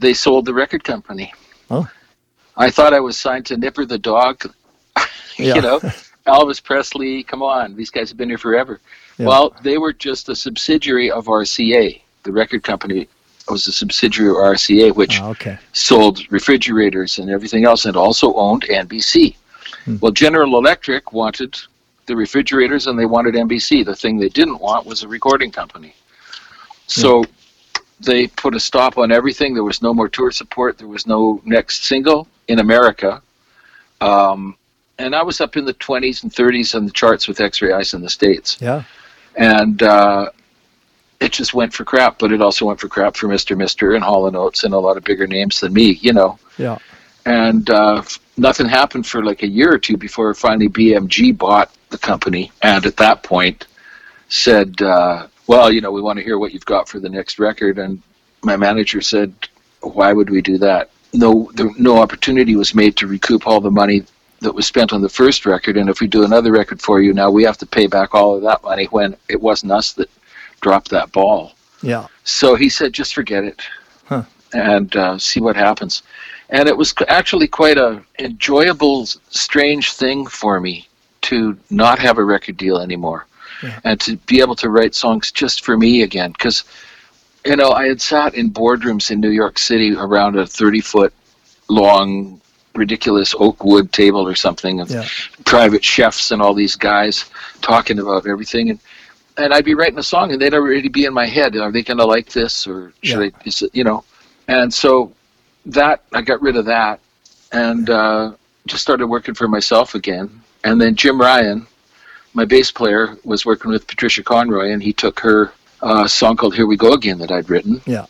They 0.00 0.14
sold 0.14 0.46
the 0.46 0.52
record 0.52 0.82
company. 0.82 1.32
Oh. 1.70 1.88
I 2.56 2.70
thought 2.70 2.92
I 2.92 2.98
was 2.98 3.16
signed 3.16 3.46
to 3.46 3.56
Nipper 3.56 3.86
the 3.86 3.98
dog. 3.98 4.52
You 5.36 5.60
know, 5.60 5.80
Elvis 6.26 6.62
Presley. 6.62 7.22
Come 7.24 7.42
on, 7.42 7.74
these 7.76 7.90
guys 7.90 8.08
have 8.08 8.16
been 8.16 8.28
here 8.28 8.38
forever. 8.38 8.80
Yeah. 9.18 9.26
Well, 9.26 9.54
they 9.62 9.78
were 9.78 9.92
just 9.92 10.28
a 10.28 10.34
subsidiary 10.36 11.10
of 11.10 11.26
RCA. 11.26 12.00
The 12.22 12.32
record 12.32 12.62
company 12.62 13.08
was 13.48 13.66
a 13.66 13.72
subsidiary 13.72 14.30
of 14.30 14.36
RCA, 14.36 14.94
which 14.94 15.20
Oh, 15.20 15.30
okay. 15.30 15.58
sold 15.72 16.20
refrigerators 16.30 17.18
and 17.18 17.30
everything 17.30 17.64
else, 17.64 17.84
and 17.84 17.96
also 17.96 18.32
owned 18.34 18.62
NBC. 18.62 19.34
Hmm. 19.84 19.96
Well, 20.00 20.12
General 20.12 20.56
Electric 20.58 21.12
wanted 21.12 21.56
the 22.06 22.16
refrigerators, 22.16 22.86
and 22.86 22.98
they 22.98 23.06
wanted 23.06 23.34
NBC. 23.34 23.84
The 23.84 23.94
thing 23.94 24.18
they 24.18 24.28
didn't 24.28 24.60
want 24.60 24.86
was 24.86 25.02
a 25.02 25.08
recording 25.08 25.50
company. 25.50 25.94
So 26.86 27.24
they 28.00 28.26
put 28.26 28.54
a 28.54 28.60
stop 28.60 28.98
on 28.98 29.10
everything. 29.10 29.54
There 29.54 29.64
was 29.64 29.80
no 29.82 29.94
more 29.94 30.08
tour 30.08 30.30
support. 30.30 30.76
There 30.78 30.88
was 30.88 31.06
no 31.06 31.40
next 31.44 31.84
single 31.84 32.28
in 32.48 32.58
America. 32.58 33.22
Um, 34.00 34.56
and 34.98 35.14
I 35.14 35.22
was 35.22 35.40
up 35.40 35.56
in 35.56 35.64
the 35.64 35.74
20s 35.74 36.22
and 36.22 36.32
30s 36.32 36.74
on 36.74 36.84
the 36.84 36.92
charts 36.92 37.26
with 37.26 37.40
X-Ray 37.40 37.72
Eyes 37.72 37.94
in 37.94 38.02
the 38.02 38.08
States 38.10 38.58
Yeah. 38.60 38.82
and 39.36 39.82
uh, 39.82 40.30
it 41.20 41.32
just 41.32 41.54
went 41.54 41.72
for 41.72 41.84
crap. 41.84 42.18
But 42.18 42.32
it 42.32 42.42
also 42.42 42.66
went 42.66 42.80
for 42.80 42.88
crap 42.88 43.16
for 43.16 43.28
Mister 43.28 43.56
Mister 43.56 43.94
and 43.94 44.04
Hall 44.04 44.26
and 44.26 44.36
Oates 44.36 44.64
and 44.64 44.74
a 44.74 44.78
lot 44.78 44.96
of 44.98 45.04
bigger 45.04 45.26
names 45.26 45.60
than 45.60 45.72
me, 45.72 45.92
you 46.02 46.12
know. 46.12 46.38
Yeah. 46.58 46.78
And 47.24 47.70
uh, 47.70 48.02
nothing 48.36 48.66
happened 48.68 49.06
for 49.06 49.24
like 49.24 49.42
a 49.42 49.48
year 49.48 49.72
or 49.72 49.78
two 49.78 49.96
before 49.96 50.32
finally 50.34 50.68
BMG 50.68 51.36
bought 51.36 51.70
the 51.90 51.98
company, 51.98 52.50
and 52.62 52.84
at 52.86 52.96
that 52.96 53.22
point 53.22 53.66
said, 54.28 54.80
uh, 54.82 55.26
"Well, 55.46 55.72
you 55.72 55.80
know, 55.80 55.92
we 55.92 56.00
want 56.02 56.18
to 56.18 56.24
hear 56.24 56.38
what 56.38 56.52
you've 56.52 56.64
got 56.66 56.88
for 56.88 56.98
the 57.00 57.08
next 57.08 57.38
record." 57.38 57.78
And 57.78 58.02
my 58.42 58.56
manager 58.56 59.00
said, 59.00 59.32
"Why 59.80 60.12
would 60.12 60.30
we 60.30 60.40
do 60.42 60.58
that? 60.58 60.90
No, 61.12 61.50
there, 61.54 61.70
no 61.78 61.98
opportunity 61.98 62.56
was 62.56 62.74
made 62.74 62.96
to 62.96 63.06
recoup 63.06 63.46
all 63.46 63.60
the 63.60 63.70
money." 63.70 64.04
That 64.40 64.54
was 64.54 64.66
spent 64.66 64.92
on 64.92 65.00
the 65.00 65.08
first 65.08 65.46
record, 65.46 65.78
and 65.78 65.88
if 65.88 66.00
we 66.00 66.06
do 66.06 66.22
another 66.24 66.52
record 66.52 66.82
for 66.82 67.00
you 67.00 67.14
now, 67.14 67.30
we 67.30 67.44
have 67.44 67.56
to 67.58 67.66
pay 67.66 67.86
back 67.86 68.14
all 68.14 68.34
of 68.34 68.42
that 68.42 68.62
money 68.62 68.86
when 68.86 69.16
it 69.30 69.40
wasn't 69.40 69.72
us 69.72 69.92
that 69.94 70.10
dropped 70.60 70.90
that 70.90 71.12
ball. 71.12 71.54
Yeah. 71.82 72.08
So 72.24 72.54
he 72.54 72.68
said, 72.68 72.92
just 72.92 73.14
forget 73.14 73.44
it 73.44 73.62
Huh. 74.04 74.24
and 74.52 74.94
uh, 74.96 75.18
see 75.18 75.40
what 75.40 75.56
happens. 75.56 76.02
And 76.50 76.68
it 76.68 76.76
was 76.76 76.94
actually 77.08 77.48
quite 77.48 77.78
a 77.78 78.02
enjoyable, 78.18 79.06
strange 79.30 79.92
thing 79.92 80.26
for 80.26 80.60
me 80.60 80.88
to 81.22 81.56
not 81.70 81.98
have 81.98 82.18
a 82.18 82.24
record 82.24 82.56
deal 82.58 82.78
anymore 82.78 83.26
Yeah. 83.62 83.80
and 83.84 84.00
to 84.02 84.16
be 84.26 84.40
able 84.40 84.54
to 84.56 84.68
write 84.68 84.94
songs 84.94 85.32
just 85.32 85.64
for 85.64 85.76
me 85.78 86.02
again. 86.02 86.32
Because, 86.32 86.64
you 87.46 87.56
know, 87.56 87.70
I 87.70 87.86
had 87.86 88.00
sat 88.02 88.34
in 88.34 88.50
boardrooms 88.50 89.10
in 89.10 89.20
New 89.20 89.30
York 89.30 89.58
City 89.58 89.94
around 89.96 90.36
a 90.36 90.46
30 90.46 90.80
foot 90.80 91.12
long, 91.68 92.40
ridiculous 92.74 93.34
oak 93.38 93.64
wood 93.64 93.92
table 93.92 94.26
or 94.26 94.34
something 94.34 94.80
of 94.80 94.90
Yeah. 94.90 95.06
private 95.44 95.84
chefs 95.84 96.30
and 96.30 96.42
all 96.42 96.52
these 96.54 96.76
guys 96.76 97.24
talking 97.62 97.98
about 97.98 98.26
everything. 98.26 98.70
And 98.70 98.78
and 99.36 99.52
I'd 99.52 99.64
be 99.64 99.74
writing 99.74 99.98
a 99.98 100.02
song, 100.04 100.30
and 100.30 100.40
they'd 100.40 100.54
already 100.54 100.88
be 100.88 101.06
in 101.06 101.12
my 101.12 101.26
head. 101.26 101.56
Are 101.56 101.72
they 101.72 101.82
going 101.82 101.98
to 101.98 102.04
like 102.04 102.30
this, 102.30 102.68
or 102.68 102.92
should 103.02 103.18
Yeah. 103.18 103.30
I? 103.36 103.48
Is 103.48 103.62
it, 103.62 103.70
you 103.74 103.82
know, 103.82 104.04
and 104.46 104.72
so 104.72 105.10
that 105.66 106.02
I 106.12 106.22
got 106.22 106.40
rid 106.42 106.56
of 106.56 106.64
that, 106.66 107.00
and 107.52 107.88
uh, 107.90 108.32
just 108.66 108.82
started 108.82 109.06
working 109.06 109.34
for 109.34 109.48
myself 109.48 109.94
again. 109.94 110.42
And 110.64 110.80
then 110.80 110.94
Jim 110.96 111.20
Ryan, 111.20 111.66
my 112.32 112.44
bass 112.44 112.70
player, 112.70 113.16
was 113.24 113.44
working 113.44 113.70
with 113.70 113.86
Patricia 113.86 114.22
Conroy, 114.22 114.70
and 114.70 114.82
he 114.82 114.92
took 114.92 115.20
her 115.20 115.52
uh, 115.82 116.06
song 116.06 116.36
called 116.36 116.54
"Here 116.54 116.66
We 116.66 116.76
Go 116.76 116.92
Again" 116.92 117.18
that 117.18 117.30
I'd 117.30 117.50
written, 117.50 117.80
Yeah. 117.86 118.06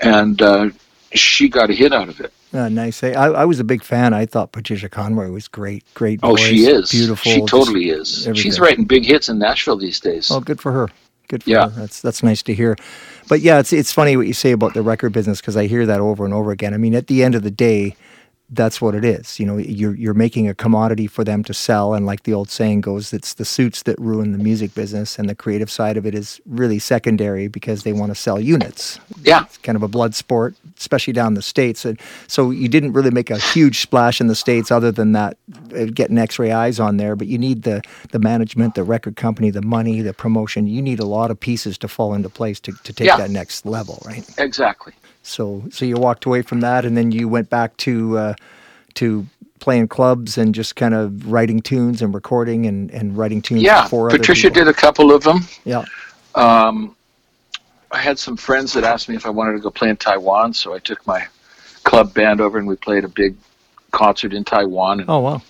and 0.00 0.40
uh, 0.40 0.70
she 1.12 1.48
got 1.48 1.70
a 1.70 1.74
hit 1.74 1.92
out 1.92 2.08
of 2.08 2.20
it. 2.20 2.32
Uh, 2.54 2.68
nice. 2.68 3.02
I, 3.02 3.12
I 3.12 3.44
was 3.46 3.60
a 3.60 3.64
big 3.64 3.82
fan. 3.82 4.12
I 4.12 4.26
thought 4.26 4.52
Patricia 4.52 4.88
Conroy 4.90 5.30
was 5.30 5.48
great. 5.48 5.84
Great. 5.94 6.20
Oh, 6.22 6.36
she 6.36 6.66
is 6.66 6.90
beautiful. 6.90 7.32
She 7.32 7.40
totally 7.46 7.88
is. 7.88 8.26
everything. 8.26 8.42
She's 8.42 8.60
writing 8.60 8.84
big 8.84 9.06
hits 9.06 9.30
in 9.30 9.38
Nashville 9.38 9.78
these 9.78 9.98
days. 10.00 10.30
Oh, 10.30 10.40
good 10.40 10.60
for 10.60 10.70
her. 10.72 10.88
Good 11.32 11.44
for 11.44 11.50
Yeah. 11.50 11.70
her. 11.70 11.80
That's 11.80 12.02
that's 12.02 12.22
nice 12.22 12.42
to 12.42 12.54
hear. 12.54 12.76
But 13.26 13.40
yeah, 13.40 13.58
it's 13.58 13.72
it's 13.72 13.90
funny 13.90 14.18
what 14.18 14.26
you 14.26 14.34
say 14.34 14.52
about 14.52 14.74
the 14.74 14.82
record 14.82 15.14
business 15.14 15.40
because 15.40 15.56
I 15.56 15.66
hear 15.66 15.86
that 15.86 15.98
over 15.98 16.26
and 16.26 16.34
over 16.34 16.50
again. 16.52 16.74
I 16.74 16.76
mean, 16.76 16.94
at 16.94 17.06
the 17.06 17.24
end 17.24 17.34
of 17.34 17.42
the 17.42 17.50
day, 17.50 17.96
that's 18.54 18.80
what 18.80 18.94
it 18.94 19.04
is. 19.04 19.40
You 19.40 19.46
know, 19.46 19.56
you're 19.56 19.94
you're 19.94 20.14
making 20.14 20.48
a 20.48 20.54
commodity 20.54 21.06
for 21.06 21.24
them 21.24 21.42
to 21.44 21.54
sell, 21.54 21.94
and 21.94 22.04
like 22.06 22.22
the 22.24 22.34
old 22.34 22.50
saying 22.50 22.82
goes, 22.82 23.12
it's 23.12 23.34
the 23.34 23.44
suits 23.44 23.82
that 23.84 23.98
ruin 23.98 24.32
the 24.32 24.38
music 24.38 24.74
business, 24.74 25.18
and 25.18 25.28
the 25.28 25.34
creative 25.34 25.70
side 25.70 25.96
of 25.96 26.04
it 26.06 26.14
is 26.14 26.40
really 26.46 26.78
secondary 26.78 27.48
because 27.48 27.82
they 27.82 27.92
want 27.92 28.10
to 28.10 28.14
sell 28.14 28.38
units. 28.38 29.00
Yeah. 29.24 29.44
It's 29.44 29.58
kind 29.58 29.76
of 29.76 29.82
a 29.82 29.88
blood 29.88 30.14
sport, 30.14 30.54
especially 30.78 31.14
down 31.14 31.28
in 31.28 31.34
the 31.34 31.42
states. 31.42 31.84
And 31.84 31.98
so 32.26 32.50
you 32.50 32.68
didn't 32.68 32.92
really 32.92 33.10
make 33.10 33.30
a 33.30 33.38
huge 33.38 33.80
splash 33.80 34.20
in 34.20 34.26
the 34.26 34.34
states, 34.34 34.70
other 34.70 34.92
than 34.92 35.12
that, 35.12 35.36
uh, 35.74 35.86
getting 35.86 36.18
X-ray 36.18 36.52
eyes 36.52 36.78
on 36.78 36.98
there. 36.98 37.16
But 37.16 37.28
you 37.28 37.38
need 37.38 37.62
the 37.62 37.80
the 38.10 38.18
management, 38.18 38.74
the 38.74 38.84
record 38.84 39.16
company, 39.16 39.50
the 39.50 39.62
money, 39.62 40.02
the 40.02 40.12
promotion. 40.12 40.66
You 40.66 40.82
need 40.82 41.00
a 41.00 41.06
lot 41.06 41.30
of 41.30 41.40
pieces 41.40 41.78
to 41.78 41.88
fall 41.88 42.12
into 42.14 42.28
place 42.28 42.60
to, 42.60 42.72
to 42.84 42.92
take 42.92 43.06
Yeah. 43.06 43.16
that 43.16 43.30
next 43.30 43.64
level, 43.64 44.02
right? 44.04 44.24
Exactly. 44.38 44.92
So 45.22 45.64
so 45.70 45.84
you 45.84 45.96
walked 45.96 46.24
away 46.26 46.42
from 46.42 46.60
that, 46.60 46.84
and 46.84 46.96
then 46.96 47.12
you 47.12 47.28
went 47.28 47.48
back 47.50 47.76
to 47.78 48.18
uh, 48.18 48.34
to 48.94 49.26
playing 49.60 49.86
clubs 49.88 50.36
and 50.38 50.54
just 50.54 50.74
kind 50.74 50.92
of 50.92 51.30
writing 51.30 51.60
tunes 51.62 52.02
and 52.02 52.12
recording 52.12 52.66
and, 52.66 52.90
and 52.90 53.16
writing 53.16 53.40
tunes 53.40 53.62
Yeah. 53.62 53.86
for 53.86 54.10
Patricia 54.10 54.50
did 54.50 54.66
a 54.66 54.72
couple 54.74 55.12
of 55.14 55.22
them. 55.22 55.42
Yeah. 55.64 55.84
Um, 56.34 56.96
I 57.92 57.98
had 57.98 58.18
some 58.18 58.36
friends 58.36 58.72
that 58.72 58.82
asked 58.82 59.08
me 59.08 59.14
if 59.14 59.24
I 59.24 59.30
wanted 59.30 59.52
to 59.52 59.60
go 59.60 59.70
play 59.70 59.88
in 59.88 59.96
Taiwan, 59.96 60.52
so 60.54 60.74
I 60.74 60.80
took 60.80 61.06
my 61.06 61.24
club 61.84 62.12
band 62.12 62.40
over 62.40 62.58
and 62.58 62.66
we 62.66 62.74
played 62.74 63.04
a 63.04 63.08
big 63.08 63.36
concert 63.92 64.32
in 64.34 64.42
Taiwan, 64.42 64.98
and 65.00 65.08
Oh 65.08 65.20
wow. 65.20 65.42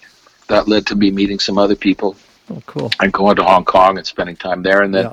that 0.48 0.68
led 0.68 0.86
to 0.88 0.94
me 0.94 1.10
meeting 1.10 1.38
some 1.38 1.56
other 1.56 1.76
people 1.76 2.14
Oh 2.50 2.62
cool. 2.66 2.90
and 3.00 3.10
going 3.14 3.36
to 3.36 3.44
Hong 3.44 3.64
Kong 3.64 3.96
and 3.96 4.06
spending 4.06 4.36
time 4.36 4.62
there. 4.62 4.82
And 4.82 4.94
then 4.94 5.04
Yeah. 5.06 5.12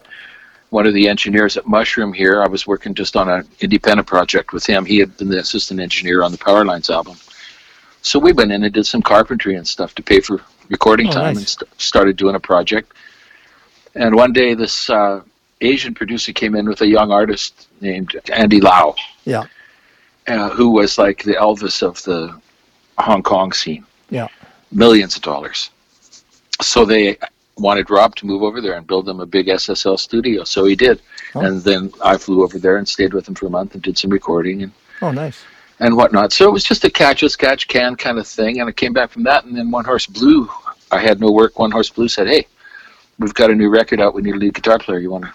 One 0.70 0.86
of 0.86 0.94
the 0.94 1.08
engineers 1.08 1.58
at 1.58 1.68
Mushroom 1.68 2.14
here, 2.14 2.44
I 2.44 2.48
was 2.48 2.68
working 2.68 2.94
just 2.94 3.16
on 3.16 3.28
an 3.30 3.48
independent 3.60 4.08
project 4.08 4.54
with 4.54 4.66
him. 4.66 4.86
He 4.86 4.98
had 5.00 5.16
been 5.18 5.30
the 5.30 5.40
assistant 5.40 5.80
engineer 5.80 6.24
on 6.24 6.32
the 6.32 6.38
Power 6.38 6.64
Lines 6.64 6.90
album. 6.90 7.18
So 8.02 8.20
we 8.20 8.32
went 8.32 8.52
in 8.52 8.64
and 8.64 8.74
did 8.74 8.86
some 8.86 9.02
carpentry 9.02 9.56
and 9.56 9.68
stuff 9.68 9.96
to 9.96 10.04
pay 10.04 10.20
for 10.20 10.42
recording 10.70 11.08
Oh, 11.08 11.12
time 11.12 11.34
nice. 11.34 11.38
and 11.38 11.48
st- 11.48 11.82
started 11.82 12.18
doing 12.18 12.36
a 12.36 12.40
project. 12.40 12.94
And 13.96 14.16
one 14.16 14.32
day, 14.32 14.54
this 14.54 14.90
uh, 14.90 15.22
Asian 15.62 15.94
producer 15.96 16.32
came 16.32 16.56
in 16.56 16.68
with 16.68 16.82
a 16.82 16.88
young 16.88 17.12
artist 17.12 17.68
named 17.82 18.16
Andy 18.32 18.62
Lau, 18.62 18.96
Yeah. 19.26 19.46
uh, 20.28 20.50
who 20.50 20.70
was 20.70 20.98
like 20.98 21.24
the 21.24 21.34
Elvis 21.34 21.82
of 21.82 22.02
the 22.04 22.40
Hong 23.00 23.24
Kong 23.24 23.52
scene. 23.52 23.84
Yeah. 24.12 24.28
Millions 24.72 25.16
of 25.16 25.24
dollars. 25.24 25.72
So 26.62 26.86
they 26.86 27.18
wanted 27.60 27.90
Rob 27.90 28.16
to 28.16 28.26
move 28.26 28.42
over 28.44 28.62
there 28.62 28.74
and 28.74 28.88
build 28.88 29.06
them 29.06 29.20
a 29.20 29.26
big 29.26 29.48
SSL 29.48 30.00
studio. 30.00 30.44
So 30.44 30.66
he 30.66 30.76
did. 30.76 31.02
Oh. 31.36 31.42
And 31.42 31.62
then 31.64 31.92
I 32.04 32.18
flew 32.18 32.44
over 32.44 32.58
there 32.58 32.78
and 32.78 32.88
stayed 32.88 33.14
with 33.14 33.28
him 33.28 33.36
for 33.36 33.46
a 33.48 33.50
month 33.50 33.74
and 33.74 33.84
did 33.84 33.98
some 33.98 34.10
recording 34.12 34.64
and, 34.64 34.72
Oh, 35.02 35.12
nice. 35.12 35.44
and 35.80 35.96
whatnot. 35.96 36.34
So 36.34 36.48
it 36.48 36.52
was 36.52 36.64
just 36.64 36.84
a 36.86 36.90
catch 36.90 37.24
as 37.24 37.36
catch 37.36 37.68
can 37.68 37.96
kind 37.96 38.18
of 38.18 38.28
thing. 38.28 38.60
And 38.60 38.70
I 38.70 38.72
came 38.72 38.94
back 38.94 39.12
from 39.12 39.24
that. 39.24 39.46
And 39.46 39.56
then 39.56 39.72
One 39.72 39.86
Horse 39.86 40.06
Blue, 40.08 40.50
I 40.92 41.00
had 41.00 41.20
no 41.20 41.32
work. 41.32 41.60
One 41.60 41.72
Horse 41.72 41.90
Blue 41.90 42.08
said, 42.08 42.28
Hey, 42.28 42.48
we've 43.20 43.34
got 43.34 43.52
a 43.52 43.56
new 43.56 43.70
record 43.70 44.00
out. 44.02 44.14
We 44.16 44.22
need 44.22 44.36
a 44.36 44.38
lead 44.38 44.54
guitar 44.54 44.80
player. 44.80 45.00
You 45.00 45.12
want 45.12 45.26
to 45.26 45.34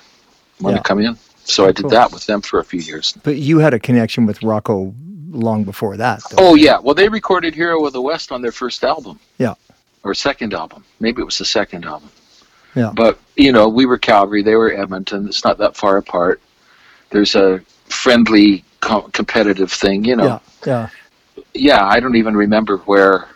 want 0.61 0.75
to 0.75 0.79
Yeah. 0.79 0.83
come 0.83 1.01
in? 1.01 1.16
So 1.45 1.64
I 1.64 1.68
oh, 1.68 1.72
did 1.72 1.83
Cool. 1.83 1.91
that 1.91 2.12
with 2.12 2.25
them 2.27 2.41
for 2.41 2.59
a 2.61 2.64
few 2.64 2.81
years. 2.81 3.14
But 3.22 3.37
you 3.37 3.59
had 3.59 3.75
a 3.75 3.79
connection 3.79 4.25
with 4.25 4.43
Rocco 4.43 4.95
long 5.31 5.64
before 5.64 5.97
that, 5.99 6.22
though. 6.31 6.37
Oh 6.39 6.55
yeah, 6.55 6.79
well 6.79 6.95
they 6.95 7.09
recorded 7.09 7.55
Hero 7.55 7.85
of 7.85 7.93
the 7.93 8.01
West 8.01 8.33
on 8.33 8.41
their 8.41 8.53
first 8.53 8.83
album. 8.85 9.18
Yeah. 9.39 9.55
Or 10.05 10.14
second 10.14 10.55
album. 10.55 10.85
Maybe 11.01 11.22
it 11.22 11.25
was 11.25 11.39
the 11.39 11.45
second 11.45 11.85
album. 11.87 12.09
Yeah. 12.75 12.93
But 12.95 13.18
you 13.37 13.53
know, 13.53 13.68
we 13.68 13.87
were 13.87 13.99
Calgary, 13.99 14.43
they 14.43 14.55
were 14.57 14.72
Edmonton. 14.72 15.27
It's 15.29 15.45
not 15.45 15.59
that 15.59 15.77
far 15.77 15.97
apart. 15.97 16.41
There's 17.11 17.35
a 17.35 17.61
friendly 17.87 18.64
com- 18.81 19.11
competitive 19.12 19.70
thing, 19.72 20.05
you 20.05 20.16
know. 20.16 20.25
Yeah, 20.25 20.39
yeah. 20.66 20.89
Yeah, 21.53 21.85
I 21.87 22.01
don't 22.01 22.16
even 22.16 22.37
remember 22.37 22.79
where 22.79 23.27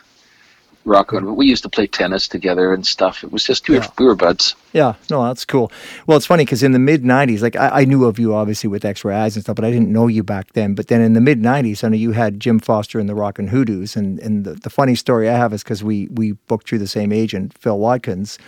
Rocco 0.85 1.19
and 1.19 1.37
we 1.37 1.47
used 1.47 1.63
to 1.65 1.69
play 1.69 1.87
tennis 1.87 2.27
together 2.29 2.73
and 2.73 2.87
stuff. 2.87 3.23
It 3.23 3.31
was 3.31 3.45
just 3.45 3.69
we 3.69 3.75
were, 3.77 3.83
Yeah. 3.83 3.91
we 3.99 4.05
were 4.07 4.15
buds. 4.15 4.55
Yeah, 4.73 4.95
no, 5.11 5.25
that's 5.27 5.45
cool. 5.45 5.71
Well, 6.07 6.17
it's 6.17 6.27
funny 6.27 6.45
because 6.45 6.63
in 6.63 6.73
the 6.73 6.79
mid 6.79 7.03
'90s, 7.03 7.43
like 7.43 7.57
I, 7.57 7.81
I 7.81 7.85
knew 7.85 8.05
of 8.05 8.19
you 8.19 8.35
obviously 8.35 8.69
with 8.69 8.85
X-Ray 8.85 9.15
Eyes 9.15 9.37
and 9.37 9.45
stuff, 9.45 9.57
but 9.57 9.65
I 9.65 9.71
didn't 9.71 9.93
know 9.93 10.07
you 10.07 10.23
back 10.23 10.53
then. 10.55 10.75
But 10.75 10.89
then 10.89 11.01
in 11.01 11.13
the 11.13 11.21
mid 11.21 11.41
'90s, 11.43 11.85
I 11.85 11.89
know 11.89 11.97
you 11.97 12.13
had 12.13 12.41
Jim 12.41 12.59
Foster 12.59 12.99
and 12.99 13.09
the 13.09 13.15
Rockin' 13.15 13.49
Hoodoos, 13.49 13.97
and 13.97 14.19
and 14.21 14.45
the, 14.45 14.55
the 14.55 14.71
funny 14.71 14.95
story 14.95 15.29
I 15.29 15.37
have 15.37 15.53
is 15.53 15.63
because 15.63 15.85
we 15.85 16.09
we 16.11 16.33
booked 16.33 16.69
through 16.69 16.79
the 16.79 16.89
same 16.89 17.13
agent, 17.13 17.57
Phil 17.59 17.79
Watkins, 17.79 18.39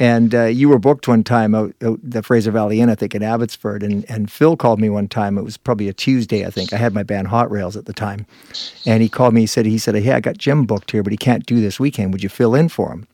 and 0.00 0.34
uh, 0.34 0.44
you 0.46 0.70
were 0.70 0.78
booked 0.78 1.06
one 1.06 1.22
time 1.22 1.54
out, 1.54 1.74
out 1.82 2.00
the 2.02 2.22
Fraser 2.22 2.50
Valley 2.50 2.80
Inn, 2.80 2.88
I 2.88 2.94
think, 2.94 3.14
in 3.14 3.22
Abbotsford, 3.22 3.82
and 3.82 4.08
and 4.10 4.32
Phil 4.32 4.56
called 4.56 4.80
me 4.80 4.88
one 4.88 5.06
time. 5.06 5.36
It 5.36 5.42
was 5.42 5.58
probably 5.58 5.88
a 5.88 5.92
Tuesday, 5.92 6.46
I 6.46 6.50
think. 6.50 6.72
I 6.72 6.78
had 6.78 6.94
my 6.94 7.02
band 7.02 7.28
Hot 7.28 7.50
Rails 7.50 7.76
at 7.76 7.84
the 7.84 7.92
time, 7.92 8.24
and 8.86 9.02
he 9.02 9.10
called 9.10 9.34
me. 9.34 9.42
He 9.42 9.46
said 9.46 9.66
he 9.66 9.78
said, 9.78 9.94
"Hey, 9.94 10.12
I 10.12 10.20
got 10.20 10.38
Jim 10.38 10.64
booked 10.64 10.90
here, 10.90 11.02
but 11.02 11.12
he 11.12 11.18
can't 11.18 11.44
do 11.44 11.60
this 11.60 11.78
weekend. 11.78 12.12
Would 12.12 12.22
you 12.22 12.30
fill 12.30 12.54
in 12.54 12.70
for 12.70 12.90
him?" 12.90 13.06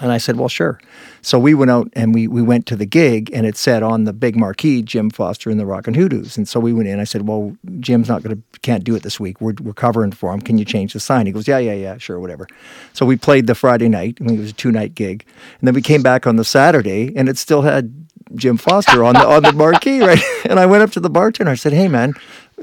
And 0.00 0.10
I 0.10 0.18
said, 0.18 0.36
well, 0.36 0.48
sure. 0.48 0.80
So 1.22 1.38
we 1.38 1.54
went 1.54 1.70
out 1.70 1.88
and 1.92 2.12
we, 2.12 2.26
we 2.26 2.42
went 2.42 2.66
to 2.66 2.76
the 2.76 2.84
gig 2.84 3.30
and 3.32 3.46
it 3.46 3.56
said 3.56 3.82
on 3.82 4.04
the 4.04 4.12
big 4.12 4.36
marquee, 4.36 4.82
Jim 4.82 5.08
Foster 5.08 5.50
and 5.50 5.60
the 5.60 5.64
Rockin' 5.66 5.94
Hoodoos. 5.94 6.36
And 6.36 6.48
so 6.48 6.58
we 6.58 6.72
went 6.72 6.88
in. 6.88 6.98
I 6.98 7.04
said, 7.04 7.28
well, 7.28 7.56
Jim's 7.78 8.08
not 8.08 8.22
going 8.22 8.36
to, 8.36 8.60
can't 8.60 8.82
do 8.82 8.96
it 8.96 9.04
this 9.04 9.20
week. 9.20 9.40
We're, 9.40 9.54
we're 9.60 9.72
covering 9.72 10.10
for 10.10 10.34
him. 10.34 10.40
Can 10.40 10.58
you 10.58 10.64
change 10.64 10.94
the 10.94 11.00
sign? 11.00 11.26
He 11.26 11.32
goes, 11.32 11.46
yeah, 11.46 11.58
yeah, 11.58 11.74
yeah, 11.74 11.96
sure, 11.98 12.18
whatever. 12.18 12.48
So 12.92 13.06
we 13.06 13.16
played 13.16 13.46
the 13.46 13.54
Friday 13.54 13.88
night. 13.88 14.18
I 14.20 14.24
mean, 14.24 14.36
it 14.36 14.40
was 14.40 14.50
a 14.50 14.54
two 14.54 14.72
night 14.72 14.96
gig. 14.96 15.24
And 15.60 15.68
then 15.68 15.74
we 15.74 15.82
came 15.82 16.02
back 16.02 16.26
on 16.26 16.36
the 16.36 16.44
Saturday 16.44 17.12
and 17.16 17.28
it 17.28 17.38
still 17.38 17.62
had 17.62 17.94
Jim 18.34 18.56
Foster 18.56 19.04
on 19.04 19.14
the, 19.14 19.26
on 19.26 19.42
the 19.42 19.52
marquee, 19.52 20.00
right? 20.00 20.22
And 20.44 20.60
I 20.60 20.66
went 20.66 20.82
up 20.82 20.90
to 20.92 21.00
the 21.00 21.08
bartender. 21.08 21.50
I 21.50 21.54
said, 21.54 21.72
hey, 21.72 21.88
man, 21.88 22.12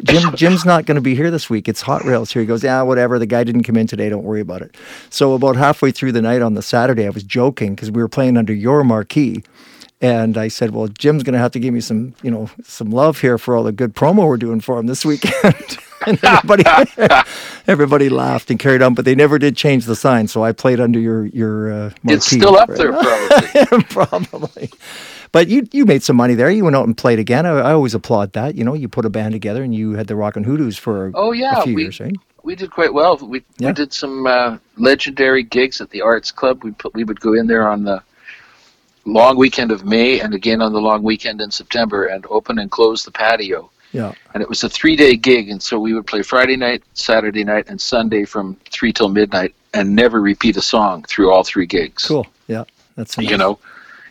Jim 0.03 0.35
Jim's 0.35 0.65
not 0.65 0.85
going 0.85 0.95
to 0.95 1.01
be 1.01 1.15
here 1.15 1.31
this 1.31 1.49
week. 1.49 1.67
It's 1.67 1.81
Hot 1.81 2.03
Rails 2.03 2.31
here. 2.31 2.41
He 2.41 2.45
goes, 2.45 2.63
yeah, 2.63 2.81
whatever. 2.83 3.17
The 3.17 3.25
guy 3.25 3.43
didn't 3.43 3.63
come 3.63 3.75
in 3.75 3.87
today. 3.87 4.07
Don't 4.09 4.23
worry 4.23 4.41
about 4.41 4.61
it. 4.61 4.75
So 5.09 5.33
about 5.33 5.55
halfway 5.55 5.91
through 5.91 6.11
the 6.11 6.21
night 6.21 6.41
on 6.41 6.53
the 6.53 6.61
Saturday, 6.61 7.05
I 7.05 7.09
was 7.09 7.23
joking 7.23 7.75
because 7.75 7.89
we 7.89 8.01
were 8.01 8.07
playing 8.07 8.37
under 8.37 8.53
your 8.53 8.83
marquee. 8.83 9.43
And 9.99 10.37
I 10.37 10.47
said, 10.47 10.71
well, 10.71 10.87
Jim's 10.87 11.23
going 11.23 11.33
to 11.33 11.39
have 11.39 11.51
to 11.51 11.59
give 11.59 11.73
me 11.73 11.81
some, 11.81 12.15
you 12.23 12.31
know, 12.31 12.49
some 12.63 12.89
love 12.89 13.19
here 13.19 13.37
for 13.37 13.55
all 13.55 13.63
the 13.63 13.71
good 13.71 13.95
promo 13.95 14.27
we're 14.27 14.37
doing 14.37 14.59
for 14.59 14.79
him 14.79 14.87
this 14.87 15.05
weekend. 15.05 15.77
and 16.07 16.23
everybody, 16.23 16.63
everybody 17.67 18.09
laughed 18.09 18.49
and 18.49 18.59
carried 18.59 18.81
on, 18.81 18.95
but 18.95 19.05
they 19.05 19.13
never 19.13 19.37
did 19.37 19.55
change 19.55 19.85
the 19.85 19.95
sign. 19.95 20.27
So 20.27 20.43
I 20.43 20.53
played 20.53 20.79
under 20.79 20.99
your 20.99 21.25
your 21.27 21.71
uh, 21.71 21.89
marquee. 22.01 22.15
It's 22.15 22.25
still 22.25 22.57
up 22.57 22.69
right? 22.69 22.77
there 22.79 22.93
probably. 22.93 23.83
probably. 23.83 24.69
But 25.31 25.47
you 25.47 25.67
you 25.71 25.85
made 25.85 26.03
some 26.03 26.15
money 26.17 26.33
there. 26.33 26.49
You 26.51 26.63
went 26.65 26.75
out 26.75 26.85
and 26.85 26.97
played 26.97 27.19
again. 27.19 27.45
I, 27.45 27.51
I 27.51 27.71
always 27.73 27.93
applaud 27.93 28.33
that. 28.33 28.55
You 28.55 28.63
know, 28.65 28.73
you 28.73 28.87
put 28.89 29.05
a 29.05 29.09
band 29.09 29.31
together 29.33 29.63
and 29.63 29.73
you 29.73 29.93
had 29.93 30.07
the 30.07 30.15
Rockin' 30.15 30.43
Hoodoos 30.43 30.77
for 30.77 31.11
Oh, 31.13 31.31
yeah, 31.31 31.59
a 31.59 31.63
few 31.63 31.75
we- 31.75 31.83
years, 31.83 31.99
right? 31.99 32.15
we 32.43 32.55
did 32.55 32.71
quite 32.71 32.93
well. 32.93 33.17
We 33.17 33.43
Yeah. 33.59 33.67
we 33.69 33.73
did 33.73 33.93
some 33.93 34.25
uh, 34.27 34.57
legendary 34.77 35.43
gigs 35.43 35.79
at 35.79 35.89
the 35.91 36.01
Arts 36.01 36.31
Club. 36.31 36.63
We 36.63 36.71
put 36.71 36.93
we 36.93 37.03
would 37.03 37.19
go 37.21 37.33
in 37.33 37.47
there 37.47 37.67
on 37.69 37.83
the 37.83 38.01
long 39.05 39.37
weekend 39.37 39.71
of 39.71 39.85
May 39.85 40.19
and 40.19 40.33
again 40.33 40.61
on 40.61 40.73
the 40.73 40.81
long 40.81 41.01
weekend 41.03 41.41
in 41.41 41.49
September 41.51 42.05
and 42.05 42.25
open 42.29 42.59
and 42.59 42.69
close 42.69 43.03
the 43.05 43.11
patio. 43.11 43.69
Yeah. 43.93 44.13
And 44.33 44.41
it 44.43 44.49
was 44.49 44.63
a 44.63 44.69
three 44.69 44.95
day 44.95 45.15
gig, 45.15 45.49
and 45.49 45.61
so 45.61 45.79
we 45.79 45.93
would 45.93 46.07
play 46.07 46.21
Friday 46.23 46.55
night, 46.57 46.83
Saturday 46.93 47.43
night, 47.43 47.65
and 47.69 47.79
Sunday 47.79 48.25
from 48.25 48.55
three 48.69 48.91
till 48.93 49.09
midnight, 49.09 49.53
and 49.73 49.95
never 49.95 50.19
repeat 50.21 50.55
a 50.57 50.61
song 50.61 51.03
through 51.07 51.31
all 51.31 51.43
three 51.43 51.65
gigs. 51.65 52.05
Cool. 52.05 52.25
Yeah. 52.47 52.63
That's 52.95 53.17
You 53.17 53.29
nice. 53.31 53.37
know, 53.39 53.59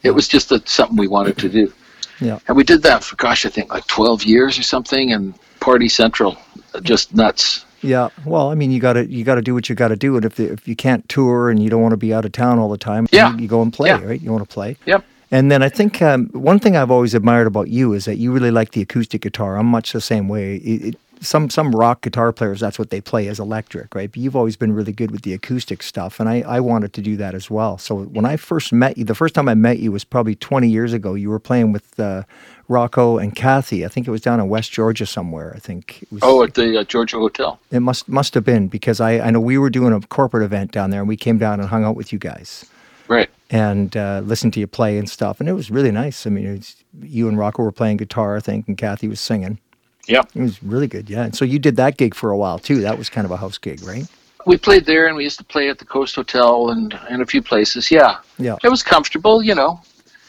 it 0.03 0.11
was 0.13 0.29
just 0.29 0.53
a, 0.53 0.63
something 0.67 0.97
we 0.97 1.09
wanted 1.09 1.37
to 1.39 1.49
do. 1.49 1.73
Yeah. 2.21 2.39
And 2.49 2.57
we 2.57 2.65
did 2.65 2.83
that 2.83 3.03
for 3.03 3.17
gosh, 3.17 3.47
I 3.47 3.49
think 3.49 3.73
like 3.73 3.87
twelve 3.87 4.25
years 4.25 4.59
or 4.59 4.63
something, 4.63 5.13
and 5.13 5.35
Party 5.61 5.89
Central, 5.89 6.37
just 6.83 7.15
nuts. 7.15 7.65
Yeah. 7.83 8.11
Well, 8.27 8.51
I 8.51 8.55
mean, 8.55 8.71
you 8.71 8.81
got 8.81 8.95
to 8.95 9.07
you 9.07 9.25
got 9.25 9.37
to 9.37 9.43
do 9.43 9.55
what 9.55 9.69
you 9.69 9.75
got 9.75 9.89
to 9.89 9.97
do, 9.97 10.17
and 10.17 10.25
if 10.25 10.35
the, 10.35 10.53
if 10.53 10.69
you 10.69 10.77
can't 10.77 11.09
tour 11.09 11.49
and 11.51 11.63
you 11.63 11.71
don't 11.71 11.81
want 11.81 11.93
to 11.93 11.97
be 11.97 12.13
out 12.13 12.25
of 12.25 12.33
town 12.33 12.59
all 12.59 12.69
the 12.69 12.77
time, 12.79 13.07
Yeah. 13.11 13.33
you, 13.35 13.43
you 13.43 13.49
go 13.49 13.63
and 13.63 13.73
play, 13.73 13.89
Yeah. 13.89 14.03
right? 14.05 14.21
You 14.21 14.31
want 14.33 14.47
to 14.47 14.53
play. 14.53 14.77
Yep. 14.87 15.05
And 15.31 15.51
then 15.51 15.63
I 15.63 15.69
think 15.69 16.03
um, 16.03 16.27
one 16.33 16.59
thing 16.59 16.77
I've 16.77 16.91
always 16.91 17.15
admired 17.15 17.47
about 17.47 17.69
you 17.69 17.93
is 17.93 18.05
that 18.05 18.17
you 18.17 18.33
really 18.33 18.51
like 18.51 18.73
the 18.73 18.83
acoustic 18.83 19.23
guitar. 19.23 19.57
I'm 19.57 19.67
much 19.67 19.93
the 19.93 20.01
same 20.01 20.29
way. 20.29 20.57
It, 20.57 20.85
it, 20.89 20.97
some 21.21 21.51
some 21.51 21.73
rock 21.73 22.01
guitar 22.01 22.33
players, 22.33 22.61
that's 22.61 22.79
what 22.79 22.91
they 22.91 23.01
play 23.01 23.27
is 23.27 23.39
electric, 23.39 23.95
right? 23.95 24.11
But 24.11 24.19
you've 24.19 24.37
always 24.37 24.57
been 24.57 24.73
really 24.73 24.93
good 24.93 25.11
with 25.11 25.23
the 25.23 25.35
acoustic 25.35 25.83
stuff, 25.83 26.19
and 26.19 26.29
I, 26.29 26.41
I 26.41 26.61
wanted 26.61 26.93
to 26.95 27.03
do 27.03 27.17
that 27.19 27.35
as 27.35 27.51
well. 27.51 27.77
So 27.79 28.05
when 28.05 28.25
I 28.25 28.37
first 28.37 28.73
met 28.73 28.97
you, 28.97 29.05
the 29.05 29.15
first 29.15 29.35
time 29.35 29.49
I 29.49 29.55
met 29.55 29.79
you 29.79 29.93
was 29.93 30.05
probably 30.05 30.35
20 30.35 30.69
years 30.69 30.93
ago. 30.93 31.15
You 31.15 31.29
were 31.31 31.39
playing 31.39 31.73
with 31.73 32.01
uh, 32.01 32.23
Rocco 32.69 33.19
and 33.19 33.35
Kathy. 33.37 33.85
I 33.85 33.89
think 33.89 34.09
it 34.09 34.11
was 34.11 34.21
down 34.23 34.41
in 34.41 34.49
West 34.49 34.73
Georgia 34.73 35.05
somewhere. 35.05 35.53
I 35.55 35.59
think 35.59 36.03
it 36.03 36.13
was. 36.13 36.21
Oh, 36.23 36.43
at 36.43 36.55
the 36.55 36.79
uh, 36.81 36.85
Georgia 36.85 37.19
Hotel. 37.19 37.59
It 37.71 37.81
must 37.81 38.09
must 38.09 38.33
have 38.35 38.45
been 38.45 38.69
because 38.69 39.01
I, 39.01 39.21
I 39.21 39.31
know 39.31 39.41
we 39.41 39.59
were 39.59 39.71
doing 39.71 39.93
a 39.93 40.01
corporate 40.01 40.43
event 40.43 40.73
down 40.73 40.91
there, 40.91 41.01
and 41.01 41.09
we 41.09 41.17
came 41.17 41.37
down 41.39 41.61
and 41.61 41.69
hung 41.69 41.85
out 41.85 41.97
with 41.97 42.13
you 42.13 42.19
guys 42.19 42.65
Right. 43.09 43.29
and 43.51 43.97
uh, 43.97 44.21
listened 44.25 44.55
to 44.55 44.61
you 44.61 44.67
play 44.67 44.97
and 44.97 45.11
stuff, 45.11 45.41
and 45.41 45.49
it 45.49 45.53
was 45.55 45.71
really 45.71 45.91
nice. 45.91 46.27
I 46.27 46.31
mean, 46.31 46.63
you 47.03 47.29
and 47.29 47.37
Rocco 47.39 47.63
were 47.63 47.73
playing 47.73 47.99
guitar, 47.99 48.37
I 48.37 48.41
think, 48.41 48.69
and 48.69 48.79
Kathy 48.79 49.09
was 49.09 49.21
singing. 49.21 49.59
Yep. 50.07 50.31
It 50.35 50.43
was 50.43 50.63
really 50.63 50.87
good, 50.87 51.09
yeah. 51.09 51.23
And 51.23 51.35
so 51.37 51.45
you 51.45 51.59
did 51.59 51.77
that 51.77 51.97
gig 51.97 52.15
for 52.15 52.31
a 52.31 52.37
while 52.37 52.59
too. 52.59 52.81
That 52.81 52.99
was 52.99 53.09
kind 53.09 53.25
of 53.25 53.31
a 53.31 53.37
house 53.37 53.59
gig, 53.59 53.83
right? 53.83 54.07
We 54.47 54.57
played 54.57 54.87
there, 54.87 55.07
and 55.07 55.17
we 55.17 55.25
used 55.25 55.39
to 55.39 55.45
play 55.45 55.69
at 55.69 55.79
the 55.79 55.85
Coast 55.85 56.15
Hotel 56.17 56.71
and 56.71 56.99
and 57.09 57.23
a 57.23 57.27
few 57.27 57.43
places. 57.43 57.91
Yeah, 57.91 58.19
Yeah, 58.39 58.57
it 58.65 58.69
was 58.69 58.83
comfortable, 58.83 59.43
you 59.43 59.55
know. 59.55 59.81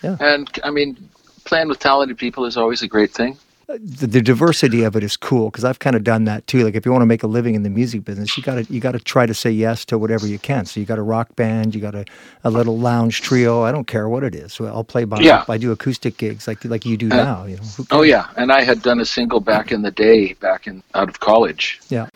Yeah. 0.04 0.18
And 0.20 0.50
I 0.64 0.70
mean, 0.72 0.98
playing 1.46 1.70
with 1.70 1.80
talented 1.80 2.18
people 2.18 2.46
is 2.46 2.58
always 2.58 2.82
a 2.82 2.88
great 2.88 3.12
thing. 3.12 3.38
The, 3.80 4.08
the 4.08 4.22
diversity 4.22 4.84
of 4.84 4.96
it 4.96 5.04
is 5.04 5.16
cool 5.18 5.50
because 5.50 5.64
I've 5.64 5.80
kind 5.80 5.96
of 5.96 6.04
done 6.04 6.26
that 6.26 6.48
too. 6.48 6.64
Like 6.64 6.76
if 6.76 6.86
you 6.86 6.92
want 6.92 7.02
to 7.02 7.06
make 7.06 7.24
a 7.24 7.28
living 7.28 7.56
in 7.56 7.64
the 7.64 7.70
music 7.70 8.04
business, 8.04 8.36
you 8.38 8.44
got 8.44 8.56
to 8.56 8.74
you 8.74 8.80
got 8.80 8.92
to 8.94 9.00
try 9.00 9.26
to 9.26 9.34
say 9.34 9.52
yes 9.52 9.86
to 9.86 9.98
whatever 9.98 10.28
you 10.28 10.40
can. 10.40 10.66
So 10.66 10.80
you 10.80 10.86
got 10.86 10.98
a 11.00 11.04
rock 11.04 11.36
band, 11.36 11.74
you 11.76 11.82
got 11.82 11.96
a, 11.96 12.06
a 12.44 12.50
little 12.50 12.78
lounge 12.78 13.22
trio. 13.22 13.64
I 13.64 13.72
don't 13.72 13.88
care 13.88 14.10
what 14.10 14.24
it 14.24 14.36
is. 14.36 14.54
So 14.54 14.66
I'll 14.66 14.84
play 14.84 15.06
by. 15.06 15.20
Yeah. 15.20 15.46
I 15.48 15.58
do 15.58 15.72
acoustic 15.72 16.18
gigs 16.18 16.48
like 16.48 16.64
like 16.66 16.86
you 16.86 16.98
do 16.98 17.08
Uh, 17.12 17.16
now. 17.16 17.46
You 17.46 17.58
know. 17.58 17.64
Oh 17.92 18.02
yeah, 18.02 18.28
and 18.38 18.52
I 18.52 18.62
had 18.62 18.82
done 18.82 19.00
a 19.00 19.06
single 19.06 19.40
back 19.40 19.72
in 19.72 19.82
the 19.82 19.92
day, 19.92 20.34
back 20.34 20.68
in 20.68 20.84
out 20.96 21.10
of 21.10 21.20
college. 21.20 21.80
Yeah. 21.90 22.08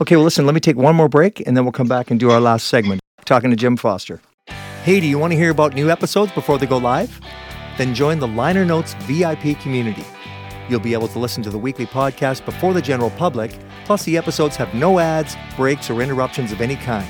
Okay, 0.00 0.16
well, 0.16 0.24
listen, 0.24 0.46
let 0.46 0.54
me 0.54 0.60
take 0.60 0.76
one 0.76 0.96
more 0.96 1.08
break 1.08 1.46
and 1.46 1.56
then 1.56 1.64
we'll 1.64 1.70
come 1.72 1.86
back 1.86 2.10
and 2.10 2.18
do 2.18 2.30
our 2.30 2.40
last 2.40 2.66
segment 2.66 3.00
talking 3.24 3.50
to 3.50 3.56
Jim 3.56 3.76
Foster. 3.76 4.20
Hey, 4.82 4.98
do 4.98 5.06
you 5.06 5.16
want 5.16 5.32
to 5.32 5.36
hear 5.36 5.50
about 5.50 5.74
new 5.74 5.90
episodes 5.90 6.32
before 6.32 6.58
they 6.58 6.66
go 6.66 6.76
live? 6.78 7.20
Then 7.78 7.94
join 7.94 8.18
the 8.18 8.26
Liner 8.26 8.64
Notes 8.64 8.94
VIP 9.04 9.60
community. 9.60 10.04
You'll 10.68 10.80
be 10.80 10.92
able 10.92 11.08
to 11.08 11.18
listen 11.18 11.42
to 11.42 11.50
the 11.50 11.58
weekly 11.58 11.86
podcast 11.86 12.44
before 12.44 12.72
the 12.72 12.82
general 12.82 13.10
public, 13.10 13.58
plus, 13.84 14.04
the 14.04 14.16
episodes 14.16 14.56
have 14.56 14.74
no 14.74 14.98
ads, 14.98 15.36
breaks, 15.56 15.90
or 15.90 16.00
interruptions 16.02 16.52
of 16.52 16.60
any 16.60 16.76
kind. 16.76 17.06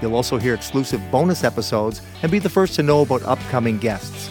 You'll 0.00 0.16
also 0.16 0.38
hear 0.38 0.54
exclusive 0.54 1.00
bonus 1.10 1.44
episodes 1.44 2.02
and 2.22 2.30
be 2.30 2.38
the 2.38 2.48
first 2.48 2.74
to 2.74 2.82
know 2.82 3.02
about 3.02 3.22
upcoming 3.22 3.78
guests. 3.78 4.30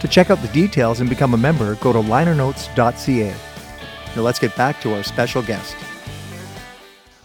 To 0.00 0.08
check 0.08 0.30
out 0.30 0.40
the 0.42 0.48
details 0.48 1.00
and 1.00 1.08
become 1.10 1.34
a 1.34 1.38
member, 1.38 1.74
go 1.76 1.92
to 1.92 1.98
linernotes.ca. 1.98 3.34
Now, 4.14 4.22
let's 4.22 4.38
get 4.38 4.56
back 4.56 4.80
to 4.82 4.94
our 4.94 5.02
special 5.02 5.42
guest. 5.42 5.76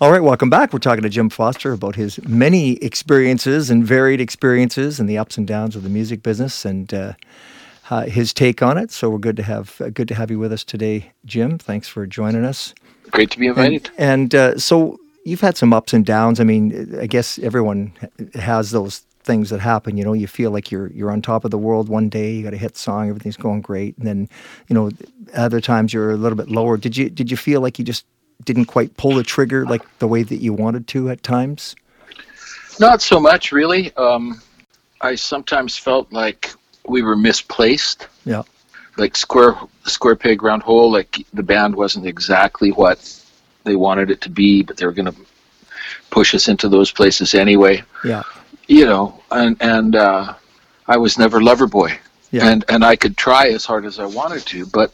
All 0.02 0.12
right, 0.12 0.24
welcome 0.24 0.50
back. 0.50 0.74
We're 0.74 0.80
talking 0.80 1.04
to 1.04 1.10
Jim 1.10 1.30
Foster 1.30 1.72
about 1.72 1.96
his 1.96 2.22
many 2.28 2.74
experiences 2.78 3.70
and 3.70 3.86
varied 3.86 4.20
experiences 4.20 5.00
and 5.00 5.08
the 5.08 5.18
ups 5.18 5.38
and 5.38 5.48
downs 5.48 5.76
of 5.76 5.84
the 5.84 5.90
music 5.90 6.24
business 6.24 6.66
and 6.66 6.94
uh, 6.94 7.14
uh, 7.94 8.06
his 8.06 8.34
take 8.34 8.64
on 8.64 8.78
it. 8.78 8.90
So 8.92 9.10
we're 9.10 9.20
good 9.20 9.38
to 9.38 9.44
have 9.44 9.80
uh, 9.80 9.90
good 9.90 10.08
to 10.08 10.16
have 10.16 10.32
you 10.32 10.40
with 10.40 10.52
us 10.52 10.64
today, 10.64 11.12
Jim. 11.26 11.60
Thanks 11.60 11.88
for 11.88 12.08
joining 12.08 12.44
us. 12.44 12.74
Great 13.12 13.30
to 13.32 13.40
be 13.40 13.48
invited. 13.48 13.92
And, 13.98 14.34
and 14.34 14.36
uh, 14.36 14.58
so 14.58 15.00
you've 15.26 15.42
had 15.42 15.58
some 15.58 15.74
ups 15.74 15.94
and 15.94 16.04
downs. 16.04 16.40
I 16.40 16.44
mean, 16.44 16.98
I 17.00 17.06
guess 17.06 17.38
everyone 17.40 17.94
has 18.34 18.72
those 18.72 19.00
things 19.24 19.52
that 19.52 19.60
happen. 19.60 19.96
You 19.96 20.04
know, 20.04 20.14
you 20.14 20.26
feel 20.26 20.50
like 20.50 20.72
you're 20.72 20.88
you're 20.88 21.12
on 21.12 21.22
top 21.22 21.46
of 21.46 21.52
the 21.52 21.58
world 21.60 21.88
one 21.88 22.10
day. 22.10 22.34
You 22.34 22.44
got 22.44 22.56
a 22.56 22.58
hit 22.58 22.78
song, 22.78 23.10
everything's 23.10 23.38
going 23.38 23.62
great, 23.62 23.96
and 24.00 24.08
then 24.08 24.28
you 24.70 24.74
know, 24.74 24.90
other 25.36 25.62
times 25.62 25.94
you're 25.94 26.12
a 26.12 26.18
little 26.18 26.38
bit 26.38 26.50
lower. 26.50 26.78
Did 26.78 26.98
you 26.98 27.12
did 27.12 27.30
you 27.30 27.38
feel 27.38 27.62
like 27.62 27.78
you 27.78 27.86
just 27.86 28.06
didn't 28.44 28.66
quite 28.66 28.98
pull 28.98 29.14
the 29.14 29.24
trigger 29.24 29.68
like 29.68 29.84
the 30.00 30.08
way 30.08 30.24
that 30.24 30.38
you 30.38 30.52
wanted 30.52 30.88
to 30.88 31.12
at 31.12 31.22
times? 31.22 31.76
Not 32.80 33.04
so 33.04 33.20
much, 33.20 33.52
really. 33.52 33.96
Um, 33.98 34.42
I 35.02 35.14
sometimes 35.14 35.78
felt 35.78 36.12
like 36.12 36.56
we 36.88 37.02
were 37.02 37.16
misplaced. 37.16 38.08
Yeah. 38.26 38.44
Like 38.98 39.16
square 39.16 39.56
square 39.86 40.16
peg 40.16 40.44
round 40.44 40.64
hole. 40.64 40.92
Like 40.92 41.26
the 41.34 41.44
band 41.44 41.76
wasn't 41.76 42.06
exactly 42.06 42.72
what 42.72 43.00
they 43.64 43.76
wanted 43.76 44.12
it 44.12 44.22
to 44.22 44.30
be, 44.30 44.62
but 44.62 44.78
they 44.78 44.86
were 44.86 44.92
going 44.92 45.12
to 45.12 45.16
push 46.12 46.36
us 46.36 46.48
into 46.48 46.70
those 46.70 46.92
places 46.92 47.34
anyway. 47.34 47.84
Yeah. 48.04 48.24
You 48.68 48.86
know, 48.86 49.20
and 49.32 49.58
and 49.62 49.96
uh, 49.96 50.36
I 50.88 50.98
was 50.98 51.18
never 51.18 51.40
Loverboy, 51.40 51.98
Yeah. 52.32 52.48
and 52.50 52.64
and 52.70 52.84
I 52.86 52.96
could 52.96 53.18
try 53.18 53.48
as 53.50 53.66
hard 53.66 53.86
as 53.86 54.00
I 54.00 54.06
wanted 54.06 54.46
to, 54.48 54.66
but 54.68 54.94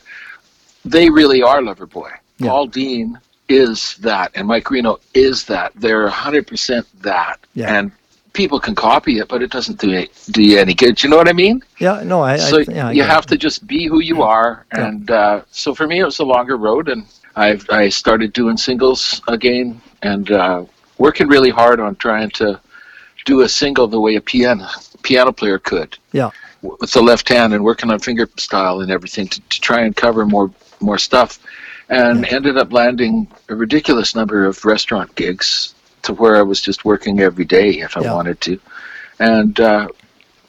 they 0.85 1.09
really 1.09 1.41
are 1.43 1.59
Loverboy. 1.59 2.11
Yeah. 2.37 2.47
Paul 2.49 2.67
Dean 2.67 3.19
is 3.49 3.95
that, 3.97 4.31
and 4.35 4.47
Mike 4.47 4.69
Reno 4.71 4.99
is 5.13 5.43
that. 5.45 5.73
They're 5.75 6.07
hundred 6.07 6.47
percent 6.47 6.87
that, 7.01 7.39
Yeah. 7.53 7.75
and 7.75 7.91
people 8.33 8.59
can 8.59 8.75
copy 8.75 9.19
it, 9.19 9.27
but 9.27 9.41
it 9.41 9.51
doesn't 9.51 9.79
do 9.79 10.05
do 10.31 10.43
you 10.43 10.59
any 10.59 10.73
good. 10.73 11.01
You 11.03 11.09
know 11.09 11.17
what 11.17 11.27
I 11.27 11.33
mean? 11.33 11.61
Yeah. 11.79 12.01
No, 12.03 12.21
I. 12.21 12.37
so 12.37 12.59
I 12.59 12.65
yeah, 12.67 12.87
I 12.87 12.91
you 12.91 13.03
have 13.03 13.23
it. 13.25 13.29
to 13.29 13.37
just 13.37 13.65
be 13.67 13.87
who 13.87 13.99
you 14.01 14.21
are, 14.21 14.65
Yeah. 14.73 14.87
and 14.87 15.11
uh, 15.11 15.41
so 15.51 15.73
for 15.73 15.87
me, 15.87 15.99
it 15.99 16.05
was 16.05 16.19
a 16.19 16.25
longer 16.25 16.57
road, 16.57 16.89
and 16.89 17.05
I 17.35 17.59
I 17.69 17.89
started 17.89 18.33
doing 18.33 18.57
singles 18.57 19.21
again, 19.27 19.81
and 20.01 20.31
uh, 20.31 20.65
working 20.97 21.27
really 21.27 21.49
hard 21.49 21.79
on 21.79 21.95
trying 21.95 22.29
to 22.31 22.59
do 23.25 23.41
a 23.41 23.49
single 23.49 23.87
the 23.87 23.99
way 23.99 24.15
a 24.15 24.21
piano 24.21 24.67
piano 25.03 25.31
player 25.31 25.59
could 25.59 25.97
Yeah. 26.11 26.29
with 26.61 26.91
the 26.91 27.01
left 27.01 27.29
hand, 27.29 27.53
and 27.53 27.63
working 27.63 27.89
on 27.91 27.99
finger 27.99 28.27
style 28.37 28.81
and 28.81 28.91
everything 28.91 29.27
to, 29.27 29.41
to 29.41 29.61
try 29.61 29.81
and 29.81 29.95
cover 29.95 30.25
more 30.25 30.51
more 30.81 30.97
stuff, 30.97 31.39
and 31.89 32.25
ended 32.25 32.57
up 32.57 32.71
landing 32.71 33.27
a 33.49 33.55
ridiculous 33.55 34.15
number 34.15 34.45
of 34.45 34.63
restaurant 34.65 35.13
gigs 35.15 35.73
to 36.03 36.13
where 36.13 36.35
I 36.37 36.41
was 36.41 36.61
just 36.61 36.85
working 36.85 37.19
every 37.19 37.45
day 37.45 37.69
if 37.79 37.97
I 37.97 38.01
Yeah. 38.01 38.13
wanted 38.13 38.39
to, 38.41 38.59
and. 39.19 39.59
Uh, 39.59 39.87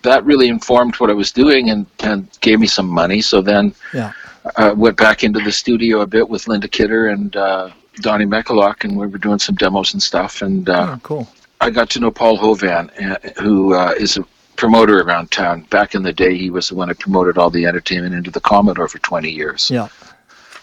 that 0.02 0.24
really 0.24 0.48
informed 0.48 0.94
what 0.96 1.10
I 1.10 1.12
was 1.12 1.30
doing 1.30 1.68
and, 1.68 1.84
and 1.98 2.26
gave 2.40 2.58
me 2.58 2.66
some 2.66 2.86
money. 2.88 3.20
So 3.20 3.42
then 3.42 3.74
Yeah. 3.92 4.12
I 4.56 4.72
went 4.72 4.96
back 4.96 5.24
into 5.24 5.40
the 5.40 5.52
studio 5.52 6.00
a 6.00 6.06
bit 6.06 6.26
with 6.26 6.48
Linda 6.48 6.68
Kidder 6.68 7.08
and 7.08 7.36
uh, 7.36 7.68
Donnie 7.96 8.24
Mekalock, 8.24 8.84
and 8.84 8.96
we 8.96 9.06
were 9.06 9.18
doing 9.18 9.38
some 9.38 9.56
demos 9.56 9.92
and 9.92 10.02
stuff. 10.02 10.40
And 10.40 10.70
uh, 10.70 10.92
Oh, 10.94 11.00
cool. 11.02 11.28
I 11.60 11.68
got 11.68 11.90
to 11.90 12.00
know 12.00 12.10
Paul 12.10 12.38
Hovan, 12.38 12.88
uh, 12.98 13.42
who 13.42 13.74
uh, 13.74 13.92
is 13.98 14.16
a 14.16 14.24
promoter 14.56 15.00
around 15.02 15.30
town. 15.32 15.66
Back 15.68 15.94
in 15.94 16.02
the 16.02 16.14
day, 16.14 16.34
he 16.34 16.48
was 16.48 16.70
the 16.70 16.76
one 16.76 16.88
who 16.88 16.94
promoted 16.94 17.36
all 17.36 17.50
the 17.50 17.66
entertainment 17.66 18.14
into 18.14 18.30
the 18.30 18.40
Commodore 18.40 18.88
for 18.88 19.00
20 19.00 19.30
years. 19.30 19.70
Yeah. 19.70 19.88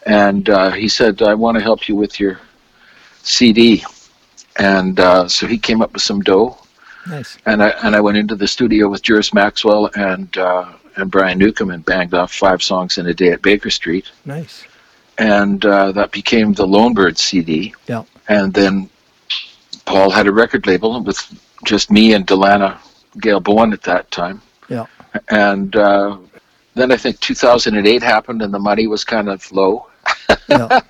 And 0.08 0.50
uh, 0.50 0.72
he 0.72 0.88
said, 0.88 1.22
I 1.22 1.36
want 1.36 1.58
to 1.60 1.64
help 1.64 1.88
you 1.88 1.96
with 1.96 2.20
your 2.20 2.40
CD. 3.22 3.84
And 4.58 5.00
uh, 5.00 5.28
so 5.28 5.48
he 5.48 5.58
came 5.58 5.82
up 5.82 5.94
with 5.94 6.02
some 6.02 6.22
dough 6.22 6.58
Nice. 7.08 7.38
and 7.46 7.64
I 7.64 7.70
and 7.84 7.96
I 7.96 8.02
went 8.02 8.18
into 8.18 8.36
the 8.36 8.48
studio 8.48 8.90
with 8.90 9.02
Juris 9.04 9.34
Maxwell 9.34 9.90
and 9.96 10.36
uh, 10.38 10.74
and 10.96 11.12
Brian 11.12 11.38
Newcomb 11.38 11.72
and 11.72 11.86
banged 11.86 12.14
off 12.14 12.34
five 12.34 12.62
songs 12.64 12.98
in 12.98 13.06
a 13.08 13.14
day 13.14 13.30
at 13.32 13.42
Baker 13.42 13.70
Street, 13.70 14.12
Nice. 14.26 14.66
and 15.20 15.64
uh, 15.66 15.92
that 15.92 16.12
became 16.12 16.54
the 16.54 16.66
Lone 16.66 16.94
Bird 16.94 17.18
CD. 17.18 17.74
Yeah. 17.88 18.04
And 18.30 18.54
then 18.54 18.90
Paul 19.86 20.10
had 20.10 20.28
a 20.28 20.32
record 20.34 20.66
label 20.68 21.02
with 21.02 21.20
just 21.66 21.92
me 21.92 22.14
and 22.14 22.26
Delana 22.28 22.78
Gail 23.22 23.40
Bowen 23.40 23.74
at 23.74 23.84
that 23.84 24.10
time. 24.12 24.42
Yeah. 24.70 24.88
And 25.30 25.76
uh, 25.76 26.18
then 26.74 26.92
I 26.92 26.98
think 26.98 27.20
2008 27.20 28.02
happened, 28.04 28.42
and 28.42 28.54
the 28.54 28.60
money 28.60 28.88
was 28.88 29.04
kind 29.04 29.30
of 29.30 29.50
low. 29.52 29.88
Yeah. 30.50 30.82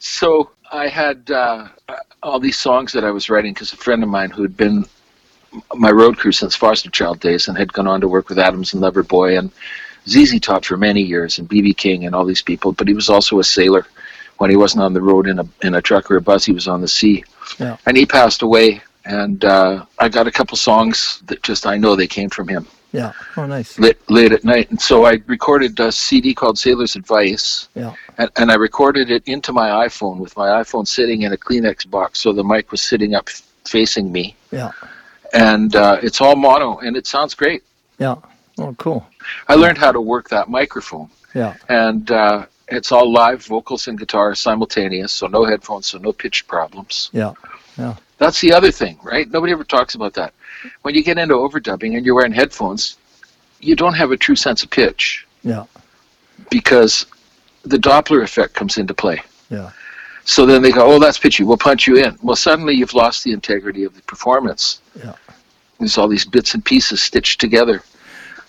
So 0.00 0.50
I 0.70 0.88
had 0.88 1.30
uh, 1.30 1.68
all 2.22 2.40
these 2.40 2.58
songs 2.58 2.92
that 2.92 3.04
I 3.04 3.10
was 3.10 3.30
writing 3.30 3.54
because 3.54 3.72
a 3.72 3.76
friend 3.76 4.02
of 4.02 4.08
mine 4.08 4.30
who 4.30 4.42
had 4.42 4.56
been 4.56 4.84
my 5.74 5.90
road 5.90 6.18
crew 6.18 6.32
since 6.32 6.56
Fosterchild 6.56 7.20
days 7.20 7.48
and 7.48 7.56
had 7.56 7.72
gone 7.72 7.86
on 7.86 8.00
to 8.00 8.08
work 8.08 8.28
with 8.28 8.38
Adams 8.38 8.74
and 8.74 8.82
Loverboy 8.82 9.38
and 9.38 9.50
ZZ 10.08 10.40
Top 10.40 10.64
for 10.64 10.76
many 10.76 11.02
years 11.02 11.38
and 11.38 11.48
BB 11.48 11.76
King 11.76 12.04
and 12.04 12.14
all 12.14 12.24
these 12.24 12.42
people. 12.42 12.72
But 12.72 12.88
he 12.88 12.94
was 12.94 13.08
also 13.08 13.38
a 13.38 13.44
sailor. 13.44 13.86
When 14.38 14.50
he 14.50 14.56
wasn't 14.56 14.84
on 14.84 14.92
the 14.92 15.02
road 15.02 15.26
in 15.26 15.40
a 15.40 15.48
in 15.62 15.74
a 15.74 15.82
truck 15.82 16.10
or 16.10 16.16
a 16.16 16.20
bus, 16.20 16.44
he 16.44 16.52
was 16.52 16.68
on 16.68 16.80
the 16.80 16.88
sea. 16.88 17.24
Yeah. 17.58 17.76
And 17.86 17.96
he 17.96 18.06
passed 18.06 18.42
away. 18.42 18.82
And 19.04 19.44
uh, 19.44 19.86
I 19.98 20.08
got 20.08 20.26
a 20.26 20.30
couple 20.30 20.56
songs 20.56 21.22
that 21.26 21.42
just 21.42 21.66
I 21.66 21.76
know 21.78 21.96
they 21.96 22.06
came 22.06 22.28
from 22.28 22.46
him 22.46 22.66
Yeah. 22.92 23.12
Oh, 23.36 23.46
nice. 23.46 23.78
late, 23.78 23.98
late 24.10 24.32
at 24.32 24.44
night. 24.44 24.70
And 24.70 24.80
so 24.80 25.04
I 25.04 25.20
recorded 25.26 25.78
a 25.78 25.92
CD 25.92 26.34
called 26.34 26.58
Sailor's 26.58 26.96
Advice. 26.96 27.68
Yeah. 27.74 27.94
And, 28.16 28.30
and 28.36 28.50
I 28.50 28.54
recorded 28.54 29.10
it 29.10 29.22
into 29.26 29.52
my 29.52 29.86
iPhone 29.86 30.18
with 30.18 30.36
my 30.36 30.48
iPhone 30.62 30.88
sitting 30.88 31.22
in 31.22 31.32
a 31.32 31.36
Kleenex 31.36 31.88
box. 31.90 32.20
So 32.20 32.32
the 32.32 32.44
mic 32.44 32.70
was 32.70 32.80
sitting 32.80 33.14
up 33.14 33.28
facing 33.66 34.10
me. 34.10 34.36
Yeah. 34.50 34.72
And 35.34 35.76
uh, 35.76 35.98
it's 36.02 36.20
all 36.20 36.36
mono 36.36 36.78
and 36.78 36.96
it 36.96 37.06
sounds 37.06 37.34
great. 37.34 37.62
Yeah. 37.98 38.16
Oh, 38.58 38.74
cool. 38.78 39.06
I 39.48 39.54
learned 39.54 39.78
how 39.78 39.92
to 39.92 40.00
work 40.00 40.30
that 40.30 40.48
microphone. 40.48 41.10
Yeah. 41.34 41.56
And 41.68 42.10
uh, 42.10 42.46
it's 42.68 42.90
all 42.90 43.10
live 43.12 43.44
vocals 43.44 43.86
and 43.88 43.98
guitar 43.98 44.34
simultaneous. 44.34 45.12
So 45.12 45.26
no 45.26 45.44
headphones, 45.44 45.86
so 45.86 45.98
no 45.98 46.12
pitch 46.12 46.46
problems. 46.48 47.10
Yeah. 47.12 47.34
Yeah. 47.76 47.96
That's 48.16 48.40
the 48.40 48.52
other 48.52 48.72
thing, 48.72 48.98
right? 49.02 49.30
Nobody 49.30 49.52
ever 49.52 49.64
talks 49.64 49.94
about 49.94 50.14
that. 50.14 50.34
When 50.82 50.94
you 50.94 51.02
get 51.02 51.18
into 51.18 51.34
overdubbing 51.34 51.96
and 51.96 52.04
you're 52.04 52.14
wearing 52.14 52.32
headphones, 52.32 52.96
you 53.60 53.74
don't 53.76 53.94
have 53.94 54.10
a 54.12 54.16
true 54.16 54.36
sense 54.36 54.62
of 54.62 54.70
pitch. 54.70 55.26
Yeah. 55.44 55.64
because 56.50 57.06
the 57.62 57.76
Doppler 57.78 58.22
effect 58.22 58.54
comes 58.54 58.76
into 58.78 58.92
play. 58.94 59.20
Yeah. 59.50 59.70
So 60.24 60.44
then 60.46 60.62
they 60.62 60.72
go, 60.72 60.92
oh, 60.92 60.98
that's 60.98 61.18
pitchy. 61.18 61.42
We'll 61.44 61.56
punch 61.56 61.86
you 61.86 61.96
in. 61.96 62.18
Well, 62.22 62.36
suddenly 62.36 62.74
you've 62.74 62.92
lost 62.94 63.24
the 63.24 63.32
integrity 63.32 63.84
of 63.84 63.94
the 63.94 64.02
performance. 64.02 64.80
Yeah. 64.96 65.14
There's 65.78 65.96
all 65.96 66.08
these 66.08 66.24
bits 66.24 66.54
and 66.54 66.64
pieces 66.64 67.02
stitched 67.02 67.40
together. 67.40 67.82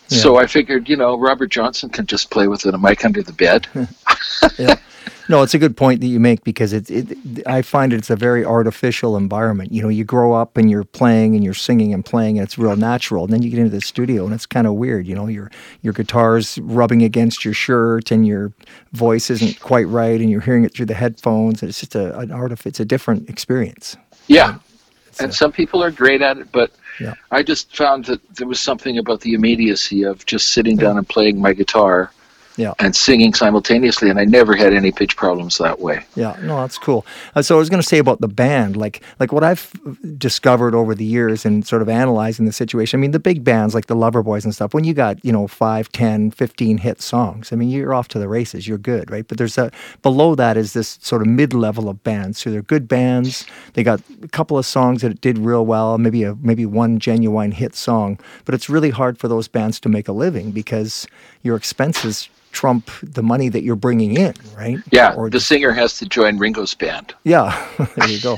So 0.08 0.38
I 0.38 0.48
figured, 0.48 0.90
you 0.90 0.98
know, 0.98 1.18
Robert 1.20 1.48
Johnson 1.52 1.90
can 1.90 2.08
just 2.08 2.32
play 2.32 2.48
with 2.48 2.66
a 2.66 2.76
mic 2.78 3.06
under 3.06 3.22
the 3.22 3.34
bed. 3.34 3.68
No, 5.28 5.42
it's 5.44 5.54
a 5.54 5.60
good 5.60 5.76
point 5.78 6.02
that 6.02 6.08
you 6.08 6.20
make 6.20 6.44
because 6.44 6.74
it, 6.74 6.90
it 6.90 7.18
I 7.48 7.62
find 7.62 7.94
it's 7.94 8.10
a 8.10 8.16
very 8.16 8.44
artificial 8.46 9.16
environment. 9.18 9.72
You 9.72 9.82
know, 9.84 9.90
you 9.90 10.04
grow 10.04 10.34
up 10.34 10.58
and 10.58 10.70
you're 10.70 10.84
playing 10.84 11.36
and 11.36 11.44
you're 11.44 11.54
singing 11.54 11.94
and 11.94 12.04
playing 12.04 12.38
and 12.40 12.46
it's 12.46 12.58
real 12.58 12.76
natural. 12.76 13.24
And 13.26 13.34
then 13.34 13.42
you 13.42 13.50
get 13.50 13.60
into 13.60 13.72
the 13.72 13.82
studio 13.82 14.26
and 14.26 14.34
it's 14.34 14.46
kind 14.46 14.68
of 14.68 14.74
weird. 14.74 15.08
You 15.08 15.16
know, 15.16 15.28
your 15.28 15.52
your 15.82 15.94
guitar's 15.94 16.58
rubbing 16.60 17.02
against 17.04 17.46
your 17.46 17.54
shirt 17.54 18.12
and 18.12 18.26
your 18.26 18.52
voice 18.94 19.30
isn't 19.30 19.60
quite 19.60 19.88
right 19.88 20.20
and 20.20 20.30
you're 20.30 20.42
hearing 20.42 20.64
it 20.66 20.74
through 20.74 20.88
the 20.88 20.94
headphones. 20.96 21.62
And 21.62 21.70
it's 21.70 21.80
just 21.80 21.96
a 21.96 22.18
an 22.20 22.30
artif- 22.30 22.66
It's 22.66 22.80
a 22.80 22.86
different 22.86 23.30
experience. 23.30 23.96
Yeah. 24.28 24.50
Um, 24.50 24.62
it's 25.08 25.20
And 25.20 25.30
a- 25.32 25.34
some 25.34 25.52
people 25.52 25.84
are 25.84 25.92
great 25.92 26.22
at 26.22 26.38
it, 26.38 26.52
but 26.52 26.72
Yeah. 27.00 27.14
I 27.32 27.44
just 27.44 27.76
found 27.76 28.06
that 28.06 28.20
there 28.36 28.48
was 28.48 28.60
something 28.60 28.98
about 28.98 29.22
the 29.22 29.34
immediacy 29.34 30.04
of 30.04 30.26
just 30.26 30.50
sitting 30.50 30.76
down 30.78 30.98
and 30.98 31.08
playing 31.08 31.40
my 31.42 31.54
guitar 31.54 32.12
Yeah. 32.60 32.74
and 32.78 32.94
singing 32.94 33.34
simultaneously. 33.34 34.10
And 34.10 34.20
I 34.20 34.26
never 34.26 34.54
had 34.54 34.74
any 34.74 34.92
pitch 34.92 35.16
problems 35.16 35.58
that 35.60 35.80
way. 35.80 36.04
Yeah, 36.16 36.36
no, 36.42 36.58
that's 36.58 36.78
cool. 36.78 37.06
Uh, 37.34 37.42
so 37.42 37.56
I 37.56 37.60
was 37.60 37.70
going 37.70 37.82
to 37.82 37.88
say 37.88 38.00
about 38.00 38.20
the 38.20 38.28
band, 38.28 38.76
like 38.76 39.02
like 39.18 39.32
what 39.32 39.46
I've 39.46 39.72
discovered 40.18 40.76
over 40.76 40.94
the 40.94 41.06
years 41.06 41.46
and 41.46 41.66
sort 41.66 41.82
of 41.82 41.88
analyzing 41.88 42.46
the 42.46 42.52
situation. 42.52 43.00
I 43.00 43.02
mean, 43.02 43.12
the 43.12 43.20
big 43.20 43.46
bands 43.46 43.74
like 43.74 43.88
the 43.88 43.96
Loverboys 43.96 44.44
and 44.44 44.54
stuff, 44.54 44.74
when 44.74 44.84
you 44.84 44.94
got, 44.94 45.24
you 45.24 45.32
know, 45.32 45.48
5, 45.48 45.90
10, 45.92 46.32
15 46.32 46.78
hit 46.80 47.02
songs, 47.02 47.54
I 47.54 47.56
mean, 47.56 47.70
you're 47.70 47.94
off 47.94 48.10
to 48.10 48.20
the 48.20 48.28
races, 48.28 48.68
you're 48.68 48.78
good, 48.78 49.10
right? 49.10 49.26
But 49.26 49.38
there's 49.38 49.58
a 49.58 49.72
below 50.02 50.36
that 50.36 50.58
is 50.58 50.74
this 50.74 51.00
sort 51.02 51.22
of 51.22 51.30
mid-level 51.30 51.88
of 51.88 52.04
bands. 52.04 52.40
So 52.40 52.52
they're 52.52 52.62
good 52.62 52.90
bands. 52.90 53.46
They 53.74 53.84
got 53.84 54.02
a 54.22 54.28
couple 54.28 54.58
of 54.58 54.66
songs 54.66 55.02
that 55.02 55.22
did 55.22 55.38
real 55.38 55.66
well, 55.66 55.98
maybe 55.98 56.24
a 56.24 56.36
maybe 56.36 56.66
one 56.66 57.00
genuine 57.00 57.54
hit 57.54 57.74
song, 57.76 58.20
but 58.44 58.54
it's 58.54 58.70
really 58.70 58.90
hard 58.90 59.18
for 59.18 59.30
those 59.30 59.48
bands 59.48 59.80
to 59.80 59.90
make 59.90 60.10
a 60.10 60.12
living 60.12 60.52
because 60.52 61.08
your 61.42 61.56
expenses 61.56 62.28
trump 62.52 62.90
the 63.04 63.24
money 63.24 63.50
that 63.50 63.64
you're 63.64 63.76
bringing 63.76 64.16
in, 64.18 64.34
right? 64.56 64.78
Yeah, 64.92 65.14
Or 65.14 65.30
the 65.30 65.40
singer 65.40 65.72
has 65.72 65.98
to 66.00 66.06
join 66.06 66.38
Ringo's 66.38 66.74
band. 66.74 67.14
yeah, 67.24 67.68
there 67.96 68.10
you 68.10 68.20
go. 68.22 68.38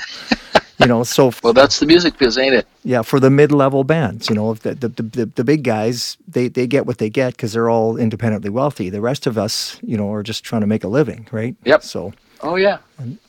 you 0.80 0.88
know, 0.88 1.04
so 1.04 1.28
f- 1.30 1.42
Well, 1.44 1.54
that's 1.54 1.80
the 1.80 1.86
music 1.86 2.18
biz, 2.18 2.38
ain't 2.38 2.54
it? 2.56 2.68
yeah, 2.84 3.02
for 3.04 3.20
the 3.20 3.30
mid-level 3.30 3.84
bands, 3.84 4.30
you 4.30 4.36
know, 4.36 4.54
the 4.56 4.74
the, 4.76 4.88
the, 4.90 5.26
the, 5.26 5.44
big 5.44 5.64
guys, 5.64 6.18
they, 6.28 6.48
they 6.48 6.68
get 6.68 6.86
what 6.86 6.98
they 6.98 7.10
get 7.10 7.34
because 7.34 7.54
they're 7.54 7.70
all 7.70 7.98
independently 7.98 8.50
wealthy. 8.50 8.90
The 8.90 9.02
rest 9.02 9.28
of 9.28 9.38
us, 9.38 9.78
you 9.84 9.98
know, 9.98 10.12
are 10.12 10.24
just 10.24 10.44
trying 10.44 10.62
to 10.62 10.68
make 10.68 10.84
a 10.84 10.88
living, 10.88 11.28
right? 11.32 11.56
Yep. 11.66 11.84
So, 11.84 12.14
Oh 12.44 12.56
yeah. 12.56 12.80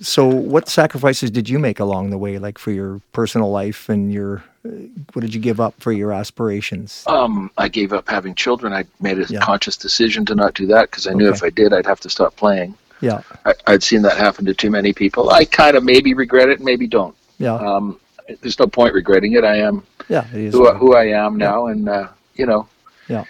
so 0.01 0.27
what 0.27 0.69
sacrifices 0.71 1.31
did 1.31 1.47
you 1.49 1.59
make 1.59 1.79
along 1.81 2.09
the 2.11 2.17
way, 2.19 2.39
like 2.39 2.57
for 2.59 2.71
your 2.73 3.01
personal 3.13 3.51
life 3.51 3.91
and 3.91 4.11
your, 4.11 4.43
what 4.63 5.21
did 5.23 5.35
you 5.35 5.41
give 5.41 5.61
up 5.61 5.75
for 5.81 5.93
your 5.93 6.13
aspirations? 6.13 7.03
Um, 7.07 7.51
I 7.59 7.69
gave 7.69 7.93
up 7.93 8.09
having 8.09 8.35
children. 8.35 8.73
I 8.73 8.85
made 9.01 9.19
a 9.19 9.25
Yeah. 9.27 9.41
conscious 9.41 9.77
decision 9.77 10.25
to 10.27 10.35
not 10.35 10.55
do 10.55 10.67
that 10.69 10.91
because 10.91 11.07
I 11.07 11.13
knew 11.15 11.27
Okay. 11.29 11.37
if 11.37 11.43
I 11.43 11.51
did, 11.51 11.73
I'd 11.73 11.87
have 11.87 12.01
to 12.01 12.11
stop 12.11 12.37
playing. 12.37 12.75
Yeah, 13.01 13.23
I, 13.45 13.55
I'd 13.67 13.83
seen 13.83 14.03
that 14.03 14.17
happen 14.17 14.45
to 14.45 14.55
too 14.55 14.71
many 14.71 14.93
people. 14.93 15.31
I 15.31 15.45
kind 15.45 15.77
of 15.77 15.83
maybe 15.83 16.15
regret 16.15 16.49
it, 16.49 16.61
maybe 16.61 16.87
don't. 16.87 17.17
yeah, 17.39 17.55
Um, 17.57 17.99
there's 18.41 18.59
no 18.61 18.69
point 18.69 18.95
regretting 18.95 19.33
it. 19.33 19.43
I 19.45 19.57
am 19.57 19.83
yeah. 20.09 20.23
Who, 20.23 20.69
I- 20.69 20.75
who 20.75 20.95
I 20.95 21.07
am 21.07 21.37
now, 21.37 21.67
and 21.67 21.89
uh, 21.89 22.09
you 22.37 22.47
know, 22.47 22.69
Yeah. 23.09 23.25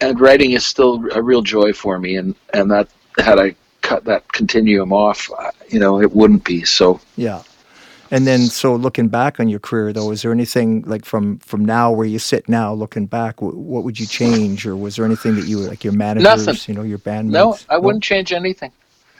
and 0.00 0.20
writing 0.20 0.52
is 0.52 0.66
still 0.66 1.04
a 1.12 1.22
real 1.22 1.42
joy 1.42 1.72
for 1.72 1.98
me. 2.00 2.16
And 2.16 2.34
and 2.52 2.68
that 2.72 2.88
had 3.18 3.38
I 3.38 3.54
cut 3.82 4.04
that 4.06 4.30
continuum 4.32 4.92
off, 4.92 5.30
you 5.68 5.78
know, 5.78 6.00
it 6.00 6.10
wouldn't 6.12 6.42
be. 6.44 6.64
So 6.64 7.00
Yeah. 7.16 7.42
And 8.12 8.26
then, 8.26 8.40
so 8.42 8.74
looking 8.76 9.08
back 9.08 9.40
on 9.40 9.48
your 9.48 9.58
career, 9.58 9.92
though, 9.92 10.10
is 10.12 10.20
there 10.20 10.30
anything 10.32 10.82
like 10.82 11.04
from 11.06 11.38
from 11.38 11.64
now 11.64 11.90
where 11.90 12.06
you 12.06 12.18
sit 12.18 12.46
now, 12.48 12.72
looking 12.74 13.06
back, 13.06 13.40
wh- 13.40 13.56
what 13.56 13.84
would 13.84 13.98
you 13.98 14.06
change, 14.06 14.66
or 14.66 14.76
was 14.76 14.96
there 14.96 15.06
anything 15.06 15.34
that 15.36 15.46
you 15.46 15.58
like 15.58 15.82
your 15.82 15.94
managers, 15.94 16.46
Nothing. 16.46 16.60
you 16.68 16.74
know, 16.78 16.84
your 16.86 16.98
bandmates? 16.98 17.30
No, 17.30 17.56
I 17.70 17.78
wouldn't 17.78 18.04
change 18.04 18.32
anything. 18.32 18.70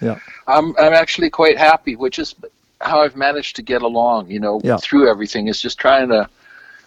Yeah. 0.03 0.19
I'm 0.47 0.77
I'm 0.79 0.93
actually 0.93 1.31
quite 1.31 1.57
happy, 1.57 1.97
which 1.97 2.19
is 2.19 2.35
how 2.83 3.01
I've 3.01 3.17
managed 3.17 3.57
to 3.57 3.63
get 3.63 3.81
along. 3.83 4.31
You 4.31 4.41
know, 4.41 4.61
Yeah. 4.63 4.77
through 4.77 5.09
everything 5.11 5.49
is 5.49 5.61
just 5.63 5.79
trying 5.79 6.09
to 6.11 6.29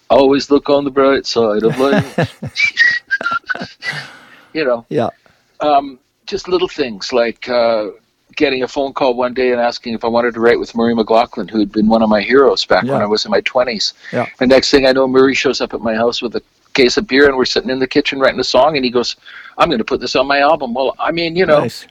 always 0.08 0.48
look 0.48 0.70
on 0.70 0.84
the 0.84 0.90
bright 0.92 1.26
side 1.26 1.64
of 1.64 1.76
life. 1.78 2.40
you 4.52 4.64
know, 4.64 4.86
Yeah. 4.88 5.10
um, 5.60 5.98
just 6.26 6.46
little 6.48 6.68
things 6.68 7.12
like 7.12 7.48
uh, 7.48 7.88
getting 8.36 8.62
a 8.62 8.68
phone 8.68 8.92
call 8.92 9.14
one 9.14 9.34
day 9.34 9.50
and 9.52 9.60
asking 9.60 9.94
if 9.94 10.04
I 10.04 10.08
wanted 10.08 10.34
to 10.34 10.40
write 10.40 10.58
with 10.60 10.74
Murray 10.74 10.94
McLauchlan, 10.94 11.50
who 11.50 11.58
had 11.58 11.72
been 11.72 11.88
one 11.88 12.02
of 12.02 12.08
my 12.08 12.20
heroes 12.20 12.64
back 12.64 12.84
when 12.84 13.02
I 13.02 13.06
was 13.06 13.24
in 13.24 13.30
my 13.30 13.40
20s. 13.40 13.94
Yeah. 14.12 14.26
And 14.40 14.50
next 14.50 14.70
thing 14.70 14.86
I 14.86 14.92
know, 14.92 15.08
Murray 15.08 15.34
shows 15.34 15.60
up 15.60 15.74
at 15.74 15.80
my 15.80 15.94
house 15.94 16.22
with 16.22 16.36
a 16.36 16.42
case 16.74 16.96
of 16.98 17.06
beer, 17.06 17.26
and 17.26 17.36
we're 17.36 17.46
sitting 17.46 17.70
in 17.70 17.78
the 17.78 17.86
kitchen 17.86 18.20
writing 18.20 18.38
a 18.38 18.44
song, 18.44 18.76
and 18.76 18.84
he 18.84 18.90
goes, 18.90 19.16
"I'm 19.58 19.68
going 19.68 19.78
to 19.78 19.84
put 19.84 20.00
this 20.00 20.14
on 20.14 20.26
my 20.26 20.40
album." 20.40 20.74
Well, 20.74 20.94
I 20.98 21.10
mean, 21.10 21.34
you 21.34 21.46
know, 21.46 21.60
Nice. 21.60 21.86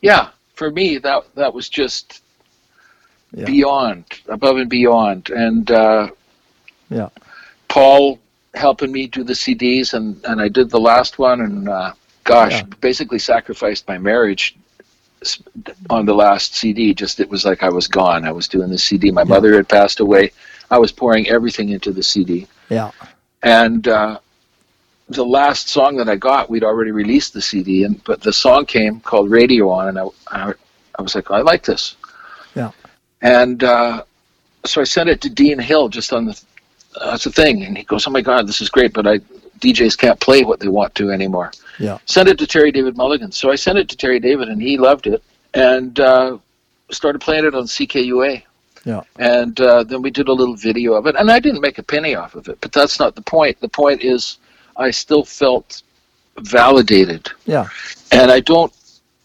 yeah, 0.00 0.28
for 0.54 0.70
me 0.70 0.98
that 0.98 1.24
that 1.34 1.52
was 1.52 1.68
just 1.68 2.22
Yeah. 3.34 3.46
beyond, 3.46 4.04
above 4.28 4.56
and 4.58 4.70
beyond, 4.70 5.30
and 5.30 5.70
uh, 5.70 6.08
Yeah. 6.90 7.08
Paul 7.68 8.18
helping 8.54 8.92
me 8.92 9.06
do 9.08 9.24
the 9.24 9.32
CDs, 9.34 9.92
and 9.94 10.22
and 10.24 10.40
I 10.40 10.48
did 10.48 10.70
the 10.70 10.78
last 10.80 11.18
one, 11.18 11.40
and 11.40 11.68
uh, 11.68 11.92
gosh, 12.22 12.52
Yeah. 12.52 12.62
basically 12.80 13.18
sacrificed 13.18 13.88
my 13.88 13.98
marriage 13.98 14.54
on 15.90 16.06
the 16.06 16.14
last 16.14 16.54
CD. 16.54 16.94
Just 16.94 17.20
it 17.20 17.28
was 17.28 17.44
like 17.44 17.62
I 17.62 17.68
was 17.68 17.86
gone. 17.88 18.24
I 18.24 18.32
was 18.32 18.48
doing 18.48 18.70
the 18.70 18.78
CD. 18.78 19.10
My 19.10 19.24
mother 19.24 19.54
had 19.54 19.68
passed 19.68 20.00
away. 20.00 20.32
I 20.70 20.78
was 20.78 20.90
pouring 20.92 21.28
everything 21.28 21.68
into 21.70 21.92
the 21.92 22.02
CD, 22.02 22.46
Yeah. 22.68 22.90
and. 23.42 23.86
Uh, 23.88 24.18
the 25.08 25.24
last 25.24 25.68
song 25.68 25.96
that 25.96 26.08
I 26.08 26.16
got, 26.16 26.48
we'd 26.48 26.64
already 26.64 26.90
released 26.90 27.34
the 27.34 27.42
CD, 27.42 27.84
and 27.84 28.02
but 28.04 28.22
the 28.22 28.32
song 28.32 28.64
came 28.64 29.00
called 29.00 29.30
"Radio 29.30 29.68
On," 29.68 29.88
and 29.88 29.98
I, 29.98 30.04
I, 30.28 30.54
I 30.98 31.02
was 31.02 31.14
like, 31.14 31.30
I 31.30 31.42
like 31.42 31.64
this. 31.64 31.96
Yeah. 32.54 32.70
And 33.20 33.62
uh, 33.62 34.04
so 34.64 34.80
I 34.80 34.84
sent 34.84 35.10
it 35.10 35.20
to 35.22 35.28
Dean 35.28 35.58
Hill 35.58 35.88
just 35.90 36.14
on 36.14 36.24
the 36.26 36.40
that's 36.98 37.24
the 37.24 37.32
thing, 37.32 37.64
and 37.64 37.76
he 37.76 37.84
goes, 37.84 38.06
"Oh 38.06 38.10
my 38.10 38.22
God, 38.22 38.46
this 38.46 38.62
is 38.62 38.70
great, 38.70 38.94
but 38.94 39.06
I 39.06 39.18
DJs 39.58 39.98
can't 39.98 40.18
play 40.20 40.44
what 40.44 40.60
they 40.60 40.68
want 40.68 40.94
to 40.94 41.10
anymore." 41.10 41.52
Yeah. 41.78 41.98
Send 42.06 42.28
it 42.28 42.38
to 42.38 42.46
Terry 42.46 42.70
David 42.72 42.96
Mulligan. 42.96 43.32
So 43.32 43.50
I 43.50 43.56
sent 43.56 43.78
it 43.78 43.88
to 43.90 43.96
Terry 43.96 44.20
David, 44.20 44.48
and 44.48 44.60
he 44.60 44.76
loved 44.78 45.06
it, 45.06 45.22
and 45.54 45.98
uh, 46.00 46.38
started 46.90 47.20
playing 47.20 47.44
it 47.46 47.54
on 47.54 47.64
CKUA. 47.64 48.42
Yeah. 48.84 49.02
And 49.18 49.60
uh, 49.60 49.84
then 49.84 50.02
we 50.02 50.10
did 50.10 50.28
a 50.28 50.32
little 50.32 50.56
video 50.56 50.94
of 50.94 51.06
it, 51.06 51.14
and 51.16 51.30
I 51.30 51.38
didn't 51.38 51.60
make 51.60 51.78
a 51.78 51.82
penny 51.82 52.14
off 52.14 52.34
of 52.34 52.48
it, 52.48 52.58
but 52.60 52.72
that's 52.72 52.98
not 52.98 53.14
the 53.14 53.22
point. 53.22 53.60
The 53.60 53.68
point 53.68 54.02
is, 54.02 54.38
I 54.76 54.90
still 54.90 55.24
felt 55.24 55.82
validated 56.38 57.28
Yeah. 57.44 57.66
and 58.10 58.30
I 58.30 58.40
don't 58.40 58.72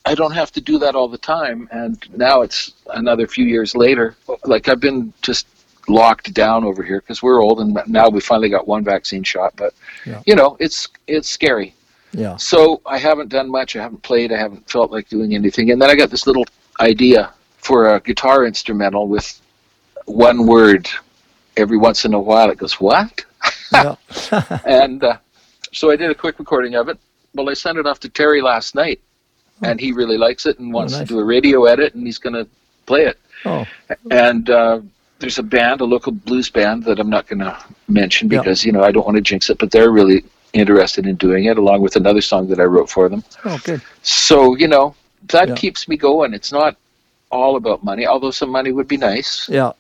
I 0.06 0.14
don't 0.16 0.34
have 0.34 0.52
to 0.54 0.62
do 0.62 0.78
that 0.80 0.94
all 0.96 1.08
the 1.08 1.18
time 1.18 1.68
and 1.72 1.98
now 2.16 2.42
it's 2.42 2.74
another 2.94 3.28
few 3.28 3.46
years 3.46 3.76
later 3.76 4.16
like 4.44 4.68
I've 4.68 4.82
been 4.82 5.14
just 5.22 5.48
locked 5.88 6.34
down 6.34 6.66
over 6.66 6.84
here 6.84 7.00
because 7.00 7.24
we're 7.24 7.42
old 7.42 7.62
and 7.62 7.80
now 7.88 8.10
we 8.10 8.20
finally 8.20 8.50
got 8.50 8.68
one 8.68 8.84
vaccine 8.84 9.24
shot 9.24 9.54
but 9.56 9.74
Yeah. 10.06 10.22
you 10.26 10.36
know 10.36 10.58
it's 10.60 10.90
it's 11.08 11.30
scary 11.30 11.74
Yeah. 12.14 12.36
so 12.38 12.82
I 12.86 12.98
haven't 12.98 13.30
done 13.30 13.50
much 13.50 13.76
I 13.76 13.82
haven't 13.82 14.02
played 14.04 14.32
I 14.32 14.38
haven't 14.38 14.70
felt 14.70 14.92
like 14.92 15.10
doing 15.10 15.36
anything 15.36 15.72
and 15.72 15.82
then 15.82 15.90
I 15.90 15.96
got 15.96 16.10
this 16.10 16.26
little 16.26 16.46
idea 16.80 17.34
for 17.58 17.96
a 17.96 18.00
guitar 18.00 18.46
instrumental 18.46 19.08
with 19.08 19.42
one 20.06 20.48
word 20.48 20.88
every 21.58 21.78
once 21.78 22.06
in 22.06 22.14
a 22.14 22.20
while 22.20 22.50
it 22.50 22.58
goes 22.58 22.80
what 22.80 23.26
Yeah. 23.74 23.96
and 24.66 25.04
uh, 25.04 25.18
so 25.72 25.92
I 25.92 25.96
did 25.96 26.10
a 26.10 26.16
quick 26.16 26.40
recording 26.40 26.76
of 26.76 26.90
it. 26.90 26.98
Well, 27.34 27.50
I 27.50 27.54
sent 27.54 27.78
it 27.78 27.86
off 27.86 28.00
to 28.02 28.10
Terry 28.10 28.42
last 28.42 28.74
night, 28.76 29.00
and 29.62 29.80
he 29.80 29.92
really 29.92 30.18
likes 30.18 30.46
it 30.46 30.60
and 30.60 30.74
wants 30.74 30.94
nice. 30.94 31.02
to 31.02 31.06
do 31.06 31.20
a 31.20 31.24
radio 31.24 31.66
edit, 31.66 31.94
and 31.94 32.06
he's 32.06 32.18
going 32.18 32.34
to 32.34 32.48
play 32.86 33.06
it. 33.06 33.20
Oh. 33.46 33.66
And 34.10 34.50
uh, 34.50 34.80
there's 35.20 35.38
a 35.38 35.44
band, 35.44 35.82
a 35.82 35.86
local 35.86 36.12
blues 36.12 36.50
band 36.50 36.84
that 36.86 37.00
I'm 37.00 37.10
not 37.10 37.28
going 37.28 37.40
to 37.40 37.58
mention 37.88 38.30
Yeah. 38.30 38.40
because 38.40 38.66
you 38.66 38.72
know 38.72 38.84
I 38.84 38.92
don't 38.92 39.06
want 39.06 39.16
to 39.18 39.22
jinx 39.22 39.50
it, 39.50 39.58
but 39.60 39.72
they're 39.72 39.92
really 39.92 40.24
interested 40.54 41.06
in 41.06 41.16
doing 41.16 41.46
it, 41.46 41.58
along 41.58 41.82
with 41.82 41.96
another 41.96 42.22
song 42.22 42.48
that 42.48 42.60
I 42.60 42.64
wrote 42.64 42.90
for 42.90 43.10
them. 43.10 43.24
Oh, 43.46 43.58
good. 43.64 43.82
So 44.02 44.56
you 44.56 44.68
know 44.68 44.96
that 45.30 45.50
Yeah. 45.50 45.56
keeps 45.56 45.88
me 45.88 45.98
going. 45.98 46.34
It's 46.34 46.52
not 46.52 46.76
all 47.32 47.56
about 47.56 47.84
money, 47.84 48.06
although 48.08 48.32
some 48.32 48.50
money 48.50 48.72
would 48.72 48.88
be 48.88 48.98
nice. 48.98 49.50
Yeah. 49.50 49.74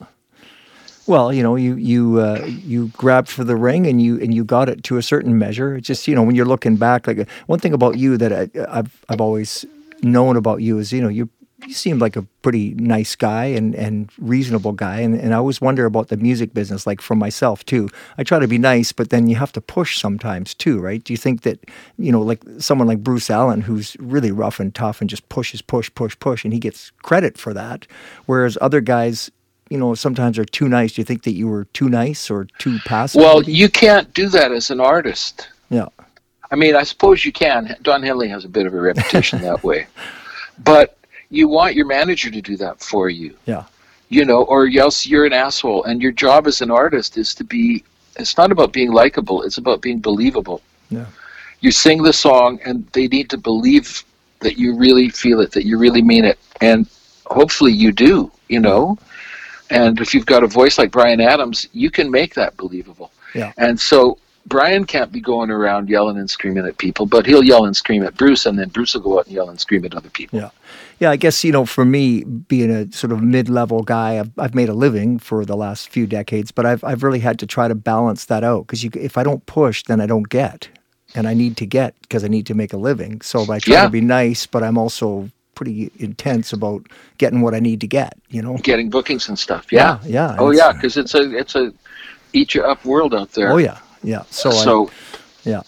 Well, 1.07 1.31
you 1.31 1.41
know, 1.41 1.55
you 1.55 1.75
you 1.75 2.19
uh, 2.19 2.45
you 2.45 2.87
grabbed 2.97 3.29
for 3.29 3.45
the 3.45 3.55
ring 3.55 3.87
and 3.87 4.01
you 4.01 4.19
and 4.19 4.33
you 4.33 4.43
got 4.43 4.67
it 4.67 4.83
to 4.83 4.97
a 4.97 5.01
certain 5.01 5.37
measure. 5.39 5.75
It's 5.77 5.87
just 5.87 6.07
you 6.07 6.15
know 6.15 6.23
when 6.23 6.35
you're 6.35 6.45
looking 6.45 6.75
back, 6.75 7.07
like 7.07 7.19
uh, 7.19 7.25
one 7.45 7.59
thing 7.59 7.73
about 7.73 7.97
you 7.97 8.17
that 8.17 8.33
I, 8.33 8.49
I've 8.79 9.05
I've 9.07 9.21
always 9.21 9.65
known 10.03 10.35
about 10.35 10.61
you 10.61 10.79
is 10.79 10.91
you 10.91 11.01
know 11.01 11.07
you 11.07 11.29
you 11.65 11.73
seem 11.73 11.97
like 11.97 12.15
a 12.15 12.21
pretty 12.41 12.75
nice 12.75 13.15
guy 13.15 13.45
and 13.45 13.73
and 13.73 14.11
reasonable 14.19 14.73
guy, 14.73 14.99
and 14.99 15.19
and 15.19 15.33
I 15.33 15.37
always 15.37 15.59
wonder 15.59 15.85
about 15.85 16.09
the 16.09 16.17
music 16.17 16.53
business, 16.53 16.85
like 16.85 17.01
for 17.01 17.15
myself 17.15 17.65
too. 17.65 17.89
I 18.17 18.23
try 18.23 18.39
to 18.39 18.47
be 18.47 18.57
nice, 18.57 18.91
but 18.91 19.09
then 19.09 19.27
you 19.27 19.35
have 19.37 19.51
to 19.53 19.61
push 19.61 19.99
sometimes 19.99 20.53
too, 20.53 20.79
right? 20.79 21.03
Do 21.03 21.13
you 21.13 21.17
think 21.17 21.41
that 21.41 21.63
you 21.97 22.11
know 22.11 22.21
like 22.21 22.43
someone 22.59 22.87
like 22.87 23.03
Bruce 23.03 23.29
Allen, 23.29 23.61
who's 23.61 23.97
really 23.99 24.31
rough 24.31 24.59
and 24.59 24.73
tough 24.73 25.01
and 25.01 25.09
just 25.09 25.27
pushes, 25.29 25.61
push, 25.61 25.89
push, 25.95 26.17
push, 26.19 26.43
and 26.43 26.53
he 26.53 26.59
gets 26.59 26.91
credit 27.01 27.37
for 27.37 27.53
that, 27.53 27.87
whereas 28.25 28.57
other 28.61 28.81
guys 28.81 29.31
you 29.69 29.77
know, 29.77 29.93
sometimes 29.95 30.39
are 30.39 30.45
too 30.45 30.69
nice. 30.69 30.93
Do 30.93 31.01
you 31.01 31.05
think 31.05 31.23
that 31.23 31.33
you 31.33 31.45
were 31.45 31.65
too 31.65 31.89
nice 31.89 32.29
or 32.29 32.47
too 32.57 32.79
passive? 32.85 33.19
Well, 33.19 33.41
maybe? 33.41 33.51
you 33.51 33.67
can't 33.67 34.13
do 34.13 34.29
that 34.29 34.53
as 34.53 34.71
an 34.71 34.79
artist. 34.79 35.49
yeah, 35.69 35.89
I 36.51 36.55
mean, 36.55 36.75
I 36.75 36.83
suppose 36.83 37.25
you 37.25 37.31
can. 37.31 37.75
Don 37.81 38.01
Henley 38.01 38.29
has 38.29 38.45
a 38.45 38.49
bit 38.49 38.65
of 38.65 38.73
a 38.73 38.79
reputation 38.79 39.41
that 39.43 39.63
way. 39.63 39.87
But 40.63 40.96
you 41.29 41.47
want 41.47 41.75
your 41.75 41.85
manager 41.85 42.31
to 42.31 42.41
do 42.41 42.57
that 42.57 42.79
for 42.79 43.09
you, 43.09 43.35
yeah, 43.45 43.65
you 44.09 44.23
know, 44.25 44.43
or 44.43 44.67
else 44.67 45.05
you're 45.05 45.25
an 45.25 45.33
asshole. 45.33 45.83
And 45.83 46.01
your 46.01 46.11
job 46.11 46.47
as 46.47 46.61
an 46.61 46.71
artist 46.71 47.17
is 47.17 47.35
to 47.35 47.43
be, 47.43 47.83
it's 48.17 48.37
not 48.37 48.51
about 48.51 48.71
being 48.73 48.91
likable, 48.91 49.43
it's 49.43 49.57
about 49.57 49.81
being 49.81 49.99
believable. 49.99 50.61
yeah, 50.89 51.05
You 51.59 51.71
sing 51.71 52.01
the 52.03 52.13
song, 52.13 52.59
and 52.65 52.87
they 52.93 53.07
need 53.07 53.29
to 53.31 53.37
believe 53.37 54.03
that 54.39 54.57
you 54.57 54.75
really 54.75 55.09
feel 55.09 55.41
it, 55.41 55.51
that 55.51 55.65
you 55.65 55.77
really 55.77 56.01
mean 56.01 56.23
it. 56.23 56.39
And 56.61 56.87
hopefully 57.25 57.73
you 57.73 57.91
do, 57.91 58.31
you 58.47 58.59
know. 58.59 58.97
And 59.69 59.99
if 59.99 60.13
you've 60.13 60.25
got 60.25 60.43
a 60.43 60.47
voice 60.47 60.77
like 60.77 60.91
Bryan 60.91 61.19
Adams, 61.19 61.67
you 61.73 61.91
can 61.91 62.09
make 62.09 62.33
that 62.35 62.55
believable. 62.55 63.11
Yeah. 63.35 63.51
And 63.57 63.77
so 63.77 64.17
Bryan 64.47 64.85
can't 64.85 65.11
be 65.11 65.19
going 65.19 65.51
around 65.51 65.89
yelling 65.89 66.17
and 66.17 66.29
screaming 66.29 66.65
at 66.65 66.77
people, 66.77 67.05
but 67.05 67.25
he'll 67.25 67.43
yell 67.43 67.65
and 67.65 67.75
scream 67.75 68.03
at 68.03 68.15
Bruce, 68.15 68.45
and 68.45 68.57
then 68.57 68.69
Bruce 68.69 68.93
will 68.93 69.01
go 69.01 69.19
out 69.19 69.25
and 69.25 69.35
yell 69.35 69.49
and 69.49 69.59
scream 69.59 69.83
at 69.85 69.93
other 69.93 70.09
people. 70.09 70.39
yeah. 70.39 70.49
Yeah, 70.99 71.11
I 71.11 71.15
guess, 71.15 71.43
you 71.43 71.51
know, 71.51 71.65
for 71.65 71.85
me, 71.85 72.23
being 72.23 72.71
a 72.71 72.91
sort 72.91 73.11
of 73.11 73.21
mid 73.21 73.49
level 73.49 73.83
guy, 73.83 74.17
I've, 74.19 74.31
I've 74.39 74.55
made 74.55 74.67
a 74.67 74.73
living 74.73 75.19
for 75.19 75.45
the 75.45 75.55
last 75.55 75.89
few 75.89 76.07
decades, 76.07 76.51
but 76.51 76.65
I've, 76.65 76.83
I've 76.83 77.03
really 77.03 77.19
had 77.19 77.37
to 77.39 77.45
try 77.45 77.67
to 77.67 77.75
balance 77.75 78.25
that 78.25 78.43
out 78.43 78.65
because 78.65 78.83
if 78.83 79.15
I 79.15 79.21
don't 79.23 79.45
push, 79.45 79.83
then 79.83 80.01
I 80.01 80.07
don't 80.07 80.27
get. 80.29 80.69
And 81.13 81.27
I 81.27 81.35
need 81.35 81.55
to 81.57 81.67
get 81.67 81.93
because 82.01 82.23
I 82.23 82.27
need 82.29 82.47
to 82.47 82.55
make 82.55 82.73
a 82.73 82.77
living. 82.77 83.21
So 83.21 83.41
I 83.51 83.59
try 83.59 83.75
Yeah. 83.75 83.83
to 83.83 83.89
be 83.91 84.01
nice, 84.01 84.47
but 84.47 84.63
I'm 84.63 84.77
also 84.77 85.29
pretty 85.53 85.91
intense 85.99 86.51
about 86.51 86.87
getting 87.19 87.41
what 87.41 87.53
I 87.53 87.59
need 87.59 87.79
to 87.81 87.87
get, 87.87 88.17
you 88.29 88.41
know? 88.41 88.57
Getting 88.57 88.89
bookings 88.89 89.29
and 89.29 89.37
stuff. 89.37 89.71
Yeah. 89.71 89.99
Yeah. 90.03 90.35
Oh 90.39 90.49
it's- 90.51 90.57
yeah, 90.65 90.71
because 90.73 90.97
it's 90.97 91.13
a 91.13 91.31
it's 91.37 91.55
a 91.55 91.71
eat 92.33 92.55
you 92.55 92.63
up 92.63 92.83
world 92.85 93.13
out 93.13 93.31
there. 93.33 93.51
Oh, 93.51 93.57
yeah. 93.57 93.77
Yeah. 94.07 94.23
So, 94.29 94.51
So 94.51 94.87
I, 94.87 94.91
yeah. 95.43 95.61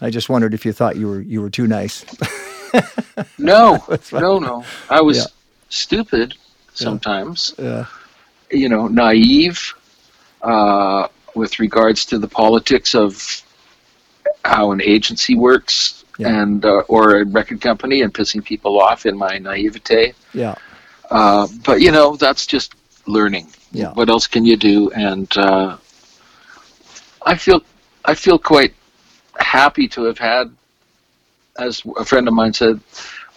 I 0.00 0.08
just 0.10 0.28
wondered 0.28 0.54
if 0.54 0.64
you 0.64 0.72
thought 0.72 0.96
you 0.96 1.06
were 1.08 1.20
you 1.20 1.40
were 1.42 1.50
too 1.50 1.66
nice. 1.66 2.04
no, 3.38 3.84
no, 4.12 4.38
no. 4.38 4.64
I 4.88 5.00
was 5.02 5.18
Yeah. 5.18 5.24
stupid 5.68 6.34
sometimes. 6.72 7.54
Yeah. 7.58 7.86
you 8.50 8.68
know, 8.68 8.88
naive 8.88 9.58
uh, 10.42 11.08
with 11.34 11.58
regards 11.58 12.04
to 12.06 12.18
the 12.18 12.28
politics 12.28 12.94
of 12.94 13.42
how 14.44 14.72
an 14.72 14.80
agency 14.82 15.34
works 15.36 16.04
Yeah. 16.18 16.40
and 16.42 16.64
uh, 16.64 16.82
or 16.88 17.20
a 17.20 17.24
record 17.26 17.60
company 17.60 18.02
and 18.02 18.12
pissing 18.14 18.42
people 18.44 18.80
off 18.80 19.06
in 19.06 19.16
my 19.16 19.38
naivete. 19.38 20.12
Yeah. 20.32 20.54
Uh, 21.10 21.46
but 21.64 21.80
you 21.80 21.92
know, 21.92 22.16
that's 22.16 22.46
just 22.46 22.74
learning. 23.06 23.46
Yeah. 23.72 23.92
What 23.92 24.08
else 24.08 24.26
can 24.26 24.44
you 24.44 24.56
do? 24.56 24.90
And 24.92 25.28
uh, 25.36 25.76
I 27.26 27.34
feel 27.36 27.60
I 28.04 28.14
feel 28.14 28.38
quite 28.38 28.74
happy 29.38 29.88
to 29.88 30.04
have 30.04 30.18
had, 30.18 30.54
as 31.58 31.82
a 31.96 32.04
friend 32.04 32.28
of 32.28 32.34
mine 32.34 32.52
said 32.52 32.80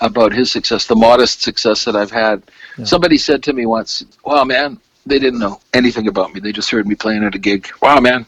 about 0.02 0.32
his 0.34 0.52
success, 0.52 0.86
the 0.86 0.96
modest 0.96 1.42
success 1.42 1.86
that 1.86 1.96
I've 1.96 2.12
had. 2.12 2.44
Yeah. 2.78 2.86
Somebody 2.86 3.18
said 3.18 3.42
to 3.44 3.54
me 3.54 3.66
once, 3.66 4.04
"Wow, 4.26 4.44
man, 4.44 4.80
they 5.06 5.20
didn't 5.20 5.40
know 5.40 5.60
anything 5.74 6.08
about 6.08 6.34
me. 6.34 6.40
They 6.40 6.52
just 6.52 6.70
heard 6.70 6.88
me 6.88 6.96
playing 6.96 7.24
at 7.24 7.34
a 7.36 7.40
gig. 7.40 7.70
Wow, 7.82 8.00
man, 8.00 8.26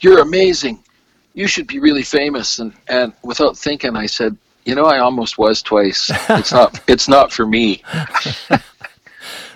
you're 0.00 0.20
amazing. 0.20 0.82
You 1.34 1.46
should 1.46 1.66
be 1.66 1.78
really 1.78 2.02
famous." 2.02 2.58
And 2.58 2.72
and 2.88 3.12
without 3.22 3.56
thinking, 3.58 3.96
I 3.96 4.06
said, 4.06 4.36
"You 4.64 4.74
know, 4.74 4.84
I 4.86 4.98
almost 5.00 5.36
was 5.38 5.60
twice. 5.62 6.10
It's 6.30 6.52
not. 6.52 6.80
It's 6.88 7.08
not 7.08 7.32
for 7.32 7.46
me." 7.46 7.82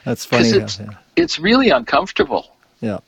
That's 0.05 0.25
funny. 0.27 0.49
it's- 0.49 0.79
yeah. 0.81 0.91
it's 1.17 1.39
really 1.39 1.71
uncomfortable 1.71 2.57
Yeah. 2.81 2.99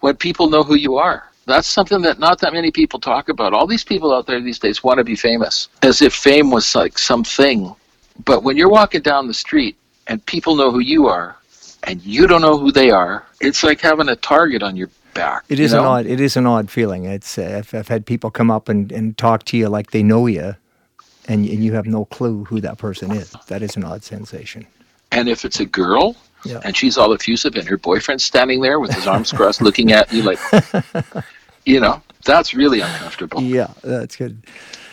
when 0.00 0.16
people 0.16 0.48
know 0.48 0.62
who 0.62 0.76
you 0.76 0.96
are. 0.96 1.24
That's 1.48 1.66
something 1.66 2.02
that 2.02 2.18
not 2.18 2.38
that 2.40 2.52
many 2.52 2.70
people 2.70 3.00
talk 3.00 3.28
about. 3.30 3.54
All 3.54 3.66
these 3.66 3.82
people 3.82 4.14
out 4.14 4.26
there 4.26 4.40
these 4.40 4.58
days 4.58 4.84
want 4.84 4.98
to 4.98 5.04
be 5.04 5.16
famous, 5.16 5.68
as 5.82 6.02
if 6.02 6.14
fame 6.14 6.50
was 6.50 6.74
like 6.74 6.98
something. 6.98 7.74
But 8.24 8.42
when 8.42 8.56
you're 8.56 8.68
walking 8.68 9.00
down 9.00 9.26
the 9.28 9.34
street 9.34 9.76
and 10.08 10.24
people 10.26 10.54
know 10.56 10.70
who 10.70 10.80
you 10.80 11.06
are, 11.08 11.36
and 11.84 12.02
you 12.02 12.26
don't 12.26 12.42
know 12.42 12.58
who 12.58 12.70
they 12.70 12.90
are, 12.90 13.24
it's 13.40 13.62
like 13.62 13.80
having 13.80 14.08
a 14.08 14.16
target 14.16 14.62
on 14.62 14.76
your 14.76 14.90
back. 15.14 15.44
It 15.48 15.58
you 15.58 15.64
is 15.64 15.72
an 15.72 15.80
odd. 15.80 16.06
It 16.06 16.20
is 16.20 16.36
an 16.36 16.46
odd 16.46 16.70
feeling. 16.70 17.04
It's. 17.06 17.38
Uh, 17.38 17.56
I've, 17.58 17.72
I've 17.74 17.88
had 17.88 18.04
people 18.04 18.30
come 18.30 18.50
up 18.50 18.68
and, 18.68 18.92
and 18.92 19.16
talk 19.16 19.44
to 19.44 19.56
you 19.56 19.68
like 19.68 19.90
they 19.92 20.02
know 20.02 20.26
you, 20.26 20.54
and 21.28 21.46
and 21.46 21.64
you 21.64 21.72
have 21.72 21.86
no 21.86 22.04
clue 22.04 22.44
who 22.44 22.60
that 22.60 22.76
person 22.78 23.10
is. 23.12 23.34
That 23.46 23.62
is 23.62 23.74
an 23.76 23.84
odd 23.84 24.04
sensation. 24.04 24.66
And 25.12 25.28
if 25.30 25.46
it's 25.46 25.58
a 25.60 25.64
girl 25.64 26.16
Yeah. 26.44 26.60
and 26.64 26.76
she's 26.76 26.98
all 26.98 27.14
effusive 27.14 27.54
and 27.56 27.66
her 27.66 27.78
boyfriend's 27.78 28.24
standing 28.24 28.60
there 28.60 28.78
with 28.78 28.92
his 28.92 29.06
arms 29.06 29.32
crossed 29.32 29.62
looking 29.62 29.90
at 29.90 30.12
you 30.12 30.22
like, 30.22 30.38
you 31.68 31.80
know, 31.80 32.02
that's 32.24 32.54
really 32.54 32.80
uncomfortable. 32.80 33.42
Yeah, 33.42 33.72
that's 33.82 34.16
good. 34.16 34.42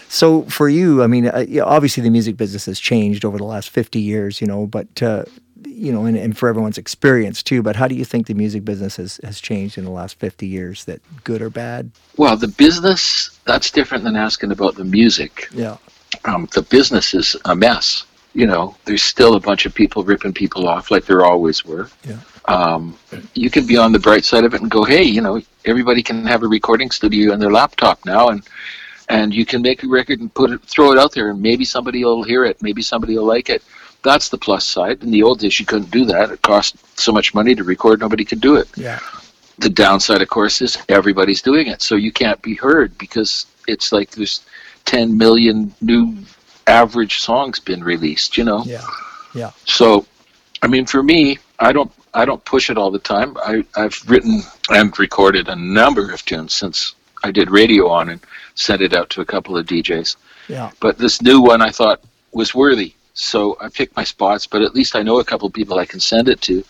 So 0.10 0.44
for 0.44 0.70
you, 0.70 1.02
I 1.04 1.08
mean, 1.08 1.28
uh, 1.28 1.46
obviously 1.64 2.04
the 2.04 2.10
music 2.10 2.38
business 2.38 2.66
has 2.66 2.80
changed 2.80 3.26
over 3.26 3.38
the 3.38 3.46
last 3.46 3.70
fifty 3.70 4.00
years, 4.00 4.42
you 4.42 4.48
know, 4.48 4.68
but. 4.68 5.02
Uh, 5.02 5.26
you 5.68 5.92
know, 5.92 6.06
and, 6.06 6.16
and 6.16 6.38
for 6.38 6.48
everyone's 6.48 6.78
experience 6.78 7.44
too. 7.44 7.62
But 7.62 7.76
how 7.76 7.88
do 7.88 7.96
you 7.96 8.06
think 8.06 8.28
the 8.28 8.34
music 8.34 8.64
business 8.64 8.96
has, 8.96 9.20
has 9.24 9.42
changed 9.42 9.78
in 9.78 9.84
the 9.84 9.90
last 9.90 10.18
50 10.20 10.48
years? 10.48 10.86
That 10.86 11.02
good 11.24 11.42
or 11.42 11.50
bad? 11.50 11.92
Well, 12.18 12.38
the 12.38 12.48
business, 12.48 13.38
that's 13.46 13.72
different 13.72 14.04
than 14.04 14.16
asking 14.16 14.52
about 14.52 14.76
the 14.76 14.86
music. 14.86 15.50
Yeah. 15.52 15.78
Um, 16.24 16.48
the 16.54 16.62
business 16.62 17.14
is 17.14 17.36
a 17.46 17.56
mess. 17.56 18.06
You 18.34 18.46
know, 18.46 18.76
there's 18.86 19.04
still 19.04 19.36
a 19.36 19.40
bunch 19.40 19.66
of 19.66 19.74
people 19.74 20.04
ripping 20.04 20.34
people 20.34 20.68
off 20.68 20.92
like 20.92 21.06
there 21.06 21.26
always 21.26 21.66
were. 21.66 21.90
Yeah. 22.08 22.20
Um, 22.48 22.98
you 23.34 23.50
can 23.50 23.66
be 23.66 23.78
on 23.78 23.92
the 23.92 24.00
bright 24.00 24.24
side 24.26 24.44
of 24.44 24.54
it 24.54 24.62
and 24.62 24.70
go, 24.70 24.84
hey, 24.84 25.04
you 25.04 25.22
know, 25.22 25.42
everybody 25.66 26.04
can 26.04 26.26
have 26.26 26.44
a 26.44 26.48
recording 26.48 26.92
studio 26.92 27.34
on 27.34 27.40
their 27.40 27.52
laptop 27.52 28.06
now, 28.06 28.30
and 28.30 28.44
and 29.10 29.34
you 29.34 29.46
can 29.46 29.62
make 29.62 29.84
a 29.84 29.88
record 29.88 30.20
and 30.20 30.34
put 30.34 30.52
it, 30.52 30.62
throw 30.64 30.92
it 30.92 30.98
out 30.98 31.12
there, 31.14 31.30
and 31.30 31.42
maybe 31.42 31.64
somebody 31.66 32.04
will 32.04 32.24
hear 32.24 32.44
it, 32.46 32.62
maybe 32.62 32.82
somebody 32.82 33.16
will 33.18 33.26
like 33.26 33.50
it. 33.50 33.64
That's 34.04 34.30
the 34.30 34.38
plus 34.38 34.66
side. 34.66 35.04
In 35.04 35.12
the 35.12 35.24
old 35.24 35.40
days, 35.40 35.60
you 35.60 35.66
couldn't 35.66 35.92
do 35.92 36.06
that. 36.06 36.32
It 36.32 36.42
cost 36.42 36.76
so 37.00 37.12
much 37.12 37.34
money 37.34 37.54
to 37.56 37.64
record, 37.64 38.00
nobody 38.00 38.26
could 38.26 38.42
do 38.42 38.56
it. 38.56 38.68
Yeah. 38.76 39.00
The 39.60 39.70
downside, 39.70 40.22
of 40.22 40.28
course, 40.30 40.62
is 40.62 40.78
everybody's 40.90 41.42
doing 41.42 41.68
it, 41.68 41.82
so 41.82 41.96
you 41.96 42.12
can't 42.12 42.42
be 42.42 42.56
heard 42.56 42.98
because 42.98 43.46
it's 43.68 43.92
like 43.92 44.12
there's 44.12 44.46
10 44.86 45.18
million 45.18 45.74
new 45.82 46.16
average 46.68 47.20
songs 47.22 47.60
been 47.60 47.84
released. 47.84 48.38
You 48.38 48.44
know, 48.44 48.64
Yeah. 48.66 48.86
Yeah. 49.34 49.52
so 49.66 50.06
I 50.62 50.68
mean, 50.68 50.86
for 50.86 51.04
me, 51.04 51.38
I 51.60 51.72
don't 51.74 51.92
I 52.16 52.26
don't 52.26 52.44
push 52.46 52.70
it 52.70 52.78
all 52.78 52.90
the 52.92 53.00
time. 53.00 53.38
I 53.46 53.64
I've 53.76 54.02
written 54.08 54.42
and 54.70 54.98
recorded 54.98 55.48
a 55.50 55.56
number 55.56 56.12
of 56.12 56.24
tunes 56.26 56.54
since 56.54 56.96
I 57.24 57.32
did 57.32 57.52
radio 57.52 57.88
on 57.90 58.10
and 58.10 58.22
sent 58.56 58.82
it 58.82 58.94
out 58.94 59.10
to 59.12 59.22
a 59.22 59.26
couple 59.26 59.58
of 59.58 59.66
DJs. 59.66 60.16
Yeah. 60.48 60.72
But 60.80 60.98
this 60.98 61.22
new 61.22 61.42
one 61.42 61.62
I 61.62 61.70
thought 61.72 62.02
was 62.32 62.56
worthy, 62.56 62.94
so 63.14 63.58
I 63.62 63.70
picked 63.70 63.96
my 63.98 64.04
spots. 64.04 64.48
But 64.48 64.62
at 64.62 64.74
least 64.74 64.96
I 64.96 65.02
know 65.04 65.20
a 65.20 65.26
couple 65.26 65.48
of 65.48 65.54
people 65.54 65.78
I 65.78 65.86
can 65.86 66.00
send 66.00 66.30
it 66.30 66.42
to, 66.42 66.64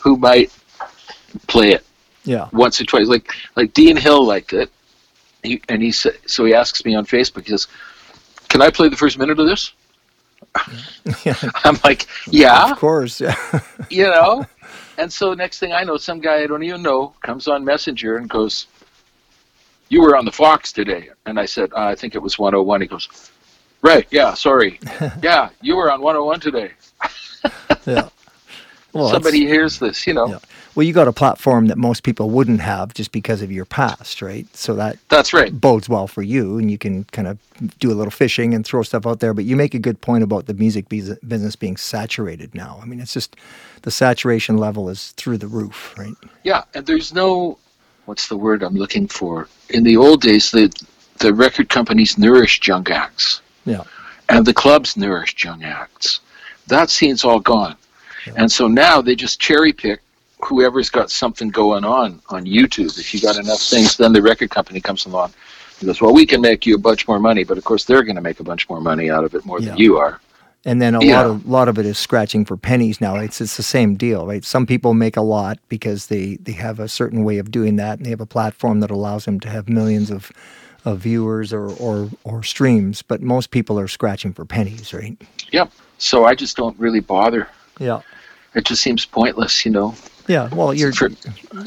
who 0.00 0.16
might 0.16 0.52
play 1.46 1.70
it 1.72 1.84
Yeah. 2.24 2.48
once 2.52 2.80
or 2.80 2.84
twice. 2.84 3.06
Like 3.08 3.32
like 3.56 3.72
Dean 3.72 3.96
Hill 3.96 4.24
liked 4.26 4.52
it, 4.52 4.70
he, 5.42 5.60
and 5.68 5.80
he 5.82 5.90
said 5.92 6.18
so. 6.26 6.44
He 6.44 6.54
asks 6.54 6.84
me 6.84 6.94
on 6.94 7.06
Facebook. 7.06 7.44
He 7.44 7.50
says, 7.50 7.66
"Can 8.48 8.60
I 8.60 8.68
play 8.70 8.88
the 8.90 8.96
first 8.96 9.18
minute 9.18 9.38
of 9.40 9.46
this?" 9.46 9.72
Yeah. 11.24 11.34
I'm 11.64 11.78
like, 11.84 12.06
"Yeah." 12.28 12.72
Of 12.72 12.78
course. 12.78 13.20
Yeah. 13.20 13.36
you 13.88 14.04
know? 14.04 14.44
And 14.98 15.12
so 15.12 15.34
next 15.34 15.58
thing 15.58 15.72
I 15.72 15.84
know, 15.84 15.96
some 15.96 16.20
guy 16.20 16.42
I 16.42 16.46
don't 16.46 16.62
even 16.62 16.82
know 16.82 17.14
comes 17.22 17.48
on 17.48 17.64
Messenger 17.64 18.16
and 18.16 18.28
goes, 18.28 18.66
You 19.88 20.02
were 20.02 20.16
on 20.16 20.24
the 20.24 20.32
Fox 20.32 20.72
today. 20.72 21.10
And 21.26 21.38
I 21.38 21.46
said, 21.46 21.72
uh, 21.72 21.86
I 21.86 21.94
think 21.94 22.14
it 22.14 22.22
was 22.22 22.38
101. 22.38 22.80
He 22.82 22.86
goes, 22.86 23.30
Right, 23.82 24.06
yeah, 24.10 24.34
sorry. 24.34 24.78
yeah, 25.22 25.50
you 25.60 25.76
were 25.76 25.90
on 25.90 26.00
101 26.00 26.40
today. 26.40 26.72
yeah. 27.86 28.08
Well, 28.92 29.08
Somebody 29.10 29.46
hears 29.46 29.78
this, 29.78 30.06
you 30.06 30.14
know? 30.14 30.28
Yeah. 30.28 30.38
Well, 30.74 30.84
you 30.86 30.94
got 30.94 31.06
a 31.06 31.12
platform 31.12 31.66
that 31.66 31.76
most 31.76 32.02
people 32.02 32.30
wouldn't 32.30 32.60
have 32.62 32.94
just 32.94 33.12
because 33.12 33.42
of 33.42 33.52
your 33.52 33.66
past, 33.66 34.22
right? 34.22 34.46
So 34.56 34.74
that 34.76 34.96
That's 35.10 35.34
right. 35.34 35.52
bodes 35.60 35.86
well 35.86 36.06
for 36.06 36.22
you, 36.22 36.56
and 36.56 36.70
you 36.70 36.78
can 36.78 37.04
kind 37.04 37.28
of 37.28 37.38
do 37.78 37.92
a 37.92 37.94
little 37.94 38.10
fishing 38.10 38.54
and 38.54 38.64
throw 38.64 38.82
stuff 38.82 39.06
out 39.06 39.20
there. 39.20 39.34
But 39.34 39.44
you 39.44 39.54
make 39.54 39.74
a 39.74 39.78
good 39.78 40.00
point 40.00 40.24
about 40.24 40.46
the 40.46 40.54
music 40.54 40.88
business 40.88 41.56
being 41.56 41.76
saturated 41.76 42.54
now. 42.54 42.80
I 42.82 42.86
mean, 42.86 43.00
it's 43.00 43.12
just 43.12 43.36
the 43.82 43.90
saturation 43.90 44.56
level 44.56 44.88
is 44.88 45.10
through 45.12 45.38
the 45.38 45.46
roof, 45.46 45.94
right? 45.98 46.14
Yeah, 46.42 46.64
and 46.74 46.86
there's 46.86 47.12
no, 47.12 47.58
what's 48.06 48.28
the 48.28 48.36
word 48.38 48.62
I'm 48.62 48.74
looking 48.76 49.08
for? 49.08 49.48
In 49.68 49.84
the 49.84 49.98
old 49.98 50.22
days, 50.22 50.50
the, 50.50 50.72
the 51.18 51.34
record 51.34 51.68
companies 51.68 52.16
nourished 52.16 52.66
young 52.66 52.88
acts. 52.90 53.42
Yeah. 53.66 53.84
and 54.30 54.46
the 54.46 54.54
clubs 54.54 54.96
nourished 54.96 55.44
young 55.44 55.62
acts. 55.62 56.20
That 56.68 56.88
scene's 56.88 57.24
all 57.24 57.40
gone. 57.40 57.76
And 58.36 58.50
so 58.50 58.68
now 58.68 59.02
they 59.02 59.14
just 59.16 59.38
cherry 59.40 59.72
pick 59.72 60.00
whoever's 60.44 60.90
got 60.90 61.10
something 61.10 61.48
going 61.48 61.84
on 61.84 62.20
on 62.28 62.44
YouTube. 62.44 62.98
If 62.98 63.14
you 63.14 63.20
got 63.20 63.36
enough 63.36 63.60
things, 63.60 63.96
then 63.96 64.12
the 64.12 64.22
record 64.22 64.50
company 64.50 64.80
comes 64.80 65.06
along 65.06 65.32
and 65.80 65.86
goes, 65.86 66.00
Well, 66.00 66.12
we 66.12 66.26
can 66.26 66.40
make 66.40 66.66
you 66.66 66.74
a 66.74 66.78
bunch 66.78 67.06
more 67.08 67.18
money, 67.18 67.44
but 67.44 67.58
of 67.58 67.64
course 67.64 67.84
they're 67.84 68.02
going 68.02 68.16
to 68.16 68.22
make 68.22 68.40
a 68.40 68.44
bunch 68.44 68.68
more 68.68 68.80
money 68.80 69.10
out 69.10 69.24
of 69.24 69.34
it 69.34 69.44
more 69.44 69.60
Yeah. 69.60 69.70
than 69.70 69.78
you 69.78 69.98
are. 69.98 70.20
And 70.64 70.80
then 70.80 70.94
a 70.94 71.04
Yeah. 71.04 71.16
lot 71.22 71.26
of 71.26 71.46
lot 71.48 71.68
of 71.68 71.78
it 71.78 71.86
is 71.86 71.98
scratching 71.98 72.44
for 72.44 72.56
pennies 72.56 73.00
now. 73.00 73.16
It's 73.16 73.40
it's 73.40 73.56
the 73.56 73.64
same 73.64 73.96
deal, 73.96 74.26
right? 74.26 74.44
Some 74.44 74.64
people 74.64 74.94
make 74.94 75.16
a 75.16 75.20
lot 75.22 75.58
because 75.68 76.06
they 76.06 76.36
they 76.40 76.52
have 76.52 76.78
a 76.78 76.88
certain 76.88 77.24
way 77.24 77.38
of 77.38 77.50
doing 77.50 77.76
that, 77.76 77.98
and 77.98 78.06
they 78.06 78.10
have 78.10 78.20
a 78.20 78.26
platform 78.26 78.78
that 78.80 78.90
allows 78.90 79.24
them 79.24 79.40
to 79.40 79.48
have 79.48 79.68
millions 79.68 80.10
of 80.10 80.30
of 80.84 80.98
viewers 81.00 81.52
or 81.52 81.70
or, 81.78 82.10
or 82.24 82.42
streams. 82.44 83.02
But 83.02 83.22
most 83.22 83.50
people 83.50 83.76
are 83.78 83.88
scratching 83.88 84.32
for 84.32 84.44
pennies, 84.44 84.94
right? 84.94 85.16
Yep. 85.50 85.72
So 85.98 86.24
I 86.24 86.34
just 86.36 86.56
don't 86.56 86.78
really 86.78 87.00
bother. 87.00 87.48
Yeah. 87.80 88.00
It 88.54 88.64
just 88.64 88.82
seems 88.82 89.04
pointless, 89.04 89.64
you 89.64 89.72
know. 89.72 89.94
Yeah. 90.28 90.48
Well, 90.54 90.72
you're 90.74 90.92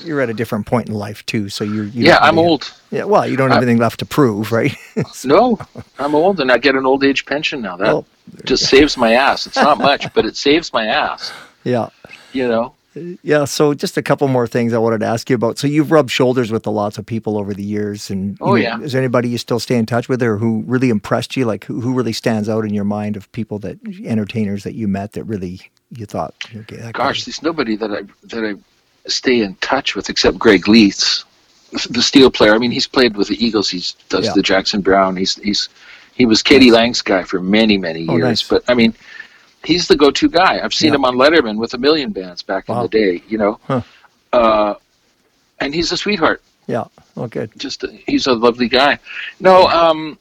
you're 0.03 0.21
at 0.21 0.29
a 0.29 0.33
different 0.33 0.65
point 0.65 0.87
in 0.87 0.93
life 0.93 1.25
too, 1.25 1.49
so 1.49 1.63
you're. 1.63 1.85
You 1.85 2.05
yeah, 2.05 2.19
I'm 2.21 2.35
really- 2.35 2.47
old. 2.47 2.71
Yeah. 2.91 3.03
Well, 3.05 3.27
you 3.27 3.35
don't 3.35 3.49
have 3.49 3.57
I- 3.59 3.61
anything 3.63 3.79
left 3.79 3.99
to 3.99 4.05
prove, 4.05 4.51
right? 4.51 4.75
No, 5.25 5.57
I'm 5.99 6.13
old 6.15 6.39
and 6.39 6.51
I 6.51 6.57
get 6.59 6.75
an 6.75 6.85
old 6.85 7.03
age 7.03 7.25
pension 7.25 7.61
now. 7.61 7.75
That 7.77 7.87
Well, 7.87 8.05
just 8.45 8.67
saves 8.69 8.95
my 8.95 9.13
ass. 9.13 9.47
It's 9.47 9.55
not 9.57 9.77
much, 9.79 10.13
but 10.13 10.25
it 10.25 10.37
saves 10.37 10.71
my 10.71 10.85
ass, 10.85 11.31
yeah. 11.63 11.89
you 12.31 12.47
know. 12.47 12.74
Yeah, 13.23 13.45
so 13.45 13.73
just 13.73 13.97
a 13.97 14.01
couple 14.01 14.27
more 14.27 14.47
things 14.47 14.71
I 14.73 14.77
wanted 14.77 14.99
to 15.01 15.05
ask 15.05 15.29
you 15.29 15.35
about. 15.35 15.57
So 15.57 15.67
you've 15.67 15.91
rubbed 15.91 16.11
shoulders 16.11 16.51
with 16.51 16.65
a 16.65 16.69
lots 16.69 16.97
of 16.97 17.05
people 17.05 17.37
over 17.37 17.53
the 17.53 17.63
years, 17.63 18.09
and 18.09 18.37
Oh, 18.41 18.51
know, 18.51 18.55
yeah. 18.55 18.79
is 18.79 18.93
there 18.93 19.01
anybody 19.01 19.29
you 19.29 19.37
still 19.37 19.59
stay 19.59 19.75
in 19.75 19.85
touch 19.85 20.07
with, 20.07 20.23
or 20.23 20.37
who 20.37 20.63
really 20.65 20.89
impressed 20.89 21.35
you? 21.35 21.45
Like 21.45 21.65
who, 21.65 21.81
who 21.81 21.93
really 21.93 22.13
stands 22.13 22.47
out 22.47 22.63
in 22.65 22.73
your 22.73 22.85
mind 22.85 23.17
of 23.17 23.29
people 23.33 23.59
that 23.59 23.77
entertainers 24.05 24.63
that 24.63 24.75
you 24.75 24.87
met 24.87 25.11
that 25.13 25.23
really 25.25 25.59
you 25.91 26.05
thought, 26.05 26.33
okay, 26.55 26.77
that 26.77 26.93
Gosh, 26.93 27.25
there's 27.25 27.41
nobody 27.43 27.75
that 27.75 27.91
I 27.91 28.01
that 28.27 28.43
I 28.45 29.09
stay 29.09 29.41
in 29.41 29.55
touch 29.55 29.95
with 29.95 30.09
except 30.09 30.39
Greg 30.39 30.63
Leisz, 30.65 31.23
the 31.89 32.01
steel 32.01 32.31
player. 32.31 32.55
I 32.55 32.57
mean, 32.57 32.71
he's 32.71 32.87
played 32.87 33.17
with 33.17 33.27
the 33.27 33.43
Eagles. 33.45 33.69
He's 33.69 33.93
does 34.09 34.25
Yeah. 34.25 34.33
the 34.35 34.41
Jackson 34.41 34.81
Browne. 34.81 35.15
He's 35.17 35.35
he's 35.35 35.69
he 36.13 36.25
was 36.25 36.41
k.d. 36.41 36.71
lang's 36.71 37.01
guy 37.01 37.23
for 37.23 37.41
many 37.41 37.77
many 37.77 38.07
Oh, 38.07 38.13
years. 38.17 38.23
nice. 38.23 38.43
But 38.43 38.63
I 38.69 38.73
mean, 38.73 38.93
he's 39.65 39.87
the 39.87 39.95
go-to 39.95 40.29
guy. 40.29 40.59
I've 40.63 40.73
seen 40.73 40.89
Yeah. 40.89 40.95
him 40.95 41.05
on 41.05 41.15
Letterman 41.15 41.57
with 41.57 41.73
a 41.73 41.77
million 41.77 42.11
bands 42.11 42.41
back 42.43 42.67
Wow. 42.69 42.77
in 42.77 42.81
the 42.83 42.89
day. 42.89 43.23
You 43.27 43.37
know, 43.37 43.59
Huh. 43.67 43.81
uh, 44.33 44.73
and 45.59 45.73
he's 45.73 45.91
a 45.91 45.97
sweetheart. 45.97 46.41
yeah, 46.67 46.85
oh 47.17 47.27
good, 47.27 47.51
Just 47.57 47.83
a, 47.83 47.87
he's 48.07 48.27
a 48.27 48.33
lovely 48.33 48.67
guy. 48.67 48.99
No, 49.39 49.67
um, 49.67 50.17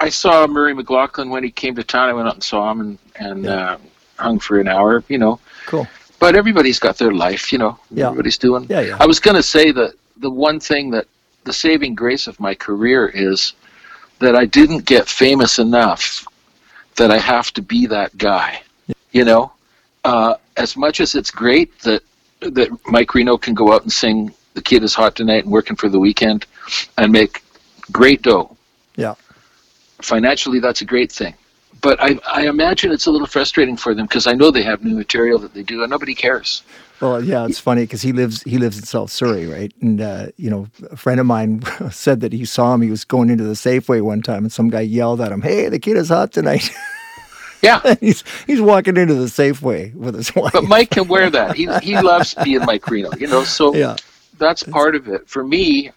I 0.00 0.08
saw 0.10 0.46
Murray 0.46 0.74
McLauchlan 0.74 1.30
when 1.30 1.42
he 1.42 1.50
came 1.50 1.74
to 1.76 1.82
town. 1.84 2.08
I 2.08 2.12
went 2.12 2.28
out 2.28 2.34
and 2.34 2.44
saw 2.44 2.70
him 2.70 2.80
and 2.80 2.98
and 3.16 3.44
Yeah. 3.44 3.52
uh, 3.72 3.78
hung 4.18 4.38
for 4.38 4.58
an 4.60 4.68
hour. 4.68 5.02
You 5.08 5.18
know 5.18 5.40
cool, 5.66 5.86
but 6.18 6.36
everybody's 6.36 6.78
got 6.78 6.98
their 6.98 7.12
life, 7.12 7.52
you 7.52 7.58
know. 7.58 7.78
Yeah. 7.90 8.06
Everybody's 8.08 8.38
doing. 8.38 8.66
yeah, 8.68 8.80
yeah, 8.80 8.96
I 9.00 9.06
was 9.06 9.20
going 9.20 9.36
to 9.36 9.42
say 9.42 9.70
that 9.72 9.92
the 10.18 10.30
one 10.30 10.60
thing 10.60 10.90
that 10.90 11.06
the 11.44 11.52
saving 11.52 11.94
grace 11.94 12.26
of 12.26 12.38
my 12.40 12.54
career 12.54 13.08
is 13.08 13.54
that 14.18 14.34
I 14.34 14.44
didn't 14.46 14.84
get 14.84 15.08
famous 15.08 15.58
enough 15.58 16.26
that 16.96 17.10
I 17.10 17.18
have 17.18 17.52
to 17.52 17.62
be 17.62 17.86
that 17.86 18.16
guy. 18.18 18.62
You 19.16 19.24
know, 19.24 19.50
uh, 20.04 20.34
as 20.58 20.76
much 20.76 21.00
as 21.00 21.14
it's 21.14 21.30
great 21.30 21.78
that 21.80 22.02
that 22.40 22.68
Mike 22.86 23.14
Reno 23.14 23.38
can 23.38 23.54
go 23.54 23.72
out 23.72 23.80
and 23.80 23.90
sing 23.90 24.30
"The 24.52 24.60
Kid 24.60 24.84
Is 24.84 24.92
Hot 24.92 25.16
Tonight" 25.16 25.44
and 25.44 25.50
working 25.50 25.74
for 25.74 25.88
the 25.88 25.98
weekend 25.98 26.44
and 26.98 27.10
make 27.12 27.42
great 27.90 28.20
dough. 28.20 28.54
Yeah. 28.94 29.14
Financially, 30.02 30.60
that's 30.60 30.82
a 30.82 30.84
great 30.84 31.10
thing. 31.10 31.32
But 31.80 31.98
I, 31.98 32.18
I 32.30 32.46
imagine 32.46 32.92
it's 32.92 33.06
a 33.06 33.10
little 33.10 33.26
frustrating 33.26 33.78
for 33.78 33.94
them 33.94 34.04
because 34.04 34.26
I 34.26 34.34
know 34.34 34.50
they 34.50 34.62
have 34.64 34.84
new 34.84 34.94
material 34.94 35.38
that 35.38 35.54
they 35.54 35.62
do 35.62 35.80
and 35.82 35.90
nobody 35.90 36.14
cares. 36.14 36.62
Well, 37.00 37.24
yeah, 37.24 37.46
it's 37.46 37.58
funny 37.58 37.84
because 37.84 38.02
he 38.02 38.12
lives 38.12 38.42
he 38.42 38.58
lives 38.58 38.76
in 38.76 38.84
South 38.84 39.10
Surrey, 39.10 39.46
right? 39.46 39.72
And 39.80 39.98
uh, 40.02 40.26
you 40.36 40.50
know, 40.50 40.68
a 40.90 40.96
friend 40.98 41.20
of 41.20 41.24
mine 41.24 41.62
said 41.90 42.20
that 42.20 42.34
he 42.34 42.44
saw 42.44 42.74
him. 42.74 42.82
He 42.82 42.90
was 42.90 43.06
going 43.06 43.30
into 43.30 43.44
the 43.44 43.54
Safeway 43.54 44.02
one 44.02 44.20
time, 44.20 44.44
and 44.44 44.52
some 44.52 44.68
guy 44.68 44.82
yelled 44.82 45.22
at 45.22 45.32
him, 45.32 45.40
"Hey, 45.40 45.70
the 45.70 45.78
kid 45.78 45.96
is 45.96 46.10
hot 46.10 46.32
tonight." 46.32 46.68
Yeah. 47.66 47.94
he's 48.00 48.24
he's 48.46 48.60
walking 48.60 48.96
into 48.96 49.14
the 49.14 49.26
Safeway 49.26 49.94
with 49.94 50.14
his 50.14 50.34
wife. 50.34 50.52
But 50.52 50.64
Mike 50.64 50.90
can 50.90 51.08
wear 51.08 51.28
that. 51.30 51.56
He 51.56 51.66
he 51.82 52.00
loves 52.12 52.34
being 52.44 52.64
Mike 52.64 52.86
Reno, 52.88 53.10
you 53.18 53.26
know. 53.26 53.44
So 53.44 53.74
yeah, 53.74 53.96
that's 54.38 54.62
part 54.62 54.94
of 54.94 55.08
it. 55.08 55.28
For 55.28 55.44
me, 55.44 55.90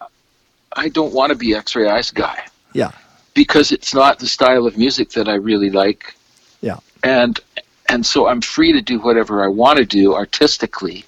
I 0.73 0.89
don't 0.89 1.13
want 1.13 1.31
to 1.31 1.37
be 1.37 1.55
X-Ray 1.55 1.87
Eyes 1.89 2.11
guy 2.11 2.45
yeah, 2.73 2.91
because 3.33 3.71
it's 3.71 3.93
not 3.93 4.19
the 4.19 4.27
style 4.27 4.65
of 4.67 4.77
music 4.77 5.09
that 5.11 5.27
I 5.27 5.35
really 5.35 5.69
like. 5.69 6.15
Yeah. 6.61 6.77
And 7.03 7.39
and 7.87 8.05
so 8.05 8.27
I'm 8.27 8.41
free 8.41 8.71
to 8.71 8.81
do 8.81 8.99
whatever 8.99 9.43
I 9.43 9.47
want 9.47 9.77
to 9.79 9.85
do 9.85 10.13
artistically 10.13 11.05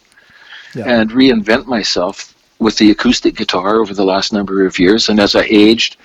Yeah. 0.73 0.85
and 0.87 1.11
reinvent 1.11 1.65
myself 1.67 2.33
with 2.59 2.77
the 2.77 2.91
acoustic 2.91 3.35
guitar 3.35 3.79
over 3.81 3.93
the 3.93 4.05
last 4.05 4.33
number 4.33 4.65
of 4.65 4.79
years 4.79 5.09
and 5.09 5.19
as 5.19 5.35
I 5.35 5.43
aged 5.49 5.97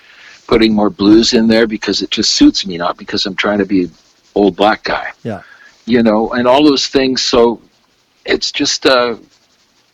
putting 0.46 0.74
more 0.74 0.90
blues 0.90 1.32
in 1.34 1.48
there 1.48 1.66
because 1.66 2.02
it 2.02 2.10
just 2.10 2.30
suits 2.32 2.66
me 2.66 2.76
not 2.78 2.96
because 2.96 3.26
I'm 3.26 3.36
trying 3.36 3.58
to 3.58 3.66
be 3.66 3.88
old 4.36 4.54
black 4.54 4.84
guy. 4.84 5.10
Yeah. 5.24 5.42
You 5.86 6.02
know, 6.02 6.30
and 6.32 6.46
all 6.46 6.62
those 6.64 6.86
things 6.86 7.22
so 7.22 7.60
it's 8.24 8.52
just 8.52 8.86
uh 8.86 9.16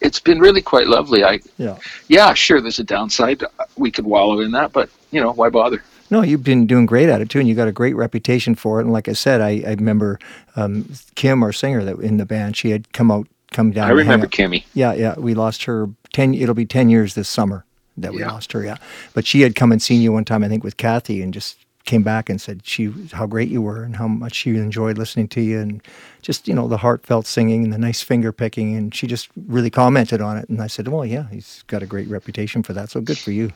it's 0.01 0.19
been 0.19 0.41
really 0.41 0.61
quite 0.63 0.89
lovely. 0.89 1.23
I 1.25 1.41
yeah. 1.59 1.79
yeah, 2.09 2.35
sure 2.35 2.61
there's 2.61 2.81
a 2.81 2.85
downside. 2.85 3.45
We 3.77 3.91
could 3.91 4.05
wallow 4.05 4.41
in 4.41 4.51
that, 4.53 4.73
but 4.73 4.91
you 5.13 5.21
know, 5.21 5.33
why 5.33 5.49
bother? 5.49 5.83
No, 6.11 6.23
you've 6.23 6.43
been 6.45 6.67
doing 6.67 6.85
great 6.87 7.09
at 7.09 7.23
it 7.23 7.31
too, 7.31 7.39
and 7.39 7.49
you 7.49 7.55
got 7.55 7.69
a 7.69 7.73
great 7.73 7.95
reputation 7.97 8.55
for 8.55 8.81
it. 8.81 8.83
And 8.85 8.93
like 8.93 9.09
I 9.09 9.13
said, 9.15 9.41
I, 9.41 9.63
I 9.67 9.71
remember 9.71 10.19
um, 10.57 10.91
Kim, 11.15 11.43
our 11.43 11.53
singer, 11.53 11.85
that 11.85 11.99
in 12.01 12.19
the 12.19 12.27
band, 12.27 12.55
she 12.57 12.71
had 12.71 12.93
come 12.93 13.11
out, 13.11 13.27
come 13.51 13.71
down. 13.71 13.89
I 13.89 13.93
remember. 13.93 14.27
Kimmy. 14.27 14.65
Yeah, 14.75 14.93
yeah. 14.93 15.15
We 15.17 15.35
lost 15.35 15.65
her 15.65 15.89
ten. 16.13 16.35
It'll 16.35 16.55
be 16.55 16.67
ten 16.67 16.91
years 16.91 17.15
this 17.15 17.29
summer 17.31 17.65
that 17.97 18.13
we 18.13 18.21
Yeah. 18.21 18.33
lost 18.33 18.53
her. 18.53 18.63
Yeah, 18.63 18.77
but 19.15 19.25
she 19.27 19.41
had 19.43 19.55
come 19.55 19.73
and 19.73 19.81
seen 19.81 20.03
you 20.03 20.13
one 20.13 20.25
time, 20.25 20.43
I 20.45 20.49
think, 20.49 20.65
with 20.65 20.77
Kathy, 20.77 21.23
and 21.23 21.33
just 21.33 21.57
came 21.85 22.03
back 22.03 22.31
and 22.31 22.41
said 22.41 22.61
she 22.65 22.93
how 23.13 23.27
great 23.27 23.49
you 23.49 23.61
were 23.61 23.83
and 23.83 23.97
how 23.97 24.07
much 24.07 24.35
she 24.35 24.51
enjoyed 24.51 24.97
listening 24.99 25.27
to 25.29 25.41
you 25.41 25.59
and 25.61 25.83
just 26.23 26.47
you 26.47 26.55
know 26.55 26.69
the 26.69 26.77
heartfelt 26.77 27.27
singing 27.27 27.65
and 27.65 27.73
the 27.73 27.79
nice 27.79 28.01
finger 28.03 28.31
picking 28.33 28.77
and 28.77 28.95
she 28.95 29.07
just 29.07 29.29
really 29.49 29.71
commented 29.71 30.21
on 30.21 30.37
it 30.37 30.49
and 30.49 30.63
I 30.63 30.69
said 30.69 30.87
well 30.89 31.05
yeah 31.05 31.29
he's 31.31 31.65
got 31.67 31.83
a 31.83 31.87
great 31.87 32.09
reputation 32.09 32.63
for 32.63 32.73
that 32.75 32.91
so 32.91 33.01
good 33.01 33.19
for 33.19 33.33
you 33.33 33.53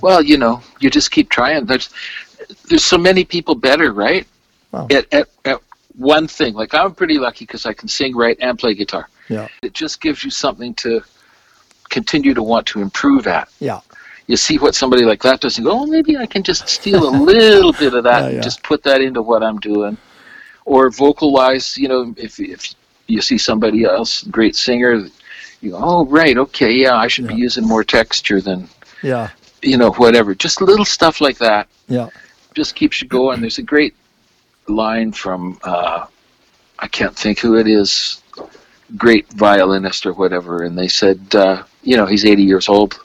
Well, 0.00 0.22
you 0.22 0.36
know, 0.38 0.62
you 0.80 0.88
just 0.90 1.10
keep 1.10 1.30
trying. 1.30 1.66
There's 1.66 1.90
there's 2.68 2.84
so 2.84 2.96
many 2.98 3.24
people 3.24 3.54
better, 3.56 3.92
right? 3.92 4.24
Wow. 4.70 4.86
At, 4.90 5.12
at 5.12 5.28
at 5.44 5.60
one 5.96 6.28
thing. 6.28 6.54
Like 6.54 6.74
I'm 6.74 6.94
pretty 6.94 7.18
lucky 7.18 7.44
because 7.44 7.66
I 7.66 7.72
can 7.72 7.88
sing, 7.88 8.14
write, 8.16 8.38
and 8.40 8.56
play 8.58 8.74
guitar. 8.74 9.08
yeah 9.28 9.48
It 9.62 9.72
just 9.74 10.00
gives 10.00 10.22
you 10.22 10.30
something 10.30 10.74
to 10.74 11.02
continue 11.90 12.34
to 12.34 12.42
want 12.42 12.66
to 12.68 12.80
improve 12.82 13.26
at. 13.26 13.48
yeah 13.60 13.80
You 14.28 14.36
see 14.36 14.58
what 14.58 14.76
somebody 14.76 15.04
like 15.04 15.22
that 15.22 15.40
does, 15.40 15.58
and 15.58 15.66
go, 15.66 15.72
oh, 15.72 15.86
maybe 15.86 16.16
I 16.16 16.26
can 16.26 16.42
just 16.42 16.68
steal 16.68 17.08
a 17.08 17.10
little 17.10 17.72
bit 17.72 17.94
of 17.94 18.04
that 18.04 18.20
Yeah, 18.20 18.26
and 18.26 18.36
yeah. 18.36 18.40
just 18.40 18.62
put 18.62 18.82
that 18.84 19.00
into 19.00 19.22
what 19.22 19.42
I'm 19.42 19.58
doing. 19.58 19.96
Or 20.64 20.90
vocal 20.90 21.32
wise, 21.32 21.76
you 21.76 21.88
know, 21.88 22.14
if 22.16 22.38
if 22.38 22.74
you 23.06 23.20
see 23.20 23.38
somebody 23.38 23.84
else, 23.84 24.22
great 24.24 24.54
singer, 24.54 25.08
you 25.60 25.70
go, 25.72 25.78
oh, 25.80 26.06
right, 26.06 26.36
okay, 26.36 26.72
yeah, 26.72 26.94
I 26.94 27.08
should 27.08 27.26
be 27.26 27.34
using 27.34 27.66
more 27.66 27.82
texture 27.82 28.40
than, 28.40 28.68
yeah 29.02 29.30
you 29.60 29.76
know, 29.76 29.90
whatever. 29.92 30.36
Just 30.36 30.60
little 30.60 30.84
stuff 30.84 31.20
like 31.20 31.38
that 31.38 31.66
yeah 31.88 32.08
just 32.58 32.74
keeps 32.74 33.00
you 33.00 33.08
going. 33.08 33.40
There's 33.40 33.58
a 33.58 33.62
great 33.62 33.94
line 34.66 35.12
from 35.12 35.58
uh, 35.62 36.06
I 36.78 36.88
can't 36.88 37.16
think 37.16 37.38
who 37.38 37.56
it 37.56 37.66
is, 37.68 38.22
great 38.96 39.32
violinist 39.32 40.04
or 40.06 40.12
whatever, 40.12 40.64
and 40.64 40.76
they 40.76 40.88
said, 40.88 41.20
uh, 41.34 41.62
you 41.82 41.96
know, 41.96 42.06
he's 42.06 42.24
80 42.24 42.42
years 42.42 42.68
old. 42.68 43.00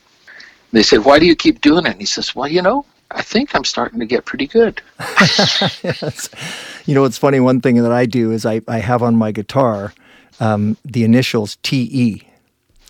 They 0.73 0.83
said, 0.83 1.05
why 1.05 1.19
do 1.19 1.25
you 1.25 1.35
keep 1.35 1.61
doing 1.61 1.85
it? 1.85 1.91
And 1.91 1.99
he 1.99 2.05
says, 2.05 2.35
well, 2.35 2.47
you 2.47 2.61
know, 2.61 2.85
I 3.11 3.21
think 3.21 3.55
I'm 3.55 3.63
starting 3.63 3.99
to 3.99 4.05
get 4.05 4.25
pretty 4.25 4.47
good. 4.47 4.81
yes. 4.99 6.29
You 6.85 6.95
know, 6.95 7.05
it's 7.05 7.17
funny. 7.17 7.39
One 7.39 7.61
thing 7.61 7.75
that 7.75 7.91
I 7.91 8.05
do 8.05 8.31
is 8.31 8.45
I, 8.45 8.61
I 8.67 8.79
have 8.79 9.01
on 9.03 9.15
my 9.15 9.31
guitar 9.31 9.93
um, 10.39 10.75
the 10.83 11.03
initials 11.03 11.57
TE, 11.63 12.27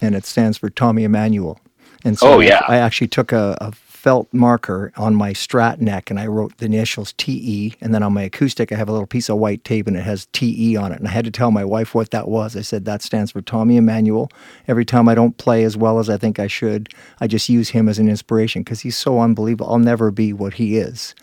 and 0.02 0.16
it 0.16 0.26
stands 0.26 0.58
for 0.58 0.70
Tommy 0.70 1.04
Emmanuel. 1.04 1.60
And 2.06 2.18
so 2.18 2.34
Oh, 2.36 2.40
yeah. 2.40 2.62
I 2.68 2.78
actually 2.78 3.10
took 3.10 3.32
a, 3.34 3.58
a 3.60 3.74
felt 4.04 4.28
marker 4.34 4.92
on 4.98 5.16
my 5.16 5.32
Strat 5.32 5.80
neck 5.80 6.10
and 6.10 6.20
I 6.20 6.28
wrote 6.28 6.58
the 6.58 6.66
initials 6.66 7.14
TE. 7.14 7.74
And 7.80 7.96
then 7.96 8.04
on 8.04 8.12
my 8.12 8.24
acoustic, 8.24 8.74
I 8.74 8.76
have 8.76 8.90
a 8.90 8.92
little 8.92 9.08
piece 9.08 9.30
of 9.30 9.38
white 9.38 9.64
tape 9.64 9.88
and 9.88 9.96
it 9.96 10.02
has 10.02 10.28
TE 10.34 10.76
on 10.76 10.92
it. 10.92 11.00
And 11.00 11.08
I 11.08 11.12
had 11.12 11.24
to 11.24 11.32
tell 11.32 11.52
my 11.52 11.64
wife 11.64 11.96
what 11.96 12.12
that 12.12 12.28
was. 12.28 12.58
I 12.58 12.64
said, 12.64 12.84
that 12.84 13.02
stands 13.02 13.32
for 13.32 13.42
Tommy 13.42 13.78
Emmanuel. 13.78 14.30
Every 14.68 14.84
time 14.84 15.08
I 15.08 15.16
don't 15.16 15.38
play 15.38 15.64
as 15.64 15.78
well 15.78 16.00
as 16.00 16.10
I 16.10 16.18
think 16.18 16.38
I 16.38 16.48
should, 16.48 16.90
I 17.22 17.28
just 17.28 17.48
use 17.48 17.70
him 17.70 17.88
as 17.88 17.98
an 17.98 18.10
inspiration 18.10 18.62
because 18.62 18.82
he's 18.82 18.98
so 18.98 19.22
unbelievable. 19.22 19.72
I'll 19.72 19.80
never 19.80 20.12
be 20.12 20.34
what 20.34 20.56
he 20.56 20.76
is. 20.76 21.16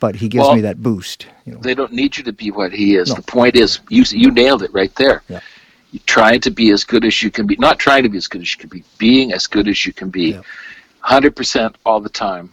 But 0.00 0.16
he 0.16 0.26
gives 0.30 0.46
Well, 0.46 0.54
me 0.56 0.62
that 0.62 0.82
boost. 0.82 1.26
You 1.44 1.52
know. 1.52 1.60
They 1.60 1.74
don't 1.74 1.92
need 1.92 2.16
you 2.16 2.24
to 2.24 2.32
be 2.32 2.50
what 2.50 2.72
he 2.72 2.96
is. 2.96 3.10
No. 3.10 3.16
The 3.16 3.22
point 3.22 3.54
is, 3.54 3.80
you 3.90 4.02
you 4.10 4.30
nailed 4.30 4.62
it 4.62 4.72
right 4.72 4.94
there. 4.96 5.22
Yeah. 5.28 5.40
You're 5.92 6.02
trying 6.06 6.40
to 6.40 6.50
be 6.50 6.70
as 6.70 6.84
good 6.84 7.04
as 7.04 7.22
you 7.22 7.30
can 7.30 7.46
be. 7.46 7.56
Not 7.56 7.78
trying 7.78 8.02
to 8.02 8.08
be 8.08 8.16
as 8.16 8.28
good 8.28 8.40
as 8.40 8.52
you 8.54 8.58
can 8.58 8.70
be. 8.70 8.82
Being 8.98 9.32
as 9.32 9.46
good 9.46 9.68
as 9.68 9.84
you 9.86 9.92
can 9.92 10.08
be. 10.08 10.32
Yeah. 10.32 10.42
Hundred 11.04 11.36
percent 11.36 11.76
all 11.84 12.00
the 12.00 12.08
time. 12.08 12.52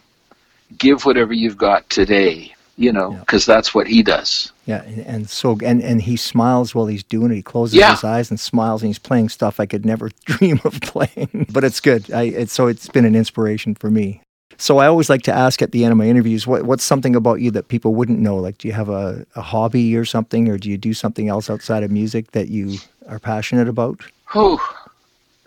Give 0.76 1.04
whatever 1.06 1.32
you've 1.32 1.56
got 1.56 1.88
today. 1.88 2.54
You 2.76 2.90
know, 2.92 3.12
Yeah. 3.12 3.18
because 3.20 3.44
that's 3.46 3.74
what 3.74 3.86
he 3.86 4.02
does. 4.02 4.50
Yeah, 4.66 4.82
and, 4.82 4.98
and 5.06 5.30
so 5.30 5.58
and 5.64 5.82
and 5.82 6.00
he 6.02 6.16
smiles 6.16 6.74
while 6.74 6.86
he's 6.86 7.02
doing 7.04 7.30
it. 7.30 7.36
He 7.36 7.42
closes 7.42 7.76
Yeah. 7.78 7.92
his 7.92 8.04
eyes 8.04 8.30
and 8.30 8.38
smiles, 8.40 8.82
and 8.82 8.88
he's 8.88 8.98
playing 8.98 9.28
stuff 9.30 9.58
I 9.60 9.66
could 9.66 9.84
never 9.86 10.10
dream 10.26 10.60
of 10.64 10.80
playing. 10.80 11.46
But 11.52 11.64
it's 11.64 11.80
good. 11.80 12.10
I 12.12 12.24
it's 12.24 12.52
so 12.52 12.66
it's 12.66 12.88
been 12.88 13.04
an 13.06 13.14
inspiration 13.14 13.74
for 13.74 13.90
me. 13.90 14.20
So 14.58 14.78
I 14.78 14.86
always 14.86 15.08
like 15.10 15.22
to 15.22 15.32
ask 15.32 15.60
at 15.62 15.72
the 15.72 15.82
end 15.84 15.92
of 15.92 15.98
my 15.98 16.06
interviews, 16.08 16.46
what 16.46 16.62
what's 16.64 16.84
something 16.84 17.16
about 17.16 17.40
you 17.40 17.50
that 17.52 17.68
people 17.68 17.94
wouldn't 17.94 18.20
know? 18.20 18.36
Like, 18.36 18.58
do 18.58 18.68
you 18.68 18.74
have 18.74 18.88
a, 18.90 19.24
a 19.34 19.42
hobby 19.42 19.96
or 19.96 20.04
something, 20.04 20.48
or 20.48 20.58
do 20.58 20.68
you 20.70 20.76
do 20.78 20.92
something 20.94 21.28
else 21.28 21.48
outside 21.50 21.82
of 21.84 21.90
music 21.90 22.32
that 22.32 22.48
you 22.48 22.78
are 23.08 23.18
passionate 23.18 23.68
about? 23.68 24.00
Oh, 24.34 24.58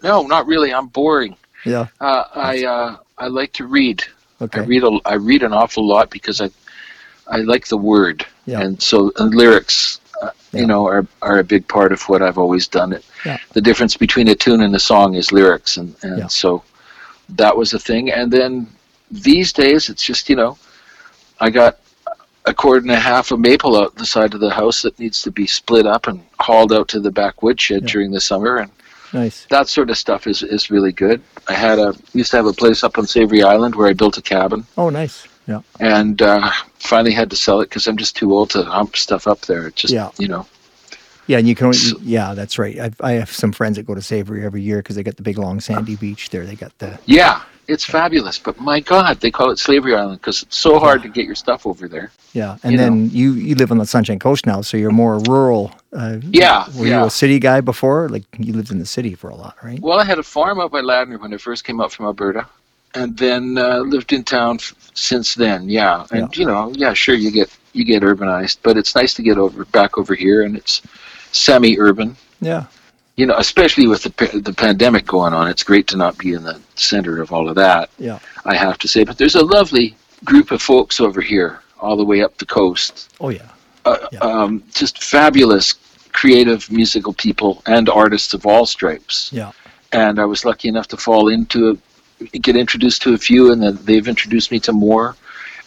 no, 0.03 0.23
not 0.27 0.47
really. 0.47 0.73
I'm 0.73 0.87
boring. 0.87 1.35
Yeah. 1.65 1.87
Uh, 1.99 2.23
I 2.35 2.63
uh, 2.65 2.97
I 3.17 3.27
like 3.27 3.53
to 3.53 3.65
read. 3.65 4.03
Okay. 4.41 4.61
I 4.61 4.63
read 4.63 4.83
a, 4.83 4.99
I 5.05 5.15
read 5.15 5.43
an 5.43 5.53
awful 5.53 5.85
lot 5.85 6.09
because 6.09 6.41
I 6.41 6.49
I 7.27 7.37
like 7.37 7.67
the 7.67 7.77
word, 7.77 8.25
Yeah. 8.45 8.61
and 8.61 8.81
so 8.81 9.11
and 9.17 9.33
lyrics, 9.33 9.99
uh, 10.21 10.29
Yeah. 10.51 10.61
you 10.61 10.67
know, 10.67 10.85
are 10.85 11.05
are 11.21 11.39
a 11.39 11.43
big 11.43 11.67
part 11.67 11.91
of 11.91 12.01
what 12.09 12.21
I've 12.21 12.37
always 12.37 12.67
done. 12.67 12.93
It. 12.93 13.03
Yeah. 13.25 13.37
The 13.53 13.61
difference 13.61 13.97
between 13.97 14.27
a 14.27 14.35
tune 14.35 14.61
and 14.61 14.75
a 14.75 14.79
song 14.79 15.15
is 15.15 15.31
lyrics, 15.31 15.77
and 15.77 15.95
and 16.03 16.19
Yeah. 16.19 16.27
so 16.27 16.63
that 17.29 17.55
was 17.57 17.73
a 17.73 17.79
thing. 17.79 18.11
And 18.11 18.31
then 18.31 18.67
these 19.11 19.51
days, 19.53 19.89
it's 19.89 20.03
just 20.03 20.29
you 20.29 20.35
know, 20.35 20.57
I 21.39 21.49
got 21.49 21.79
a 22.47 22.53
cord 22.53 22.83
and 22.83 22.91
a 22.91 22.99
half 22.99 23.31
of 23.31 23.39
maple 23.39 23.75
out 23.75 23.95
the 23.95 24.05
side 24.05 24.35
of 24.35 24.39
the 24.39 24.51
house 24.53 24.83
that 24.83 24.99
needs 24.99 25.23
to 25.23 25.31
be 25.31 25.47
split 25.47 25.87
up 25.87 26.05
and 26.07 26.21
hauled 26.39 26.71
out 26.71 26.87
to 26.89 26.99
the 26.99 27.09
back 27.11 27.41
woodshed 27.41 27.81
Yeah. 27.83 27.91
during 27.93 28.11
the 28.11 28.21
summer, 28.21 28.57
and 28.57 28.69
Nice. 29.15 29.45
that 29.49 29.67
sort 29.67 29.89
of 29.89 29.97
stuff 29.97 30.27
is, 30.27 30.43
is 30.43 30.69
really 30.69 30.91
good. 30.91 31.21
I 31.47 31.53
had 31.53 31.79
a 31.79 31.93
used 32.13 32.31
to 32.31 32.37
have 32.37 32.45
a 32.45 32.53
place 32.53 32.83
up 32.83 32.97
on 32.97 33.07
Savary 33.07 33.41
Island 33.43 33.75
where 33.75 33.87
I 33.87 33.93
built 33.93 34.17
a 34.17 34.21
cabin, 34.21 34.65
Oh, 34.77 34.89
nice. 34.89 35.27
Yeah. 35.47 35.61
and 35.79 36.21
uh, 36.21 36.51
finally 36.79 37.13
had 37.13 37.29
to 37.29 37.35
sell 37.35 37.61
it 37.61 37.69
because 37.69 37.87
I'm 37.87 37.97
just 37.97 38.15
too 38.15 38.33
old 38.33 38.49
to 38.51 38.63
hump 38.63 38.95
stuff 38.97 39.27
up 39.27 39.41
there. 39.41 39.67
It 39.67 39.75
just 39.75 39.93
Yeah. 39.93 40.09
you 40.17 40.27
know, 40.27 40.45
Yeah, 41.27 41.37
and 41.39 41.47
you 41.47 41.55
can 41.55 41.65
only, 41.67 41.77
So- 41.77 41.97
yeah, 42.01 42.33
that's 42.33 42.57
right. 42.59 42.77
I, 42.79 42.91
I 42.99 43.11
have 43.13 43.31
some 43.31 43.51
friends 43.51 43.77
that 43.77 43.85
go 43.85 43.95
to 43.95 44.01
Savary 44.01 44.43
every 44.43 44.61
year 44.61 44.77
because 44.77 44.95
they 44.95 45.03
got 45.03 45.17
the 45.17 45.23
big 45.23 45.37
long 45.37 45.59
sandy 45.59 45.95
beach 45.95 46.29
there. 46.31 46.45
They 46.45 46.55
got 46.55 46.77
the 46.79 46.97
yeah, 47.05 47.41
it's 47.67 47.85
fabulous. 47.85 48.37
But 48.39 48.59
my 48.59 48.79
God, 48.79 49.19
they 49.19 49.31
call 49.31 49.49
it 49.51 49.59
Slavery 49.59 49.95
Island 49.95 50.19
because 50.21 50.43
it's 50.43 50.57
so 50.57 50.79
hard 50.79 51.01
to 51.03 51.09
get 51.09 51.25
your 51.25 51.35
stuff 51.35 51.65
over 51.65 51.87
there. 51.87 52.11
Yeah, 52.33 52.57
and 52.63 52.73
You 52.73 52.77
then 52.77 53.09
you 53.11 53.33
you 53.33 53.55
live 53.55 53.71
on 53.71 53.77
the 53.77 53.85
Sunshine 53.85 54.19
Coast 54.19 54.45
now, 54.45 54.61
so 54.61 54.77
you're 54.77 54.91
more 54.91 55.19
rural. 55.19 55.71
Uh, 55.93 56.17
Yeah, 56.21 56.65
were 56.77 56.85
yeah. 56.87 56.99
you 57.01 57.05
a 57.07 57.09
city 57.09 57.39
guy 57.39 57.61
before? 57.61 58.09
Like 58.09 58.23
you 58.37 58.53
lived 58.53 58.71
in 58.71 58.79
the 58.79 58.85
city 58.85 59.15
for 59.15 59.29
a 59.29 59.35
lot, 59.35 59.55
right? 59.63 59.79
Well, 59.81 59.99
I 59.99 60.05
had 60.05 60.19
a 60.19 60.23
farm 60.23 60.59
up 60.59 60.71
by 60.71 60.81
Ladner 60.81 61.19
when 61.19 61.33
I 61.33 61.37
first 61.37 61.63
came 61.63 61.79
up 61.79 61.91
from 61.93 62.05
Alberta, 62.07 62.45
and 62.93 63.17
then 63.17 63.57
uh, 63.57 63.79
lived 63.79 64.11
in 64.13 64.23
town 64.23 64.55
f- 64.59 64.75
since 64.93 65.33
then. 65.35 65.69
Yeah, 65.69 66.05
and 66.11 66.35
you 66.37 66.45
know, 66.45 66.71
yeah, 66.75 66.93
sure, 66.93 67.15
you 67.15 67.31
get 67.31 67.49
you 67.73 67.83
get 67.85 68.03
urbanized, 68.03 68.57
but 68.63 68.75
it's 68.77 68.95
nice 68.95 69.13
to 69.15 69.21
get 69.23 69.37
over 69.37 69.63
back 69.65 69.97
over 69.97 70.13
here, 70.15 70.43
and 70.43 70.55
it's 70.57 70.81
semi-urban. 71.31 72.15
Yeah, 72.41 72.65
You 73.15 73.25
know, 73.25 73.35
especially 73.37 73.87
with 73.87 74.03
the 74.03 74.39
the 74.41 74.53
pandemic 74.53 75.05
going 75.05 75.33
on, 75.33 75.47
it's 75.47 75.63
great 75.63 75.87
to 75.87 75.97
not 75.97 76.17
be 76.17 76.33
in 76.33 76.43
the 76.43 76.59
center 76.75 77.21
of 77.21 77.31
all 77.31 77.47
of 77.47 77.55
that. 77.55 77.89
yeah, 77.97 78.19
I 78.43 78.55
have 78.55 78.77
to 78.79 78.87
say, 78.87 79.03
but 79.05 79.17
there's 79.17 79.35
a 79.35 79.45
lovely 79.45 79.95
group 80.25 80.51
of 80.51 80.61
folks 80.61 80.99
over 80.99 81.21
here, 81.21 81.61
all 81.79 81.95
the 81.95 82.03
way 82.03 82.21
up 82.23 82.37
the 82.37 82.45
coast. 82.45 83.13
oh 83.21 83.29
yeah, 83.29 83.47
Uh, 83.85 83.97
Yeah. 84.11 84.19
um, 84.19 84.63
just 84.73 85.01
fabulous, 85.03 85.75
creative 86.11 86.69
musical 86.71 87.13
people 87.13 87.61
and 87.67 87.87
artists 87.89 88.33
of 88.33 88.45
all 88.45 88.65
stripes 88.65 89.29
yeah, 89.33 89.51
and 89.91 90.19
I 90.19 90.25
was 90.25 90.43
lucky 90.45 90.67
enough 90.67 90.87
to 90.89 90.97
fall 90.97 91.27
into 91.29 91.59
a, 91.69 92.37
get 92.39 92.55
introduced 92.57 93.01
to 93.03 93.13
a 93.13 93.17
few, 93.17 93.51
and 93.51 93.61
then 93.63 93.77
they've 93.83 94.07
introduced 94.07 94.51
me 94.51 94.59
to 94.61 94.73
more. 94.73 95.15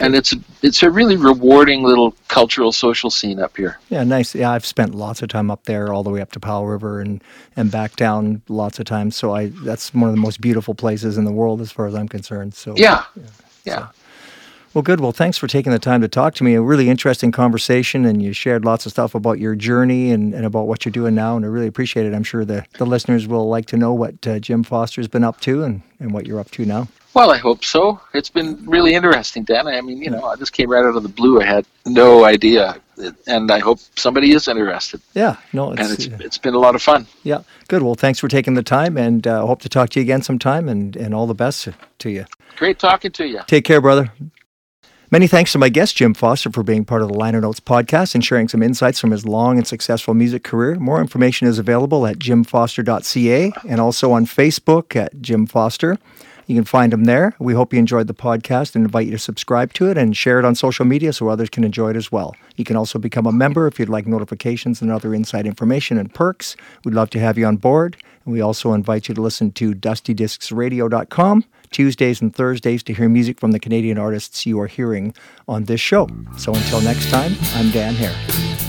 And 0.00 0.14
it's 0.14 0.34
it's 0.62 0.82
a 0.82 0.90
really 0.90 1.16
rewarding 1.16 1.82
little 1.82 2.14
cultural 2.28 2.72
social 2.72 3.10
scene 3.10 3.40
up 3.40 3.56
here. 3.56 3.78
yeah. 3.88 4.04
Nice. 4.04 4.34
Yeah, 4.34 4.52
I've 4.52 4.66
spent 4.66 4.94
lots 4.94 5.22
of 5.22 5.28
time 5.28 5.50
up 5.50 5.64
there, 5.64 5.92
all 5.92 6.02
the 6.02 6.10
way 6.10 6.20
up 6.20 6.32
to 6.32 6.40
Powell 6.40 6.66
River 6.66 7.00
and 7.00 7.22
and 7.56 7.70
back 7.70 7.96
down 7.96 8.42
lots 8.48 8.78
of 8.78 8.84
times. 8.86 9.16
So 9.16 9.34
I 9.34 9.46
that's 9.64 9.92
one 9.92 10.08
of 10.08 10.14
the 10.14 10.20
most 10.20 10.40
beautiful 10.40 10.74
places 10.74 11.18
in 11.18 11.24
the 11.24 11.32
world 11.32 11.60
as 11.60 11.72
far 11.72 11.86
as 11.86 11.94
I'm 11.94 12.08
concerned. 12.08 12.54
So 12.54 12.74
Yeah, 12.76 13.04
yeah. 13.64 13.88
Well, 14.74 14.82
good. 14.82 15.00
Well, 15.00 15.12
thanks 15.12 15.38
for 15.38 15.46
taking 15.46 15.72
the 15.72 15.78
time 15.78 16.02
to 16.02 16.08
talk 16.08 16.34
to 16.34 16.44
me. 16.44 16.54
A 16.54 16.60
really 16.60 16.90
interesting 16.90 17.32
conversation, 17.32 18.04
and 18.04 18.22
you 18.22 18.34
shared 18.34 18.64
lots 18.66 18.84
of 18.84 18.92
stuff 18.92 19.14
about 19.14 19.38
your 19.38 19.56
journey 19.56 20.10
and, 20.12 20.34
and 20.34 20.44
about 20.44 20.66
what 20.66 20.84
you're 20.84 20.92
doing 20.92 21.14
now, 21.14 21.36
and 21.36 21.44
I 21.44 21.48
really 21.48 21.66
appreciate 21.66 22.04
it. 22.04 22.14
I'm 22.14 22.22
sure 22.22 22.44
the, 22.44 22.66
the 22.76 22.84
listeners 22.84 23.26
will 23.26 23.48
like 23.48 23.64
to 23.66 23.78
know 23.78 23.94
what 23.94 24.24
uh, 24.26 24.38
Jim 24.38 24.62
Foster's 24.62 25.08
been 25.08 25.24
up 25.24 25.40
to 25.40 25.64
and, 25.64 25.82
and 25.98 26.12
what 26.12 26.26
you're 26.26 26.38
up 26.38 26.50
to 26.52 26.66
now. 26.66 26.86
Well, 27.18 27.32
I 27.32 27.38
hope 27.38 27.64
so. 27.64 28.00
It's 28.14 28.30
been 28.30 28.64
really 28.64 28.94
interesting, 28.94 29.42
Dan. 29.42 29.66
I 29.66 29.80
mean, 29.80 30.00
you 30.00 30.08
know, 30.08 30.24
I 30.26 30.36
just 30.36 30.52
came 30.52 30.70
right 30.70 30.84
out 30.84 30.94
of 30.94 31.02
the 31.02 31.08
blue. 31.08 31.40
I 31.40 31.44
had 31.44 31.66
no 31.84 32.24
idea, 32.24 32.80
and 33.26 33.50
I 33.50 33.58
hope 33.58 33.80
somebody 33.96 34.30
is 34.30 34.46
interested. 34.46 35.00
Yeah, 35.14 35.34
no, 35.52 35.72
it's, 35.72 35.80
and 35.80 35.90
it's, 35.90 36.06
uh, 36.06 36.24
it's 36.24 36.38
been 36.38 36.54
a 36.54 36.60
lot 36.60 36.76
of 36.76 36.82
fun. 36.82 37.08
Yeah, 37.24 37.42
good. 37.66 37.82
Well, 37.82 37.96
thanks 37.96 38.20
for 38.20 38.28
taking 38.28 38.54
the 38.54 38.62
time, 38.62 38.96
and 38.96 39.26
uh, 39.26 39.44
hope 39.44 39.62
to 39.62 39.68
talk 39.68 39.90
to 39.90 39.98
you 39.98 40.04
again 40.04 40.22
sometime. 40.22 40.68
And 40.68 40.94
and 40.94 41.12
all 41.12 41.26
the 41.26 41.34
best 41.34 41.66
to 41.98 42.08
you. 42.08 42.24
Great 42.56 42.78
talking 42.78 43.10
to 43.10 43.26
you. 43.26 43.40
Take 43.48 43.64
care, 43.64 43.80
brother. 43.80 44.12
Many 45.10 45.26
thanks 45.26 45.50
to 45.52 45.58
my 45.58 45.70
guest, 45.70 45.96
Jim 45.96 46.14
Foster, 46.14 46.52
for 46.52 46.62
being 46.62 46.84
part 46.84 47.02
of 47.02 47.08
the 47.08 47.14
Liner 47.14 47.40
Notes 47.40 47.58
podcast 47.58 48.14
and 48.14 48.24
sharing 48.24 48.46
some 48.46 48.62
insights 48.62 49.00
from 49.00 49.10
his 49.10 49.26
long 49.26 49.56
and 49.56 49.66
successful 49.66 50.14
music 50.14 50.44
career. 50.44 50.76
More 50.76 51.00
information 51.00 51.48
is 51.48 51.58
available 51.58 52.06
at 52.06 52.20
jimfoster.ca 52.20 53.52
and 53.66 53.80
also 53.80 54.12
on 54.12 54.24
Facebook 54.24 54.94
at 54.94 55.20
Jim 55.20 55.46
Foster. 55.46 55.98
You 56.48 56.54
can 56.54 56.64
find 56.64 56.92
them 56.92 57.04
there. 57.04 57.34
We 57.38 57.52
hope 57.52 57.74
you 57.74 57.78
enjoyed 57.78 58.06
the 58.06 58.14
podcast 58.14 58.74
and 58.74 58.84
invite 58.84 59.04
you 59.06 59.12
to 59.12 59.18
subscribe 59.18 59.74
to 59.74 59.90
it 59.90 59.98
and 59.98 60.16
share 60.16 60.38
it 60.38 60.46
on 60.46 60.54
social 60.54 60.86
media 60.86 61.12
so 61.12 61.28
others 61.28 61.50
can 61.50 61.62
enjoy 61.62 61.90
it 61.90 61.96
as 61.96 62.10
well. 62.10 62.34
You 62.56 62.64
can 62.64 62.74
also 62.74 62.98
become 62.98 63.26
a 63.26 63.32
member 63.32 63.66
if 63.66 63.78
you'd 63.78 63.90
like 63.90 64.06
notifications 64.06 64.80
and 64.80 64.90
other 64.90 65.14
inside 65.14 65.46
information 65.46 65.98
and 65.98 66.12
perks. 66.12 66.56
We'd 66.84 66.94
love 66.94 67.10
to 67.10 67.20
have 67.20 67.36
you 67.36 67.44
on 67.44 67.58
board. 67.58 67.98
And 68.24 68.32
we 68.32 68.40
also 68.40 68.72
invite 68.72 69.08
you 69.08 69.14
to 69.14 69.20
listen 69.20 69.52
to 69.52 69.74
dustydiscsradio.com 69.74 71.44
Tuesdays 71.70 72.22
and 72.22 72.34
Thursdays 72.34 72.82
to 72.84 72.94
hear 72.94 73.10
music 73.10 73.38
from 73.38 73.52
the 73.52 73.60
Canadian 73.60 73.98
artists 73.98 74.46
you 74.46 74.58
are 74.58 74.66
hearing 74.66 75.14
on 75.46 75.64
this 75.64 75.82
show. 75.82 76.08
So 76.38 76.54
until 76.54 76.80
next 76.80 77.10
time, 77.10 77.34
I'm 77.54 77.70
Dan 77.70 77.94
Hare. 77.94 78.67